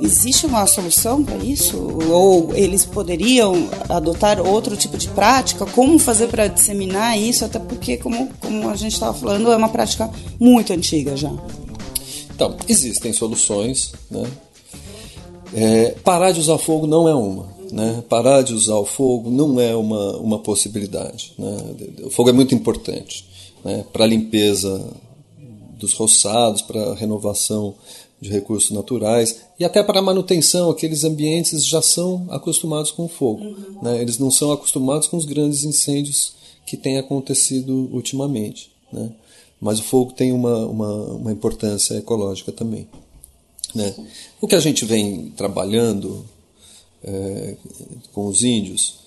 existe 0.02 0.46
uma 0.46 0.66
solução 0.68 1.24
para 1.24 1.38
isso? 1.38 1.78
Ou 2.12 2.54
eles 2.56 2.86
poderiam 2.86 3.70
adotar 3.90 4.40
outro 4.42 4.76
tipo 4.76 4.98
de 4.98 5.08
prática? 5.10 5.66
Como 5.66 5.98
fazer 6.00 6.28
para 6.28 6.48
disseminar 6.48 7.18
isso? 7.18 7.46
Até 7.46 7.60
porque, 7.60 7.98
como, 7.98 8.30
como 8.40 8.70
a 8.70 8.76
gente 8.76 8.94
estava 8.94 9.18
falando, 9.18 9.52
é 9.52 9.56
uma 9.56 9.70
prática 9.70 10.10
muito 10.40 10.74
antiga 10.74 11.16
já. 11.16 11.32
Então, 12.34 12.56
existem 12.68 13.12
soluções. 13.14 13.94
Né? 14.12 14.30
É, 15.54 15.90
parar 16.04 16.32
de 16.32 16.40
usar 16.40 16.58
fogo 16.58 16.86
não 16.86 17.08
é 17.08 17.16
uma. 17.16 17.48
Né? 17.72 18.04
Parar 18.08 18.44
de 18.44 18.54
usar 18.54 18.76
o 18.76 18.86
fogo 18.86 19.30
não 19.30 19.60
é 19.60 19.76
uma, 19.76 20.18
uma 20.18 20.40
possibilidade. 20.40 21.34
Né? 21.38 21.58
O 22.04 22.10
fogo 22.10 22.30
é 22.30 22.34
muito 22.34 22.54
importante 22.54 23.26
né? 23.64 23.84
para 23.92 24.06
a 24.06 24.08
limpeza 24.08 24.86
dos 25.78 25.94
roçados, 25.94 26.62
para 26.62 26.92
a 26.92 26.96
renovação 26.96 27.76
de 28.20 28.30
recursos 28.30 28.72
naturais 28.72 29.42
e 29.60 29.64
até 29.64 29.84
para 29.84 30.00
a 30.00 30.02
manutenção, 30.02 30.70
aqueles 30.70 31.04
ambientes 31.04 31.66
já 31.66 31.82
são 31.82 32.26
acostumados 32.30 32.92
com 32.92 33.06
o 33.06 33.10
fogo. 33.10 33.44
Uhum. 33.44 33.82
Né? 33.84 34.02
Eles 34.02 34.18
não 34.18 34.32
são 34.32 34.52
acostumados 34.52 35.08
com 35.08 35.18
os 35.18 35.26
grandes 35.26 35.64
incêndios 35.64 36.34
que 36.66 36.76
têm 36.76 36.98
acontecido 36.98 37.90
ultimamente. 37.94 38.72
Né? 38.92 39.12
Mas 39.62 39.80
o 39.80 39.84
fogo 39.84 40.14
tem 40.14 40.32
uma, 40.32 40.66
uma, 40.66 40.94
uma 41.14 41.32
importância 41.32 41.96
ecológica 41.96 42.52
também. 42.52 42.88
Né? 43.74 43.94
O 44.42 44.48
que 44.48 44.56
a 44.56 44.60
gente 44.60 44.84
vem 44.86 45.32
trabalhando 45.36 46.26
é, 47.04 47.56
com 48.14 48.28
os 48.28 48.44
índios, 48.44 49.00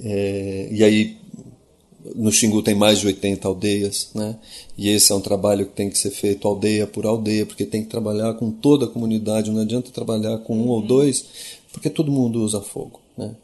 é, 0.00 0.68
e 0.70 0.84
aí 0.84 1.16
no 2.14 2.30
Xingu 2.30 2.62
tem 2.62 2.74
mais 2.74 2.98
de 2.98 3.06
80 3.06 3.46
aldeias, 3.46 4.10
né? 4.14 4.36
E 4.76 4.88
esse 4.88 5.12
é 5.12 5.14
um 5.14 5.20
trabalho 5.20 5.66
que 5.66 5.72
tem 5.72 5.90
que 5.90 5.98
ser 5.98 6.10
feito 6.10 6.46
aldeia 6.46 6.86
por 6.86 7.06
aldeia, 7.06 7.46
porque 7.46 7.64
tem 7.64 7.82
que 7.82 7.88
trabalhar 7.88 8.34
com 8.34 8.50
toda 8.50 8.86
a 8.86 8.88
comunidade, 8.88 9.50
não 9.50 9.62
adianta 9.62 9.90
trabalhar 9.90 10.38
com 10.38 10.56
um 10.56 10.68
ou 10.68 10.82
dois, 10.82 11.24
porque 11.72 11.90
todo 11.90 12.12
mundo 12.12 12.42
usa 12.42 12.60
fogo, 12.60 13.00
né? 13.16 13.34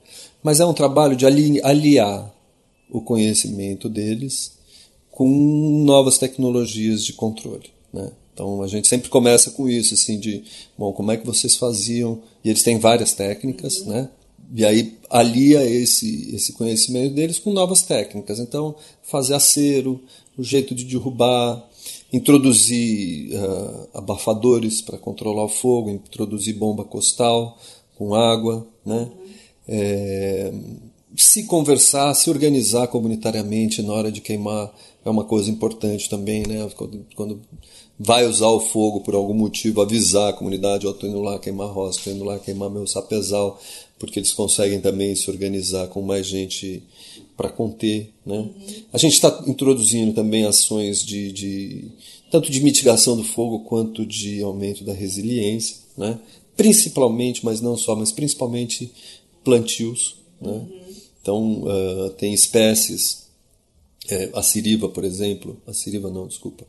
Mas 0.42 0.60
é 0.60 0.66
um 0.66 0.74
trabalho 0.74 1.16
de 1.16 1.26
aliar 1.26 2.32
o 2.90 3.00
conhecimento 3.00 3.88
deles 3.88 4.52
com 5.10 5.28
novas 5.84 6.18
tecnologias 6.18 7.04
de 7.04 7.12
controle, 7.12 7.70
né? 7.92 8.10
Então 8.32 8.62
a 8.62 8.66
gente 8.66 8.88
sempre 8.88 9.08
começa 9.08 9.52
com 9.52 9.68
isso, 9.68 9.94
assim, 9.94 10.18
de, 10.18 10.42
bom, 10.76 10.92
como 10.92 11.12
é 11.12 11.16
que 11.16 11.24
vocês 11.24 11.56
faziam? 11.56 12.20
E 12.44 12.50
eles 12.50 12.64
têm 12.64 12.78
várias 12.78 13.12
técnicas, 13.12 13.84
né? 13.86 14.08
E 14.54 14.64
aí 14.64 14.96
alia 15.10 15.68
esse, 15.68 16.32
esse 16.32 16.52
conhecimento 16.52 17.12
deles 17.12 17.40
com 17.40 17.52
novas 17.52 17.82
técnicas. 17.82 18.38
Então, 18.38 18.76
fazer 19.02 19.34
acero, 19.34 20.00
o 20.38 20.44
jeito 20.44 20.76
de 20.76 20.84
derrubar, 20.84 21.68
introduzir 22.12 23.32
uh, 23.34 23.88
abafadores 23.92 24.80
para 24.80 24.96
controlar 24.96 25.44
o 25.44 25.48
fogo, 25.48 25.90
introduzir 25.90 26.54
bomba 26.54 26.84
costal 26.84 27.58
com 27.96 28.14
água, 28.14 28.64
né? 28.86 29.10
É, 29.66 30.52
se 31.16 31.44
conversar, 31.44 32.12
se 32.14 32.28
organizar 32.30 32.86
comunitariamente 32.88 33.82
na 33.82 33.92
hora 33.92 34.12
de 34.12 34.20
queimar 34.20 34.72
é 35.04 35.10
uma 35.10 35.24
coisa 35.24 35.50
importante 35.50 36.08
também, 36.08 36.46
né? 36.46 36.68
Quando, 36.76 37.04
quando 37.14 37.40
vai 37.98 38.26
usar 38.26 38.48
o 38.48 38.60
fogo 38.60 39.00
por 39.00 39.14
algum 39.14 39.34
motivo, 39.34 39.80
avisar 39.80 40.30
a 40.30 40.32
comunidade, 40.32 40.86
ó, 40.86 40.90
oh, 40.90 40.92
estou 40.92 41.08
indo 41.08 41.20
lá 41.20 41.38
queimar 41.38 41.68
roça, 41.68 41.98
estou 41.98 42.12
indo 42.12 42.24
lá 42.24 42.38
queimar 42.38 42.70
meu 42.70 42.86
sapezal, 42.86 43.60
porque 44.04 44.18
eles 44.18 44.32
conseguem 44.32 44.80
também 44.80 45.14
se 45.14 45.30
organizar 45.30 45.88
com 45.88 46.02
mais 46.02 46.26
gente 46.26 46.82
para 47.36 47.48
conter. 47.48 48.10
Né? 48.24 48.36
Uhum. 48.36 48.52
A 48.92 48.98
gente 48.98 49.14
está 49.14 49.42
introduzindo 49.46 50.12
também 50.12 50.44
ações 50.44 51.04
de, 51.04 51.32
de, 51.32 51.84
tanto 52.30 52.50
de 52.50 52.60
mitigação 52.60 53.16
do 53.16 53.24
fogo 53.24 53.60
quanto 53.60 54.04
de 54.04 54.42
aumento 54.42 54.84
da 54.84 54.92
resiliência, 54.92 55.76
né? 55.96 56.18
principalmente, 56.56 57.44
mas 57.44 57.60
não 57.60 57.76
só, 57.76 57.96
mas 57.96 58.12
principalmente 58.12 58.92
plantios. 59.42 60.16
Né? 60.40 60.52
Uhum. 60.52 60.84
Então, 61.20 61.62
uh, 61.62 62.10
tem 62.10 62.34
espécies, 62.34 63.24
é, 64.08 64.30
a 64.34 64.42
siriva, 64.42 64.88
por 64.88 65.04
exemplo, 65.04 65.56
a 65.66 65.72
siriva 65.72 66.10
não, 66.10 66.26
desculpa, 66.26 66.66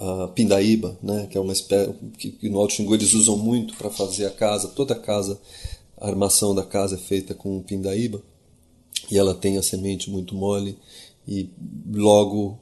a 0.00 0.28
pindaíba, 0.28 0.98
né, 1.02 1.26
que 1.30 1.36
é 1.36 1.40
uma 1.40 1.52
espécie 1.52 1.92
que, 2.16 2.48
no 2.48 2.58
Alto 2.58 2.72
Xingu 2.72 2.94
eles 2.94 3.12
usam 3.12 3.36
muito 3.36 3.74
para 3.76 3.90
fazer 3.90 4.24
a 4.24 4.30
casa, 4.30 4.68
toda 4.68 4.94
a 4.94 4.98
casa, 4.98 5.38
a 6.00 6.08
armação 6.08 6.54
da 6.54 6.62
casa 6.62 6.94
é 6.94 6.98
feita 6.98 7.34
com 7.34 7.60
pindaíba 7.62 8.22
e 9.10 9.18
ela 9.18 9.34
tem 9.34 9.58
a 9.58 9.62
semente 9.62 10.10
muito 10.10 10.34
mole 10.34 10.76
e 11.28 11.48
logo 11.92 12.58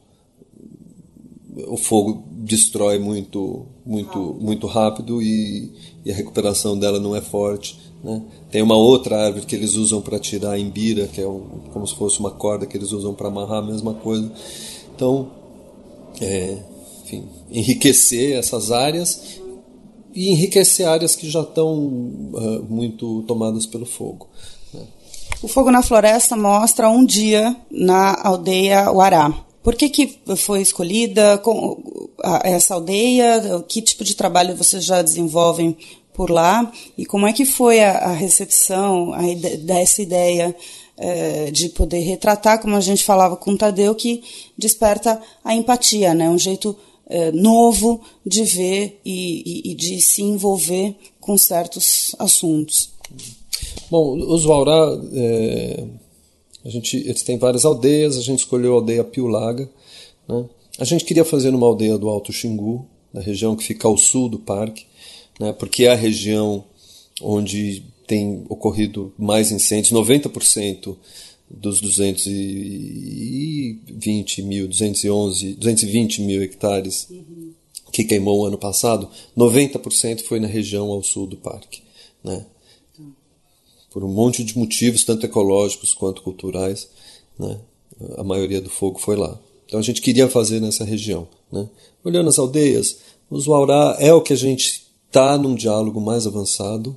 o 1.67 1.77
fogo 1.77 2.25
destrói 2.31 2.99
muito 2.99 3.67
muito 3.85 4.37
muito 4.41 4.67
rápido 4.67 5.23
e, 5.23 5.73
e 6.05 6.11
a 6.11 6.15
recuperação 6.15 6.79
dela 6.79 7.01
não 7.01 7.15
é 7.15 7.21
forte 7.21 7.79
né? 8.03 8.23
tem 8.51 8.63
uma 8.63 8.77
outra 8.77 9.27
árvore 9.27 9.47
que 9.47 9.57
eles 9.57 9.75
usam 9.75 10.01
para 10.01 10.19
tirar 10.19 10.53
a 10.53 10.59
imbira 10.59 11.07
que 11.07 11.21
é 11.21 11.27
um, 11.27 11.41
como 11.73 11.87
se 11.87 11.95
fosse 11.95 12.21
uma 12.21 12.31
corda 12.31 12.67
que 12.67 12.77
eles 12.77 12.93
usam 12.93 13.15
para 13.15 13.29
amarrar 13.29 13.59
a 13.59 13.67
mesma 13.67 13.95
coisa 13.95 14.31
então 14.95 15.31
é, 16.21 16.59
enfim, 17.05 17.29
enriquecer 17.51 18.37
essas 18.37 18.71
áreas 18.71 19.41
e 20.19 20.33
enriquecer 20.33 20.87
áreas 20.89 21.15
que 21.15 21.31
já 21.31 21.43
estão 21.43 21.77
uh, 21.77 22.67
muito 22.69 23.23
tomadas 23.23 23.67
pelo 23.67 23.87
fogo. 23.87 24.27
Né? 24.75 24.83
O 25.41 25.47
Fogo 25.47 25.71
na 25.71 25.81
Floresta 25.81 26.37
mostra 26.37 26.91
um 26.91 27.05
dia 27.05 27.55
na 27.71 28.21
aldeia 28.21 28.91
Uará. 28.91 29.33
Por 29.63 29.77
que, 29.77 29.89
que 29.89 30.19
foi 30.37 30.61
escolhida 30.61 31.41
essa 32.43 32.75
aldeia? 32.75 33.63
Que 33.69 33.81
tipo 33.81 34.03
de 34.03 34.17
trabalho 34.17 34.57
vocês 34.57 34.85
já 34.85 35.03
desenvolvem 35.03 35.77
por 36.13 36.31
lá? 36.31 36.73
E 36.97 37.07
como 37.07 37.27
é 37.27 37.33
que 37.33 37.45
foi 37.45 37.81
a, 37.81 38.13
recepção 38.13 39.13
dessa 39.61 40.03
ideia 40.03 40.57
é, 40.97 41.51
de 41.53 41.69
poder 41.69 42.01
retratar, 42.01 42.61
como 42.61 42.75
a 42.75 42.81
gente 42.81 43.05
falava 43.05 43.37
com 43.37 43.53
o 43.53 43.59
Tadeu, 43.59 43.95
que 43.95 44.25
desperta 44.57 45.21
a 45.45 45.55
empatia, 45.55 46.13
né? 46.13 46.29
um 46.29 46.39
jeito 46.39 46.77
é, 47.09 47.33
novo 47.33 48.01
de 48.25 48.45
ver 48.45 49.01
e, 49.05 49.43
e, 49.45 49.73
e, 49.73 49.75
de 49.75 50.01
se 50.01 50.23
envolver 50.23 50.95
com 51.19 51.39
certos 51.39 52.15
assuntos. 52.19 52.91
Bom, 53.91 54.17
os 54.17 54.45
Waurá, 54.45 55.01
é, 55.15 55.85
a 56.65 56.69
gente, 56.69 56.99
eles 56.99 57.23
têm 57.23 57.39
várias 57.39 57.65
aldeias, 57.65 58.19
a 58.19 58.21
gente 58.21 58.41
escolheu 58.41 58.73
a 58.73 58.77
aldeia 58.77 59.03
Piulaga. 59.03 59.69
Né? 60.29 60.45
A 60.79 60.85
gente 60.85 61.05
queria 61.05 61.25
fazer 61.25 61.51
numa 61.51 61.67
aldeia 61.67 61.97
do 61.97 62.09
Alto 62.09 62.33
Xingu, 62.33 62.87
na 63.13 63.23
região 63.23 63.57
que 63.57 63.65
fica 63.65 63.89
ao 63.89 63.97
sul 63.97 64.29
do 64.29 64.39
parque, 64.39 64.85
né? 65.41 65.53
porque 65.53 65.85
é 65.85 65.93
a 65.93 65.97
região 65.97 66.65
onde 67.23 67.83
tem 68.07 68.45
ocorrido 68.49 69.13
mais 69.19 69.51
incêndios, 69.51 69.93
90% 69.93 70.97
dos 71.51 71.81
220 73.75 74.43
mil, 74.43 74.69
211, 74.69 75.55
220 75.55 76.23
mil 76.23 76.43
hectares 76.43 77.07
uhum. 77.11 77.53
que 77.93 78.05
queimou 78.05 78.41
o 78.41 78.47
ano 78.47 78.59
passado, 78.59 79.09
90% 79.37 80.23
foi 80.23 80.41
na 80.41 80.49
região 80.49 80.91
ao 80.91 81.03
sul 81.03 81.27
do 81.27 81.37
parque. 81.37 81.83
Né? 82.23 82.45
Por 83.91 84.05
um 84.05 84.09
monte 84.09 84.45
de 84.45 84.57
motivos, 84.57 85.05
tanto 85.05 85.27
ecológicos 85.27 85.95
quanto 85.95 86.23
culturais, 86.23 86.89
né? 87.39 87.59
a 88.17 88.25
maioria 88.25 88.61
do 88.61 88.71
fogo 88.71 88.99
foi 88.99 89.17
lá. 89.17 89.39
Então 89.67 89.79
a 89.79 89.83
gente 89.83 90.01
queria 90.01 90.29
fazer 90.29 90.61
nessa 90.61 90.85
região. 90.85 91.29
Né? 91.51 91.69
Olhando 92.05 92.29
as 92.29 92.39
aldeias, 92.39 92.99
os 93.31 93.47
Waurá 93.47 93.97
é 93.99 94.13
o 94.13 94.23
que 94.23 94.33
a 94.33 94.37
gente 94.37 94.87
está 95.07 95.37
num 95.37 95.55
diálogo 95.55 96.01
mais 96.01 96.27
avançado 96.27 96.97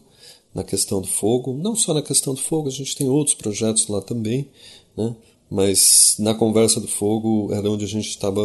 na 0.53 0.63
questão 0.63 1.01
do 1.01 1.07
fogo, 1.07 1.53
não 1.53 1.75
só 1.75 1.93
na 1.93 2.01
questão 2.01 2.33
do 2.33 2.41
fogo, 2.41 2.67
a 2.67 2.71
gente 2.71 2.95
tem 2.95 3.09
outros 3.09 3.35
projetos 3.35 3.87
lá 3.87 4.01
também, 4.01 4.49
né? 4.97 5.15
Mas 5.51 6.15
na 6.17 6.33
conversa 6.33 6.79
do 6.79 6.87
fogo 6.87 7.49
era 7.51 7.69
onde 7.69 7.83
a 7.83 7.87
gente 7.87 8.07
estava 8.07 8.41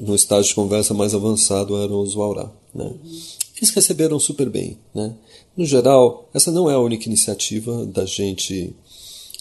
no 0.00 0.14
estágio 0.14 0.48
de 0.48 0.54
conversa 0.56 0.92
mais 0.92 1.14
avançado 1.14 1.80
eram 1.80 2.00
os 2.00 2.14
Waurá. 2.14 2.50
Né? 2.74 2.92
Eles 3.56 3.70
receberam 3.70 4.18
super 4.18 4.50
bem. 4.50 4.76
Né? 4.92 5.14
No 5.56 5.64
geral, 5.64 6.28
essa 6.34 6.50
não 6.50 6.68
é 6.68 6.74
a 6.74 6.80
única 6.80 7.06
iniciativa 7.06 7.86
da 7.86 8.04
gente 8.04 8.74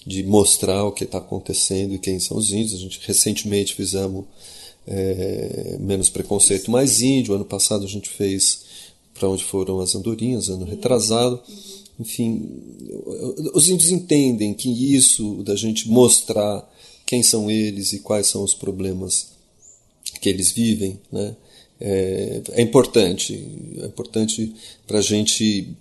de 0.05 0.23
mostrar 0.23 0.83
o 0.83 0.91
que 0.91 1.05
está 1.05 1.17
acontecendo 1.17 1.95
e 1.95 1.99
quem 1.99 2.19
são 2.19 2.37
os 2.37 2.51
índios. 2.51 2.75
A 2.75 2.77
gente 2.77 2.99
recentemente 3.03 3.73
fizemos 3.73 4.25
é, 4.85 5.77
Menos 5.79 6.11
Preconceito 6.11 6.69
Mais 6.69 7.01
Índio. 7.01 7.33
Ano 7.33 7.45
passado 7.45 7.83
a 7.83 7.89
gente 7.89 8.09
fez 8.09 8.61
para 9.15 9.27
onde 9.27 9.43
foram 9.43 9.79
as 9.79 9.95
andorinhas, 9.95 10.49
ano 10.49 10.65
retrasado. 10.65 11.41
Enfim, 11.99 12.49
os 13.53 13.69
índios 13.69 13.91
entendem 13.91 14.53
que 14.53 14.69
isso 14.95 15.43
da 15.43 15.55
gente 15.55 15.89
mostrar 15.89 16.67
quem 17.05 17.21
são 17.21 17.51
eles 17.51 17.93
e 17.93 17.99
quais 17.99 18.27
são 18.27 18.43
os 18.43 18.53
problemas 18.53 19.31
que 20.19 20.29
eles 20.29 20.51
vivem, 20.51 20.99
né, 21.11 21.35
é, 21.79 22.41
é 22.51 22.61
importante. 22.61 23.33
É 23.81 23.85
importante 23.85 24.53
para 24.87 24.99
a 24.99 25.01
gente 25.01 25.75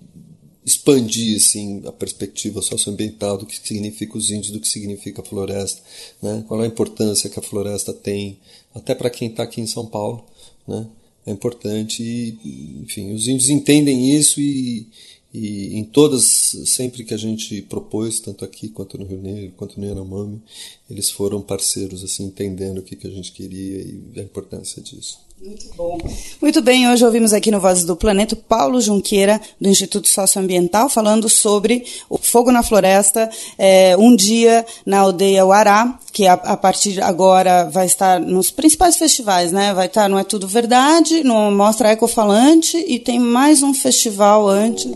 expandir 0.65 1.37
assim, 1.37 1.83
a 1.87 1.93
perspectiva 1.93 2.61
socioambiental 2.61 3.39
do 3.39 3.47
que 3.47 3.59
significa 3.67 4.17
os 4.17 4.31
índios, 4.31 4.53
do 4.53 4.61
que 4.61 4.69
significa 4.69 5.23
a 5.23 5.25
floresta, 5.25 5.81
né? 6.23 6.45
qual 6.47 6.61
é 6.61 6.65
a 6.65 6.69
importância 6.69 7.31
que 7.31 7.39
a 7.39 7.43
floresta 7.43 7.93
tem, 7.93 8.39
até 8.75 8.95
para 8.95 9.11
quem 9.11 9.29
está 9.29 9.43
aqui 9.43 9.61
em 9.61 9.67
São 9.67 9.87
Paulo. 9.87 10.25
Né? 10.69 10.87
é 11.27 11.31
importante 11.31 12.03
e, 12.03 12.83
enfim, 12.83 13.13
os 13.13 13.27
índios 13.27 13.51
entendem 13.51 14.15
isso 14.15 14.41
e, 14.41 14.87
e 15.33 15.77
em 15.77 15.85
todas, 15.85 16.25
sempre 16.67 17.05
que 17.05 17.15
a 17.15 17.17
gente 17.17 17.63
propôs, 17.63 18.19
tanto 18.19 18.45
aqui 18.45 18.69
quanto 18.69 18.99
no 18.99 19.07
Rio 19.07 19.21
Negro, 19.21 19.53
quanto 19.57 19.79
no 19.79 19.87
Yanomami, 19.87 20.43
eles 20.89 21.11
foram 21.11 21.41
parceiros, 21.41 22.03
assim, 22.03 22.25
entendendo 22.25 22.79
o 22.79 22.83
que, 22.83 22.97
que 22.97 23.07
a 23.07 23.11
gente 23.11 23.31
queria 23.31 23.81
e 23.81 24.13
a 24.17 24.23
importância 24.23 24.83
disso. 24.83 25.21
Muito 25.43 25.75
bom. 25.75 25.97
Muito 26.39 26.61
bem, 26.61 26.87
hoje 26.91 27.03
ouvimos 27.03 27.33
aqui 27.33 27.51
no 27.51 27.59
Vozes 27.59 27.85
do 27.85 27.97
Planeta 27.97 28.37
Paulo 28.37 28.79
Junqueira, 28.79 29.41
do 29.59 29.71
Instituto 29.71 30.07
Socioambiental, 30.07 30.91
falando 30.91 31.31
sobre 31.31 31.83
o 32.11 32.19
fogo 32.19 32.53
na 32.53 32.63
floresta, 32.63 33.31
é, 33.57 33.97
um 33.97 34.15
dia 34.15 34.67
na 34.85 34.99
aldeia 34.99 35.47
Uará, 35.47 35.99
que 36.13 36.27
a, 36.27 36.35
a, 36.35 36.59
partir 36.59 36.93
de 36.93 37.01
agora 37.01 37.65
vai 37.71 37.87
estar 37.87 38.21
nos 38.21 38.51
principais 38.51 38.99
festivais, 38.99 39.51
né? 39.51 39.73
Vai 39.73 39.87
estar 39.87 40.11
no 40.11 40.19
É 40.19 40.25
Tudo 40.25 40.47
Verdade, 40.47 41.25
no 41.25 41.51
Mostra 41.51 41.93
Ecofalante 41.93 42.77
e 42.77 42.99
tem 42.99 43.19
mais 43.19 43.63
um 43.63 43.73
festival 43.73 44.47
antes 44.47 44.95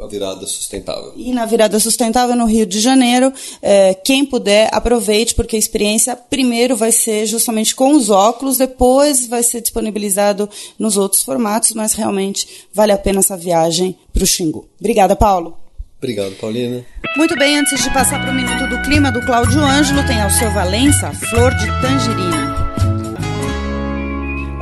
a 0.00 0.06
virada 0.06 0.46
sustentável. 0.46 1.12
E 1.16 1.32
na 1.32 1.46
virada 1.46 1.78
sustentável 1.78 2.34
no 2.36 2.46
Rio 2.46 2.66
de 2.66 2.80
Janeiro, 2.80 3.32
é, 3.62 3.94
quem 3.94 4.24
puder, 4.24 4.68
aproveite, 4.72 5.34
porque 5.34 5.56
a 5.56 5.58
experiência 5.58 6.16
primeiro 6.16 6.76
vai 6.76 6.92
ser 6.92 7.26
justamente 7.26 7.74
com 7.74 7.92
os 7.94 8.10
óculos, 8.10 8.58
depois 8.58 9.26
vai 9.26 9.42
ser 9.42 9.60
disponibilizado 9.60 10.48
nos 10.78 10.96
outros 10.96 11.22
formatos, 11.22 11.72
mas 11.72 11.94
realmente 11.94 12.66
vale 12.72 12.92
a 12.92 12.98
pena 12.98 13.20
essa 13.20 13.36
viagem 13.36 13.96
para 14.12 14.24
o 14.24 14.26
Xingu. 14.26 14.68
Obrigada, 14.78 15.14
Paulo. 15.14 15.56
Obrigado, 15.98 16.34
Paulina. 16.36 16.84
Muito 17.16 17.34
bem, 17.36 17.58
antes 17.58 17.82
de 17.82 17.90
passar 17.90 18.20
para 18.20 18.30
o 18.30 18.34
Minuto 18.34 18.68
do 18.68 18.82
Clima 18.82 19.10
do 19.10 19.24
Cláudio 19.24 19.60
Ângelo, 19.60 20.06
tem 20.06 20.20
ao 20.20 20.30
seu 20.30 20.50
Valença, 20.50 21.12
Flor 21.12 21.54
de 21.54 21.66
Tangerina. 21.80 22.63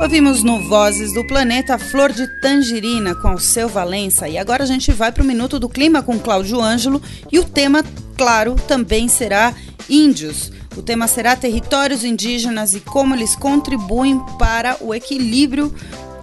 Ouvimos 0.03 0.43
no 0.43 0.59
Vozes 0.59 1.13
do 1.13 1.25
Planeta 1.25 1.77
Flor 1.77 2.11
de 2.11 2.27
Tangerina 2.41 3.15
com 3.15 3.35
o 3.35 3.39
seu 3.39 3.69
Valença. 3.69 4.27
E 4.27 4.37
agora 4.37 4.63
a 4.63 4.67
gente 4.67 4.91
vai 4.91 5.13
para 5.13 5.23
o 5.23 5.25
Minuto 5.25 5.57
do 5.57 5.69
Clima 5.69 6.03
com 6.03 6.19
Cláudio 6.19 6.59
Ângelo. 6.59 7.01
E 7.31 7.39
o 7.39 7.45
tema, 7.45 7.81
claro, 8.17 8.53
também 8.67 9.07
será 9.07 9.55
índios. 9.89 10.51
O 10.75 10.81
tema 10.81 11.07
será 11.07 11.37
territórios 11.37 12.03
indígenas 12.03 12.73
e 12.73 12.81
como 12.81 13.15
eles 13.15 13.33
contribuem 13.33 14.19
para 14.37 14.75
o 14.81 14.93
equilíbrio 14.93 15.73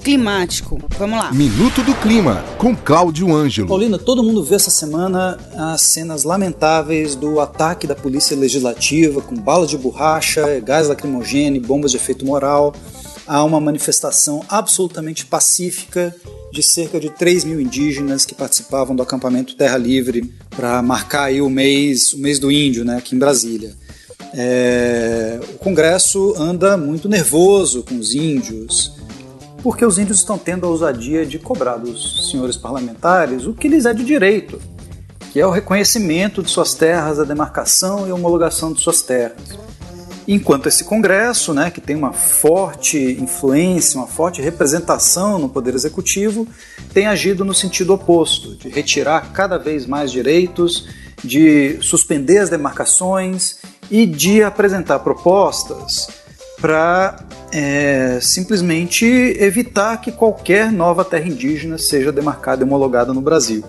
climático. 0.05 0.79
Vamos 0.99 1.19
lá. 1.19 1.33
Minuto 1.33 1.83
do 1.83 1.95
Clima, 1.95 2.45
com 2.59 2.77
Cláudio 2.77 3.35
Ângelo. 3.35 3.67
Paulina, 3.69 3.99
todo 3.99 4.23
mundo 4.23 4.45
viu 4.45 4.57
essa 4.57 4.71
semana 4.71 5.39
as 5.57 5.81
cenas 5.81 6.25
lamentáveis 6.25 7.15
do 7.15 7.41
ataque 7.41 7.87
da 7.87 7.95
Polícia 7.95 8.37
Legislativa 8.37 9.23
com 9.23 9.35
balas 9.37 9.71
de 9.71 9.79
borracha, 9.79 10.61
gás 10.61 10.87
lacrimogêneo, 10.87 11.63
bombas 11.63 11.93
de 11.93 11.97
efeito 11.97 12.27
moral 12.27 12.75
a 13.31 13.45
uma 13.45 13.61
manifestação 13.61 14.45
absolutamente 14.49 15.25
pacífica 15.25 16.13
de 16.53 16.65
cerca 16.65 16.99
de 16.99 17.11
3 17.11 17.45
mil 17.45 17.61
indígenas 17.61 18.25
que 18.25 18.35
participavam 18.35 18.97
do 18.97 19.05
acampamento 19.05 19.55
Terra 19.55 19.77
Livre 19.77 20.35
para 20.51 20.83
marcar 20.83 21.33
o 21.35 21.49
mês, 21.49 22.13
o 22.13 22.19
mês 22.19 22.41
do 22.41 22.51
índio 22.51 22.85
né, 22.85 22.97
aqui 22.97 23.15
em 23.15 23.21
Brasília. 23.21 23.73
É, 24.35 25.39
o 25.55 25.59
Congresso 25.59 26.35
anda 26.37 26.77
muito 26.77 27.09
nervoso 27.09 27.85
com 27.85 27.97
os 27.97 28.17
índios, 28.17 28.97
porque 29.63 29.87
os 29.87 29.97
índios 29.97 30.19
estão 30.19 30.37
tendo 30.37 30.67
a 30.67 30.69
ousadia 30.69 31.25
de 31.25 31.39
cobrar 31.39 31.77
dos 31.77 32.33
senhores 32.33 32.57
parlamentares 32.57 33.47
o 33.47 33.55
que 33.55 33.69
lhes 33.69 33.87
é 33.87 33.95
de 33.95 34.05
direito, 34.05 34.61
que 35.33 35.39
é 35.39 35.47
o 35.47 35.51
reconhecimento 35.51 36.43
de 36.43 36.51
suas 36.51 36.75
terras, 36.75 37.21
a 37.21 37.25
demarcação 37.25 38.09
e 38.09 38.11
homologação 38.11 38.73
de 38.73 38.81
suas 38.81 39.03
terras. 39.03 39.39
Enquanto 40.33 40.69
esse 40.69 40.85
Congresso, 40.85 41.53
né, 41.53 41.73
que 41.73 41.81
tem 41.81 41.97
uma 41.97 42.13
forte 42.13 42.97
influência, 43.21 43.99
uma 43.99 44.07
forte 44.07 44.41
representação 44.41 45.41
no 45.41 45.49
Poder 45.49 45.75
Executivo, 45.75 46.47
tem 46.95 47.09
agido 47.09 47.45
no 47.45 47.53
sentido 47.53 47.95
oposto, 47.95 48.55
de 48.55 48.69
retirar 48.69 49.33
cada 49.33 49.59
vez 49.59 49.87
mais 49.87 50.13
direitos, 50.13 50.87
de 51.25 51.79
suspender 51.83 52.39
as 52.39 52.49
demarcações 52.49 53.57
e 53.91 54.07
de 54.07 54.41
apresentar 54.41 55.01
propostas 55.01 56.07
para 56.61 57.27
é, 57.53 58.21
simplesmente 58.23 59.05
evitar 59.05 60.01
que 60.01 60.13
qualquer 60.13 60.71
nova 60.71 61.05
terra 61.05 61.27
indígena 61.27 61.77
seja 61.77 62.13
demarcada 62.13 62.63
e 62.63 62.65
homologada 62.65 63.13
no 63.13 63.21
Brasil. 63.21 63.65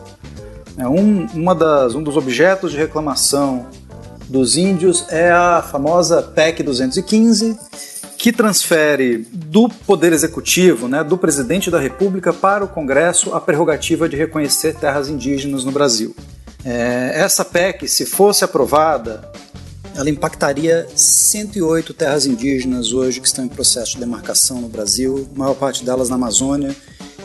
É 0.77 0.87
um, 0.87 1.25
uma 1.33 1.55
das, 1.55 1.95
um 1.95 2.03
dos 2.03 2.15
objetos 2.15 2.71
de 2.71 2.77
reclamação 2.77 3.65
dos 4.31 4.55
índios 4.55 5.05
é 5.09 5.29
a 5.29 5.61
famosa 5.61 6.21
PEC 6.21 6.63
215, 6.63 7.59
que 8.17 8.31
transfere 8.31 9.27
do 9.29 9.67
Poder 9.67 10.13
Executivo, 10.13 10.87
né, 10.87 11.03
do 11.03 11.17
Presidente 11.17 11.69
da 11.69 11.79
República, 11.79 12.31
para 12.31 12.63
o 12.63 12.67
Congresso 12.67 13.33
a 13.33 13.41
prerrogativa 13.41 14.07
de 14.07 14.15
reconhecer 14.15 14.75
terras 14.75 15.09
indígenas 15.09 15.65
no 15.65 15.71
Brasil. 15.71 16.15
É, 16.63 17.11
essa 17.15 17.43
PEC, 17.43 17.89
se 17.89 18.05
fosse 18.05 18.45
aprovada, 18.45 19.29
ela 19.95 20.09
impactaria 20.09 20.87
108 20.95 21.93
terras 21.93 22.25
indígenas 22.25 22.93
hoje 22.93 23.19
que 23.19 23.27
estão 23.27 23.43
em 23.43 23.49
processo 23.49 23.93
de 23.93 23.99
demarcação 23.99 24.61
no 24.61 24.69
Brasil, 24.69 25.27
a 25.35 25.39
maior 25.39 25.55
parte 25.55 25.83
delas 25.83 26.07
na 26.07 26.15
Amazônia, 26.15 26.73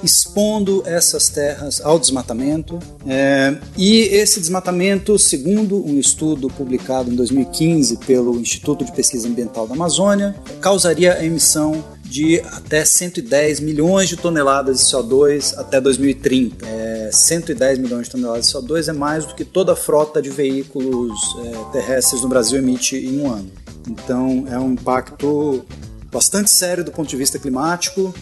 expondo 0.03 0.83
essas 0.87 1.29
terras 1.29 1.81
ao 1.81 1.99
desmatamento. 1.99 2.79
É, 3.07 3.57
e 3.77 4.01
esse 4.03 4.41
desmatamento, 4.41 5.19
segundo 5.19 5.85
um 5.85 5.99
estudo 5.99 6.49
publicado 6.49 7.11
em 7.11 7.15
2015 7.15 7.99
pelo 7.99 8.39
Instituto 8.39 8.85
de 8.85 8.93
Pesquisa 8.93 9.29
Ambiental 9.29 9.67
da 9.67 9.75
Amazônia, 9.75 10.35
causaria 10.61 11.15
a 11.15 11.25
emissão 11.25 11.85
de 12.03 12.41
até 12.53 12.85
110 12.85 13.61
milhões 13.61 14.09
de 14.09 14.17
toneladas 14.17 14.79
de 14.79 14.85
CO2 14.85 15.59
até 15.59 15.81
2030. 15.81 16.65
É, 16.67 17.11
110 17.13 17.79
milhões 17.79 18.07
de 18.07 18.13
toneladas 18.13 18.47
de 18.47 18.53
CO2 18.53 18.89
é 18.89 18.93
mais 18.93 19.25
do 19.25 19.35
que 19.35 19.45
toda 19.45 19.73
a 19.73 19.77
frota 19.77 20.23
de 20.23 20.31
veículos 20.31 21.19
é, 21.45 21.73
terrestres 21.73 22.23
no 22.23 22.29
Brasil 22.29 22.59
emite 22.59 22.97
em 22.97 23.21
um 23.21 23.33
ano. 23.33 23.51
Então 23.89 24.47
é 24.51 24.59
um 24.59 24.73
impacto 24.73 25.65
bastante 26.11 26.51
sério 26.51 26.85
do 26.85 26.93
ponto 26.93 27.09
de 27.09 27.17
vista 27.17 27.39
climático 27.39 28.15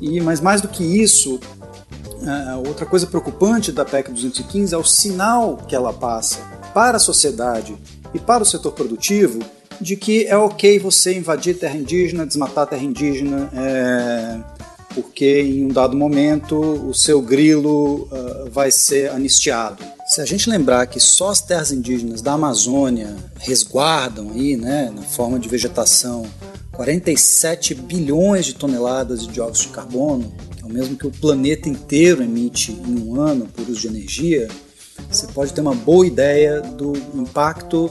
e, 0.00 0.20
mas 0.20 0.40
mais 0.40 0.60
do 0.60 0.68
que 0.68 0.84
isso, 0.84 1.40
outra 2.66 2.84
coisa 2.84 3.06
preocupante 3.06 3.72
da 3.72 3.84
PEC 3.84 4.10
215 4.10 4.74
é 4.74 4.78
o 4.78 4.84
sinal 4.84 5.56
que 5.56 5.74
ela 5.74 5.92
passa 5.92 6.38
para 6.74 6.96
a 6.96 7.00
sociedade 7.00 7.76
e 8.14 8.18
para 8.18 8.42
o 8.42 8.46
setor 8.46 8.72
produtivo 8.72 9.40
de 9.80 9.96
que 9.96 10.26
é 10.26 10.36
ok 10.36 10.78
você 10.78 11.16
invadir 11.16 11.58
terra 11.58 11.76
indígena, 11.76 12.26
desmatar 12.26 12.66
terra 12.66 12.82
indígena, 12.82 13.48
é, 13.54 14.40
porque 14.94 15.40
em 15.40 15.66
um 15.66 15.68
dado 15.68 15.96
momento 15.96 16.58
o 16.58 16.92
seu 16.92 17.22
grilo 17.22 18.08
uh, 18.10 18.50
vai 18.50 18.70
ser 18.70 19.10
anistiado. 19.10 19.84
Se 20.08 20.22
a 20.22 20.24
gente 20.24 20.48
lembrar 20.48 20.86
que 20.86 20.98
só 20.98 21.28
as 21.28 21.42
terras 21.42 21.70
indígenas 21.70 22.22
da 22.22 22.32
Amazônia 22.32 23.14
resguardam 23.40 24.30
aí, 24.30 24.56
né, 24.56 24.90
na 24.90 25.02
forma 25.02 25.38
de 25.38 25.50
vegetação, 25.50 26.26
47 26.72 27.74
bilhões 27.74 28.46
de 28.46 28.54
toneladas 28.54 29.26
de 29.26 29.34
dióxido 29.34 29.66
de 29.66 29.74
carbono, 29.74 30.32
que 30.56 30.62
é 30.62 30.64
o 30.64 30.72
mesmo 30.72 30.96
que 30.96 31.06
o 31.06 31.10
planeta 31.10 31.68
inteiro 31.68 32.22
emite 32.22 32.72
em 32.72 33.02
um 33.02 33.20
ano 33.20 33.46
por 33.48 33.68
uso 33.68 33.82
de 33.82 33.86
energia, 33.86 34.48
você 35.10 35.26
pode 35.26 35.52
ter 35.52 35.60
uma 35.60 35.74
boa 35.74 36.06
ideia 36.06 36.62
do 36.62 36.94
impacto 37.14 37.90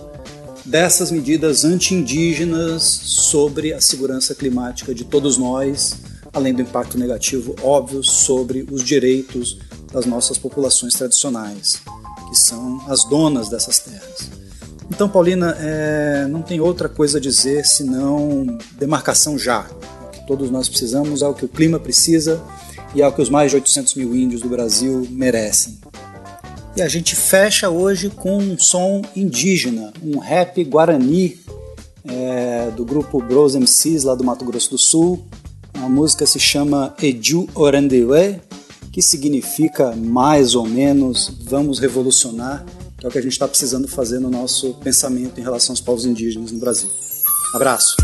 dessas 0.66 1.12
medidas 1.12 1.64
anti-indígenas 1.64 2.82
sobre 2.82 3.74
a 3.74 3.80
segurança 3.80 4.34
climática 4.34 4.92
de 4.92 5.06
todos 5.06 5.38
nós, 5.38 5.98
além 6.34 6.52
do 6.52 6.64
impacto 6.64 6.98
negativo 6.98 7.56
óbvio 7.62 8.04
sobre 8.04 8.66
os 8.72 8.84
direitos 8.84 9.60
das 9.94 10.08
nossas 10.08 10.38
populações 10.40 10.94
tradicionais, 10.96 11.82
que 12.30 12.36
são 12.36 12.82
as 12.88 13.04
donas 13.04 13.50
dessas 13.50 13.80
terras. 13.80 14.30
Então, 14.90 15.10
Paulina, 15.10 15.56
é, 15.60 16.28
não 16.30 16.42
tem 16.42 16.60
outra 16.60 16.88
coisa 16.88 17.18
a 17.18 17.22
dizer 17.22 17.66
senão 17.66 18.58
demarcação 18.78 19.38
já. 19.38 19.68
O 20.08 20.10
que 20.12 20.26
todos 20.26 20.50
nós 20.50 20.70
precisamos 20.70 21.22
é 21.22 21.28
o 21.28 21.34
que 21.34 21.46
o 21.46 21.50
clima 21.50 21.80
precisa 21.80 22.42
e 22.96 23.02
é 23.02 23.08
o 23.08 23.12
que 23.12 23.22
os 23.22 23.30
mais 23.30 23.52
de 23.52 23.58
800 23.58 23.96
mil 23.96 24.16
índios 24.16 24.42
do 24.42 24.50
Brasil 24.50 25.06
merecem. 25.12 25.78
E 26.76 26.82
a 26.82 26.88
gente 26.88 27.16
fecha 27.16 27.70
hoje 27.70 28.10
com 28.10 28.38
um 28.38 28.58
som 28.58 29.02
indígena, 29.16 29.92
um 30.02 30.20
rap 30.20 30.64
guarani 30.64 31.40
é, 32.08 32.72
do 32.72 32.86
grupo 32.86 33.22
Bros 33.22 33.56
MCs 33.56 34.04
lá 34.04 34.16
do 34.16 34.24
Mato 34.24 34.46
Grosso 34.46 34.70
do 34.70 34.78
Sul. 34.78 35.26
A 35.74 35.90
música 35.90 36.26
se 36.26 36.40
chama 36.40 36.96
Eju 37.02 37.48
Orandewe, 37.54 38.40
que 38.98 39.02
significa 39.04 39.96
mais 39.96 40.56
ou 40.56 40.66
menos 40.66 41.32
vamos 41.42 41.78
revolucionar 41.78 42.66
que 42.98 43.06
é 43.06 43.08
o 43.08 43.12
que 43.12 43.20
a 43.20 43.22
gente 43.22 43.34
está 43.34 43.48
precisando 43.48 43.88
fazer 43.88 44.18
no 44.18 44.28
nosso 44.28 44.74
pensamento 44.84 45.40
em 45.40 45.44
relação 45.44 45.74
aos 45.74 45.80
povos 45.80 46.04
indígenas 46.04 46.52
no 46.52 46.58
Brasil. 46.58 46.90
Abraço! 47.54 47.96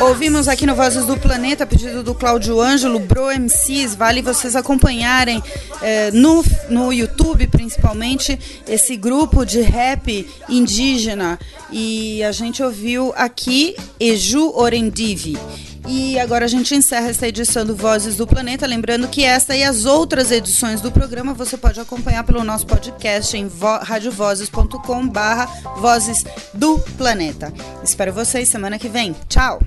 Ouvimos 0.00 0.48
aqui 0.48 0.66
no 0.66 0.74
Vozes 0.74 1.06
do 1.06 1.16
Planeta, 1.16 1.64
pedido 1.64 2.02
do 2.02 2.12
Cláudio 2.12 2.60
Ângelo, 2.60 2.98
Bro 2.98 3.28
MCs, 3.38 3.94
vale 3.94 4.20
vocês 4.20 4.56
acompanharem 4.56 5.40
eh, 5.80 6.10
no, 6.10 6.44
no 6.68 6.92
YouTube, 6.92 7.46
principalmente, 7.46 8.36
esse 8.66 8.96
grupo 8.96 9.44
de 9.44 9.60
rap 9.60 10.28
indígena. 10.48 11.38
E 11.70 12.20
a 12.24 12.32
gente 12.32 12.64
ouviu 12.64 13.12
aqui 13.14 13.76
Eju 14.00 14.50
Orendivi. 14.56 15.38
E 15.86 16.18
agora 16.18 16.44
a 16.44 16.48
gente 16.48 16.74
encerra 16.74 17.08
essa 17.08 17.26
edição 17.26 17.64
do 17.64 17.74
Vozes 17.74 18.16
do 18.16 18.26
Planeta. 18.26 18.66
Lembrando 18.66 19.08
que 19.08 19.24
esta 19.24 19.56
e 19.56 19.64
as 19.64 19.84
outras 19.84 20.30
edições 20.30 20.80
do 20.80 20.92
programa 20.92 21.34
você 21.34 21.56
pode 21.56 21.80
acompanhar 21.80 22.24
pelo 22.24 22.44
nosso 22.44 22.66
podcast 22.66 23.36
em 23.36 23.50
radiovozes.com 23.82 25.08
barra 25.08 25.46
Vozes 25.78 26.24
do 26.54 26.78
Planeta. 26.96 27.52
Espero 27.82 28.12
vocês 28.12 28.48
semana 28.48 28.78
que 28.78 28.88
vem. 28.88 29.14
Tchau! 29.28 29.60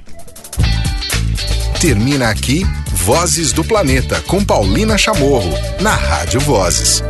Termina 1.80 2.30
aqui 2.30 2.64
Vozes 2.92 3.52
do 3.52 3.64
Planeta 3.64 4.22
com 4.22 4.44
Paulina 4.44 4.98
Chamorro, 4.98 5.52
na 5.80 5.94
Rádio 5.94 6.40
Vozes. 6.40 7.04